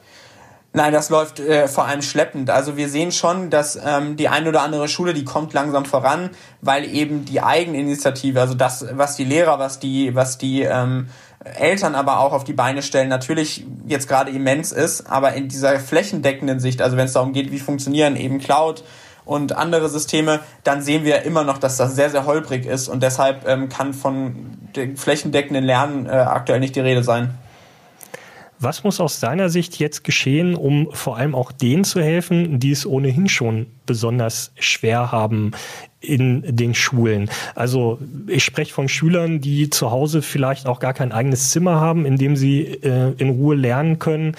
Nein, 0.73 0.93
das 0.93 1.09
läuft 1.09 1.39
äh, 1.39 1.67
vor 1.67 1.85
allem 1.85 2.03
schleppend. 2.03 2.51
Also 2.51 2.77
wir 2.77 2.87
sehen 2.89 3.11
schon, 3.11 3.49
dass 3.49 3.79
ähm, 3.83 4.15
die 4.15 4.29
eine 4.29 4.49
oder 4.49 4.61
andere 4.61 4.87
Schule, 4.87 5.15
die 5.15 5.23
kommt 5.23 5.53
langsam 5.53 5.85
voran, 5.85 6.29
weil 6.61 6.85
eben 6.85 7.25
die 7.25 7.41
Eigeninitiative, 7.41 8.39
also 8.39 8.53
das, 8.53 8.85
was 8.91 9.15
die 9.15 9.23
Lehrer, 9.23 9.57
was 9.57 9.79
die, 9.79 10.13
was 10.13 10.37
die 10.37 10.61
ähm, 10.61 11.07
Eltern 11.43 11.95
aber 11.95 12.19
auch 12.19 12.33
auf 12.33 12.43
die 12.43 12.53
Beine 12.53 12.81
stellen, 12.81 13.09
natürlich 13.09 13.65
jetzt 13.85 14.07
gerade 14.07 14.31
immens 14.31 14.71
ist, 14.71 15.09
aber 15.09 15.33
in 15.33 15.47
dieser 15.47 15.79
flächendeckenden 15.79 16.59
Sicht, 16.59 16.81
also 16.81 16.97
wenn 16.97 17.05
es 17.05 17.13
darum 17.13 17.33
geht, 17.33 17.51
wie 17.51 17.59
funktionieren 17.59 18.15
eben 18.15 18.39
Cloud 18.39 18.83
und 19.23 19.55
andere 19.55 19.89
Systeme, 19.89 20.39
dann 20.63 20.81
sehen 20.81 21.03
wir 21.03 21.23
immer 21.23 21.43
noch, 21.43 21.57
dass 21.57 21.77
das 21.77 21.95
sehr, 21.95 22.09
sehr 22.09 22.25
holprig 22.25 22.65
ist 22.65 22.87
und 22.87 23.03
deshalb 23.03 23.47
ähm, 23.47 23.69
kann 23.69 23.93
von 23.93 24.57
flächendeckenden 24.95 25.63
Lernen 25.63 26.07
äh, 26.07 26.11
aktuell 26.11 26.59
nicht 26.59 26.75
die 26.75 26.81
Rede 26.81 27.03
sein. 27.03 27.35
Was 28.59 28.83
muss 28.83 28.99
aus 28.99 29.19
deiner 29.19 29.49
Sicht 29.49 29.77
jetzt 29.77 30.03
geschehen, 30.03 30.55
um 30.55 30.89
vor 30.91 31.17
allem 31.17 31.35
auch 31.35 31.51
denen 31.51 31.83
zu 31.83 32.01
helfen, 32.01 32.59
die 32.59 32.71
es 32.71 32.87
ohnehin 32.87 33.29
schon 33.29 33.67
besonders 33.85 34.51
schwer 34.57 35.11
haben 35.11 35.51
in 35.99 36.43
den 36.55 36.73
Schulen? 36.73 37.29
Also 37.53 37.99
ich 38.25 38.43
spreche 38.43 38.73
von 38.73 38.89
Schülern, 38.89 39.41
die 39.41 39.69
zu 39.69 39.91
Hause 39.91 40.23
vielleicht 40.23 40.65
auch 40.65 40.79
gar 40.79 40.95
kein 40.95 41.11
eigenes 41.11 41.51
Zimmer 41.51 41.79
haben, 41.79 42.05
in 42.05 42.17
dem 42.17 42.35
sie 42.35 42.61
äh, 42.61 43.13
in 43.17 43.29
Ruhe 43.29 43.55
lernen 43.55 43.99
können. 43.99 44.35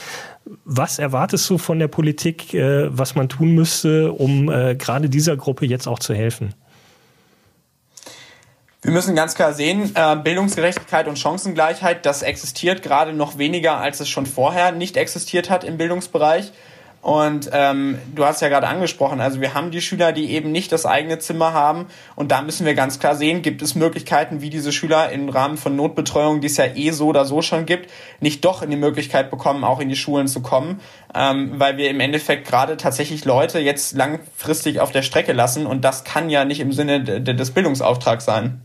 Was 0.64 0.99
erwartest 0.99 1.49
du 1.49 1.59
von 1.59 1.79
der 1.79 1.89
Politik, 1.89 2.55
äh, 2.55 2.89
was 2.91 3.14
man 3.14 3.29
tun 3.29 3.55
müsste, 3.55 4.12
um 4.12 4.51
äh, 4.51 4.75
gerade 4.75 5.09
dieser 5.09 5.37
Gruppe 5.37 5.64
jetzt 5.64 5.87
auch 5.87 6.01
zu 6.01 6.12
helfen? 6.14 6.55
Wir 8.81 8.93
müssen 8.93 9.16
ganz 9.16 9.35
klar 9.35 9.55
sehen, 9.55 9.91
äh, 9.97 10.14
Bildungsgerechtigkeit 10.14 11.09
und 11.09 11.18
Chancengleichheit, 11.18 12.07
das 12.07 12.22
existiert 12.22 12.81
gerade 12.81 13.12
noch 13.12 13.37
weniger, 13.37 13.79
als 13.79 13.99
es 13.99 14.09
schon 14.09 14.24
vorher 14.24 14.70
nicht 14.70 14.97
existiert 14.97 15.51
hat 15.51 15.64
im 15.64 15.79
Bildungsbereich. 15.79 16.53
Und 17.03 17.51
ähm, 17.53 17.99
du 18.14 18.24
hast 18.24 18.41
ja 18.41 18.49
gerade 18.49 18.68
angesprochen, 18.68 19.20
also 19.20 19.41
wir 19.41 19.55
haben 19.55 19.72
die 19.72 19.81
Schüler, 19.81 20.12
die 20.12 20.31
eben 20.31 20.53
nicht 20.53 20.70
das 20.70 20.87
eigene 20.87 21.18
Zimmer 21.18 21.53
haben. 21.53 21.87
Und 22.14 22.31
da 22.31 22.43
müssen 22.43 22.66
wir 22.66 22.74
ganz 22.74 23.01
klar 23.01 23.16
sehen, 23.16 23.43
gibt 23.43 23.62
es 23.62 23.74
Möglichkeiten, 23.74 24.43
wie 24.43 24.51
diese 24.51 24.72
Schüler 24.72 25.11
im 25.11 25.29
Rahmen 25.29 25.57
von 25.57 25.74
Notbetreuung, 25.74 26.41
die 26.41 26.47
es 26.47 26.57
ja 26.57 26.66
eh 26.66 26.91
so 26.91 27.07
oder 27.07 27.24
so 27.24 27.43
schon 27.43 27.66
gibt, 27.66 27.91
nicht 28.20 28.45
doch 28.45 28.62
in 28.62 28.70
die 28.70 28.76
Möglichkeit 28.76 29.31
bekommen, 29.31 29.64
auch 29.64 29.81
in 29.81 29.89
die 29.89 29.97
Schulen 29.97 30.29
zu 30.29 30.41
kommen. 30.41 30.81
Ähm, 31.14 31.55
weil 31.57 31.79
wir 31.79 31.91
im 31.91 31.99
Endeffekt 31.99 32.47
gerade 32.47 32.76
tatsächlich 32.76 33.24
Leute 33.24 33.59
jetzt 33.59 33.97
langfristig 33.97 34.79
auf 34.81 34.93
der 34.93 35.03
Strecke 35.03 35.33
lassen. 35.33 35.66
Und 35.66 35.85
das 35.85 36.05
kann 36.05 36.31
ja 36.31 36.45
nicht 36.45 36.61
im 36.61 36.72
Sinne 36.72 37.03
des 37.03 37.51
Bildungsauftrags 37.53 38.24
sein. 38.24 38.61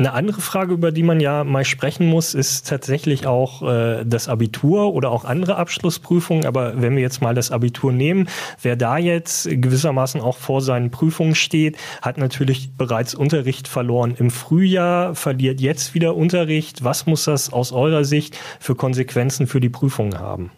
Eine 0.00 0.14
andere 0.14 0.40
Frage, 0.40 0.72
über 0.72 0.92
die 0.92 1.02
man 1.02 1.20
ja 1.20 1.44
mal 1.44 1.66
sprechen 1.66 2.06
muss, 2.06 2.32
ist 2.32 2.66
tatsächlich 2.66 3.26
auch 3.26 3.60
äh, 3.60 4.02
das 4.06 4.28
Abitur 4.28 4.94
oder 4.94 5.10
auch 5.10 5.26
andere 5.26 5.56
Abschlussprüfungen. 5.56 6.46
Aber 6.46 6.80
wenn 6.80 6.96
wir 6.96 7.02
jetzt 7.02 7.20
mal 7.20 7.34
das 7.34 7.50
Abitur 7.50 7.92
nehmen, 7.92 8.26
wer 8.62 8.76
da 8.76 8.96
jetzt 8.96 9.46
gewissermaßen 9.50 10.22
auch 10.22 10.38
vor 10.38 10.62
seinen 10.62 10.90
Prüfungen 10.90 11.34
steht, 11.34 11.76
hat 12.00 12.16
natürlich 12.16 12.72
bereits 12.78 13.14
Unterricht 13.14 13.68
verloren 13.68 14.14
im 14.16 14.30
Frühjahr, 14.30 15.14
verliert 15.14 15.60
jetzt 15.60 15.92
wieder 15.92 16.16
Unterricht. 16.16 16.82
Was 16.82 17.04
muss 17.04 17.24
das 17.24 17.52
aus 17.52 17.70
eurer 17.70 18.04
Sicht 18.04 18.38
für 18.58 18.74
Konsequenzen 18.74 19.46
für 19.46 19.60
die 19.60 19.68
Prüfungen 19.68 20.18
haben? 20.18 20.50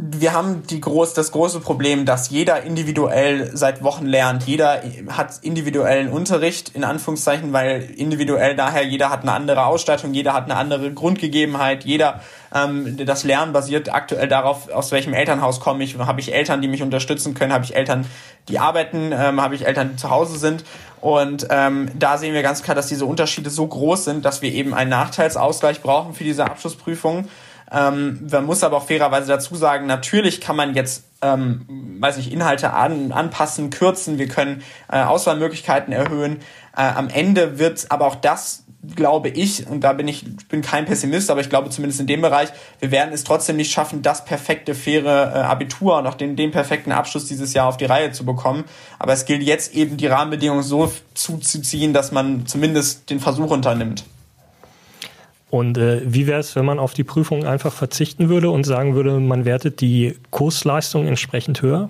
Wir 0.00 0.32
haben 0.32 0.62
die 0.64 0.80
groß, 0.80 1.14
das 1.14 1.32
große 1.32 1.58
Problem, 1.58 2.04
dass 2.04 2.30
jeder 2.30 2.62
individuell 2.62 3.50
seit 3.52 3.82
Wochen 3.82 4.06
lernt. 4.06 4.44
Jeder 4.44 4.80
hat 5.08 5.40
individuellen 5.42 6.08
Unterricht, 6.08 6.70
in 6.74 6.84
Anführungszeichen, 6.84 7.52
weil 7.52 7.82
individuell 7.96 8.54
daher 8.54 8.84
jeder 8.84 9.10
hat 9.10 9.22
eine 9.22 9.32
andere 9.32 9.66
Ausstattung, 9.66 10.14
jeder 10.14 10.34
hat 10.34 10.44
eine 10.44 10.54
andere 10.54 10.92
Grundgegebenheit, 10.92 11.84
jeder, 11.84 12.20
ähm, 12.54 12.96
das 13.04 13.24
Lernen 13.24 13.52
basiert 13.52 13.92
aktuell 13.92 14.28
darauf, 14.28 14.70
aus 14.70 14.92
welchem 14.92 15.14
Elternhaus 15.14 15.58
komme 15.58 15.82
ich, 15.82 15.98
habe 15.98 16.20
ich 16.20 16.32
Eltern, 16.32 16.62
die 16.62 16.68
mich 16.68 16.82
unterstützen 16.82 17.34
können, 17.34 17.52
habe 17.52 17.64
ich 17.64 17.74
Eltern, 17.74 18.06
die 18.48 18.60
arbeiten, 18.60 19.10
ähm, 19.12 19.40
habe 19.42 19.56
ich 19.56 19.66
Eltern, 19.66 19.90
die 19.90 19.96
zu 19.96 20.10
Hause 20.10 20.38
sind. 20.38 20.64
Und 21.00 21.48
ähm, 21.50 21.90
da 21.98 22.18
sehen 22.18 22.34
wir 22.34 22.42
ganz 22.42 22.62
klar, 22.62 22.76
dass 22.76 22.86
diese 22.86 23.04
Unterschiede 23.04 23.50
so 23.50 23.66
groß 23.66 24.04
sind, 24.04 24.24
dass 24.24 24.42
wir 24.42 24.52
eben 24.52 24.74
einen 24.74 24.90
Nachteilsausgleich 24.90 25.82
brauchen 25.82 26.14
für 26.14 26.24
diese 26.24 26.44
Abschlussprüfungen. 26.44 27.28
Ähm, 27.70 28.26
man 28.30 28.46
muss 28.46 28.64
aber 28.64 28.76
auch 28.78 28.86
fairerweise 28.86 29.28
dazu 29.28 29.54
sagen, 29.54 29.86
natürlich 29.86 30.40
kann 30.40 30.56
man 30.56 30.74
jetzt, 30.74 31.04
ähm, 31.20 31.96
weiß 32.00 32.16
ich, 32.18 32.32
Inhalte 32.32 32.72
an, 32.72 33.12
anpassen, 33.12 33.70
kürzen, 33.70 34.18
wir 34.18 34.28
können 34.28 34.62
äh, 34.90 35.02
Auswahlmöglichkeiten 35.02 35.92
erhöhen. 35.92 36.38
Äh, 36.76 36.82
am 36.82 37.08
Ende 37.08 37.58
wird 37.58 37.86
aber 37.90 38.06
auch 38.06 38.14
das 38.14 38.64
glaube 38.94 39.28
ich, 39.28 39.66
und 39.66 39.82
da 39.82 39.92
bin 39.92 40.06
ich 40.06 40.24
bin 40.48 40.62
kein 40.62 40.84
Pessimist, 40.84 41.30
aber 41.30 41.40
ich 41.40 41.50
glaube 41.50 41.68
zumindest 41.70 42.00
in 42.00 42.06
dem 42.06 42.22
Bereich, 42.22 42.50
wir 42.78 42.90
werden 42.90 43.12
es 43.12 43.24
trotzdem 43.24 43.56
nicht 43.56 43.72
schaffen, 43.72 44.02
das 44.02 44.24
perfekte, 44.24 44.74
faire 44.74 45.32
äh, 45.34 45.38
Abitur 45.40 45.98
und 45.98 46.06
auch 46.06 46.14
den, 46.14 46.36
den 46.36 46.52
perfekten 46.52 46.92
Abschluss 46.92 47.26
dieses 47.26 47.54
Jahr 47.54 47.66
auf 47.66 47.76
die 47.76 47.86
Reihe 47.86 48.12
zu 48.12 48.24
bekommen. 48.24 48.64
Aber 48.98 49.12
es 49.12 49.24
gilt 49.24 49.42
jetzt 49.42 49.74
eben, 49.74 49.96
die 49.96 50.06
Rahmenbedingungen 50.06 50.62
so 50.62 50.92
zuzuziehen, 51.14 51.92
dass 51.92 52.12
man 52.12 52.46
zumindest 52.46 53.10
den 53.10 53.18
Versuch 53.18 53.50
unternimmt. 53.50 54.04
Und 55.50 55.78
äh, 55.78 56.02
wie 56.04 56.26
wäre 56.26 56.40
es, 56.40 56.54
wenn 56.56 56.64
man 56.64 56.78
auf 56.78 56.92
die 56.92 57.04
Prüfung 57.04 57.46
einfach 57.46 57.72
verzichten 57.72 58.28
würde 58.28 58.50
und 58.50 58.64
sagen 58.64 58.94
würde, 58.94 59.18
man 59.18 59.44
wertet 59.44 59.80
die 59.80 60.18
Kursleistung 60.30 61.06
entsprechend 61.06 61.62
höher? 61.62 61.88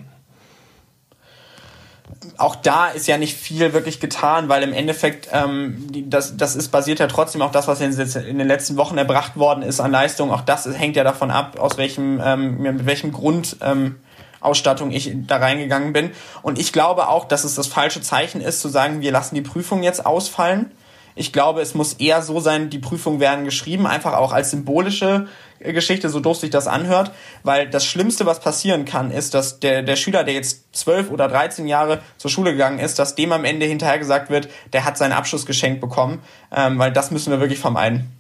Auch 2.36 2.54
da 2.54 2.86
ist 2.86 3.08
ja 3.08 3.18
nicht 3.18 3.36
viel 3.36 3.72
wirklich 3.72 3.98
getan, 3.98 4.48
weil 4.48 4.62
im 4.62 4.72
Endeffekt 4.72 5.28
ähm, 5.32 5.86
das, 6.06 6.36
das 6.36 6.54
ist 6.54 6.68
basiert 6.68 7.00
ja 7.00 7.08
trotzdem 7.08 7.42
auch 7.42 7.50
das, 7.50 7.66
was 7.66 7.80
in, 7.80 7.92
in 7.92 8.38
den 8.38 8.46
letzten 8.46 8.76
Wochen 8.76 8.96
erbracht 8.96 9.36
worden 9.36 9.62
ist 9.62 9.80
an 9.80 9.90
Leistung. 9.90 10.30
Auch 10.30 10.42
das 10.42 10.66
hängt 10.66 10.94
ja 10.94 11.02
davon 11.02 11.30
ab, 11.30 11.58
aus 11.58 11.76
welchem 11.78 12.20
ähm, 12.24 12.58
mit 12.62 12.86
welchem 12.86 13.12
Grund 13.12 13.56
ähm, 13.60 13.96
Ausstattung 14.40 14.92
ich 14.92 15.12
da 15.26 15.38
reingegangen 15.38 15.92
bin. 15.92 16.10
Und 16.42 16.58
ich 16.58 16.72
glaube 16.72 17.08
auch, 17.08 17.24
dass 17.26 17.42
es 17.42 17.56
das 17.56 17.66
falsche 17.66 18.00
Zeichen 18.02 18.40
ist, 18.40 18.60
zu 18.60 18.68
sagen, 18.68 19.00
wir 19.00 19.10
lassen 19.10 19.34
die 19.34 19.42
Prüfung 19.42 19.82
jetzt 19.82 20.06
ausfallen, 20.06 20.70
ich 21.18 21.32
glaube, 21.32 21.60
es 21.60 21.74
muss 21.74 21.94
eher 21.94 22.22
so 22.22 22.40
sein, 22.40 22.70
die 22.70 22.78
Prüfungen 22.78 23.20
werden 23.20 23.44
geschrieben, 23.44 23.86
einfach 23.86 24.14
auch 24.14 24.32
als 24.32 24.50
symbolische 24.50 25.26
äh, 25.58 25.72
Geschichte, 25.72 26.08
so 26.08 26.20
doof 26.20 26.38
sich 26.38 26.50
das 26.50 26.66
anhört, 26.66 27.10
weil 27.42 27.68
das 27.68 27.84
Schlimmste, 27.84 28.26
was 28.26 28.40
passieren 28.40 28.84
kann, 28.84 29.10
ist, 29.10 29.34
dass 29.34 29.60
der, 29.60 29.82
der 29.82 29.96
Schüler, 29.96 30.24
der 30.24 30.34
jetzt 30.34 30.74
zwölf 30.74 31.10
oder 31.10 31.28
dreizehn 31.28 31.66
Jahre 31.66 32.00
zur 32.16 32.30
Schule 32.30 32.52
gegangen 32.52 32.78
ist, 32.78 32.98
dass 32.98 33.14
dem 33.14 33.32
am 33.32 33.44
Ende 33.44 33.66
hinterher 33.66 33.98
gesagt 33.98 34.30
wird, 34.30 34.48
der 34.72 34.84
hat 34.84 34.96
seinen 34.96 35.12
Abschluss 35.12 35.46
geschenkt 35.46 35.80
bekommen, 35.80 36.22
ähm, 36.54 36.78
weil 36.78 36.92
das 36.92 37.10
müssen 37.10 37.30
wir 37.30 37.40
wirklich 37.40 37.58
vermeiden. 37.58 38.10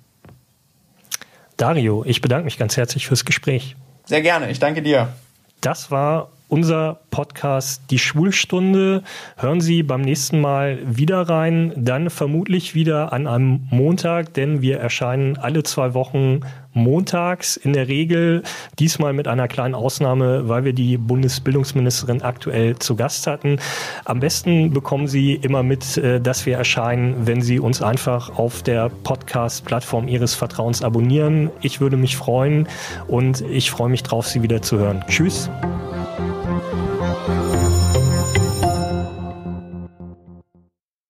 Dario, 1.56 2.04
ich 2.06 2.20
bedanke 2.20 2.44
mich 2.44 2.58
ganz 2.58 2.76
herzlich 2.76 3.06
fürs 3.06 3.24
Gespräch. 3.24 3.76
Sehr 4.04 4.22
gerne, 4.22 4.50
ich 4.50 4.58
danke 4.58 4.82
dir. 4.82 5.12
Das 5.60 5.90
war 5.90 6.30
unser 6.48 7.00
Podcast 7.10 7.82
Die 7.90 7.98
Schulstunde. 7.98 9.02
Hören 9.36 9.60
Sie 9.60 9.82
beim 9.82 10.00
nächsten 10.00 10.40
Mal 10.40 10.78
wieder 10.84 11.28
rein, 11.28 11.72
dann 11.76 12.10
vermutlich 12.10 12.74
wieder 12.74 13.12
an 13.12 13.26
einem 13.26 13.66
Montag, 13.70 14.34
denn 14.34 14.62
wir 14.62 14.78
erscheinen 14.78 15.36
alle 15.36 15.62
zwei 15.62 15.94
Wochen 15.94 16.40
montags 16.72 17.56
in 17.56 17.72
der 17.72 17.88
Regel, 17.88 18.42
diesmal 18.78 19.12
mit 19.12 19.26
einer 19.28 19.48
kleinen 19.48 19.74
Ausnahme, 19.74 20.48
weil 20.48 20.64
wir 20.64 20.72
die 20.72 20.96
Bundesbildungsministerin 20.96 22.22
aktuell 22.22 22.78
zu 22.78 22.96
Gast 22.96 23.26
hatten. 23.26 23.58
Am 24.04 24.20
besten 24.20 24.72
bekommen 24.72 25.08
Sie 25.08 25.34
immer 25.34 25.62
mit, 25.62 25.96
äh, 25.96 26.20
dass 26.20 26.46
wir 26.46 26.56
erscheinen, 26.56 27.26
wenn 27.26 27.42
Sie 27.42 27.58
uns 27.58 27.82
einfach 27.82 28.38
auf 28.38 28.62
der 28.62 28.88
Podcast-Plattform 28.88 30.08
Ihres 30.08 30.34
Vertrauens 30.34 30.82
abonnieren. 30.82 31.50
Ich 31.62 31.80
würde 31.80 31.96
mich 31.96 32.16
freuen 32.16 32.68
und 33.08 33.40
ich 33.40 33.70
freue 33.70 33.88
mich 33.88 34.02
drauf, 34.02 34.28
Sie 34.28 34.42
wieder 34.42 34.62
zu 34.62 34.78
hören. 34.78 35.04
Tschüss. 35.08 35.50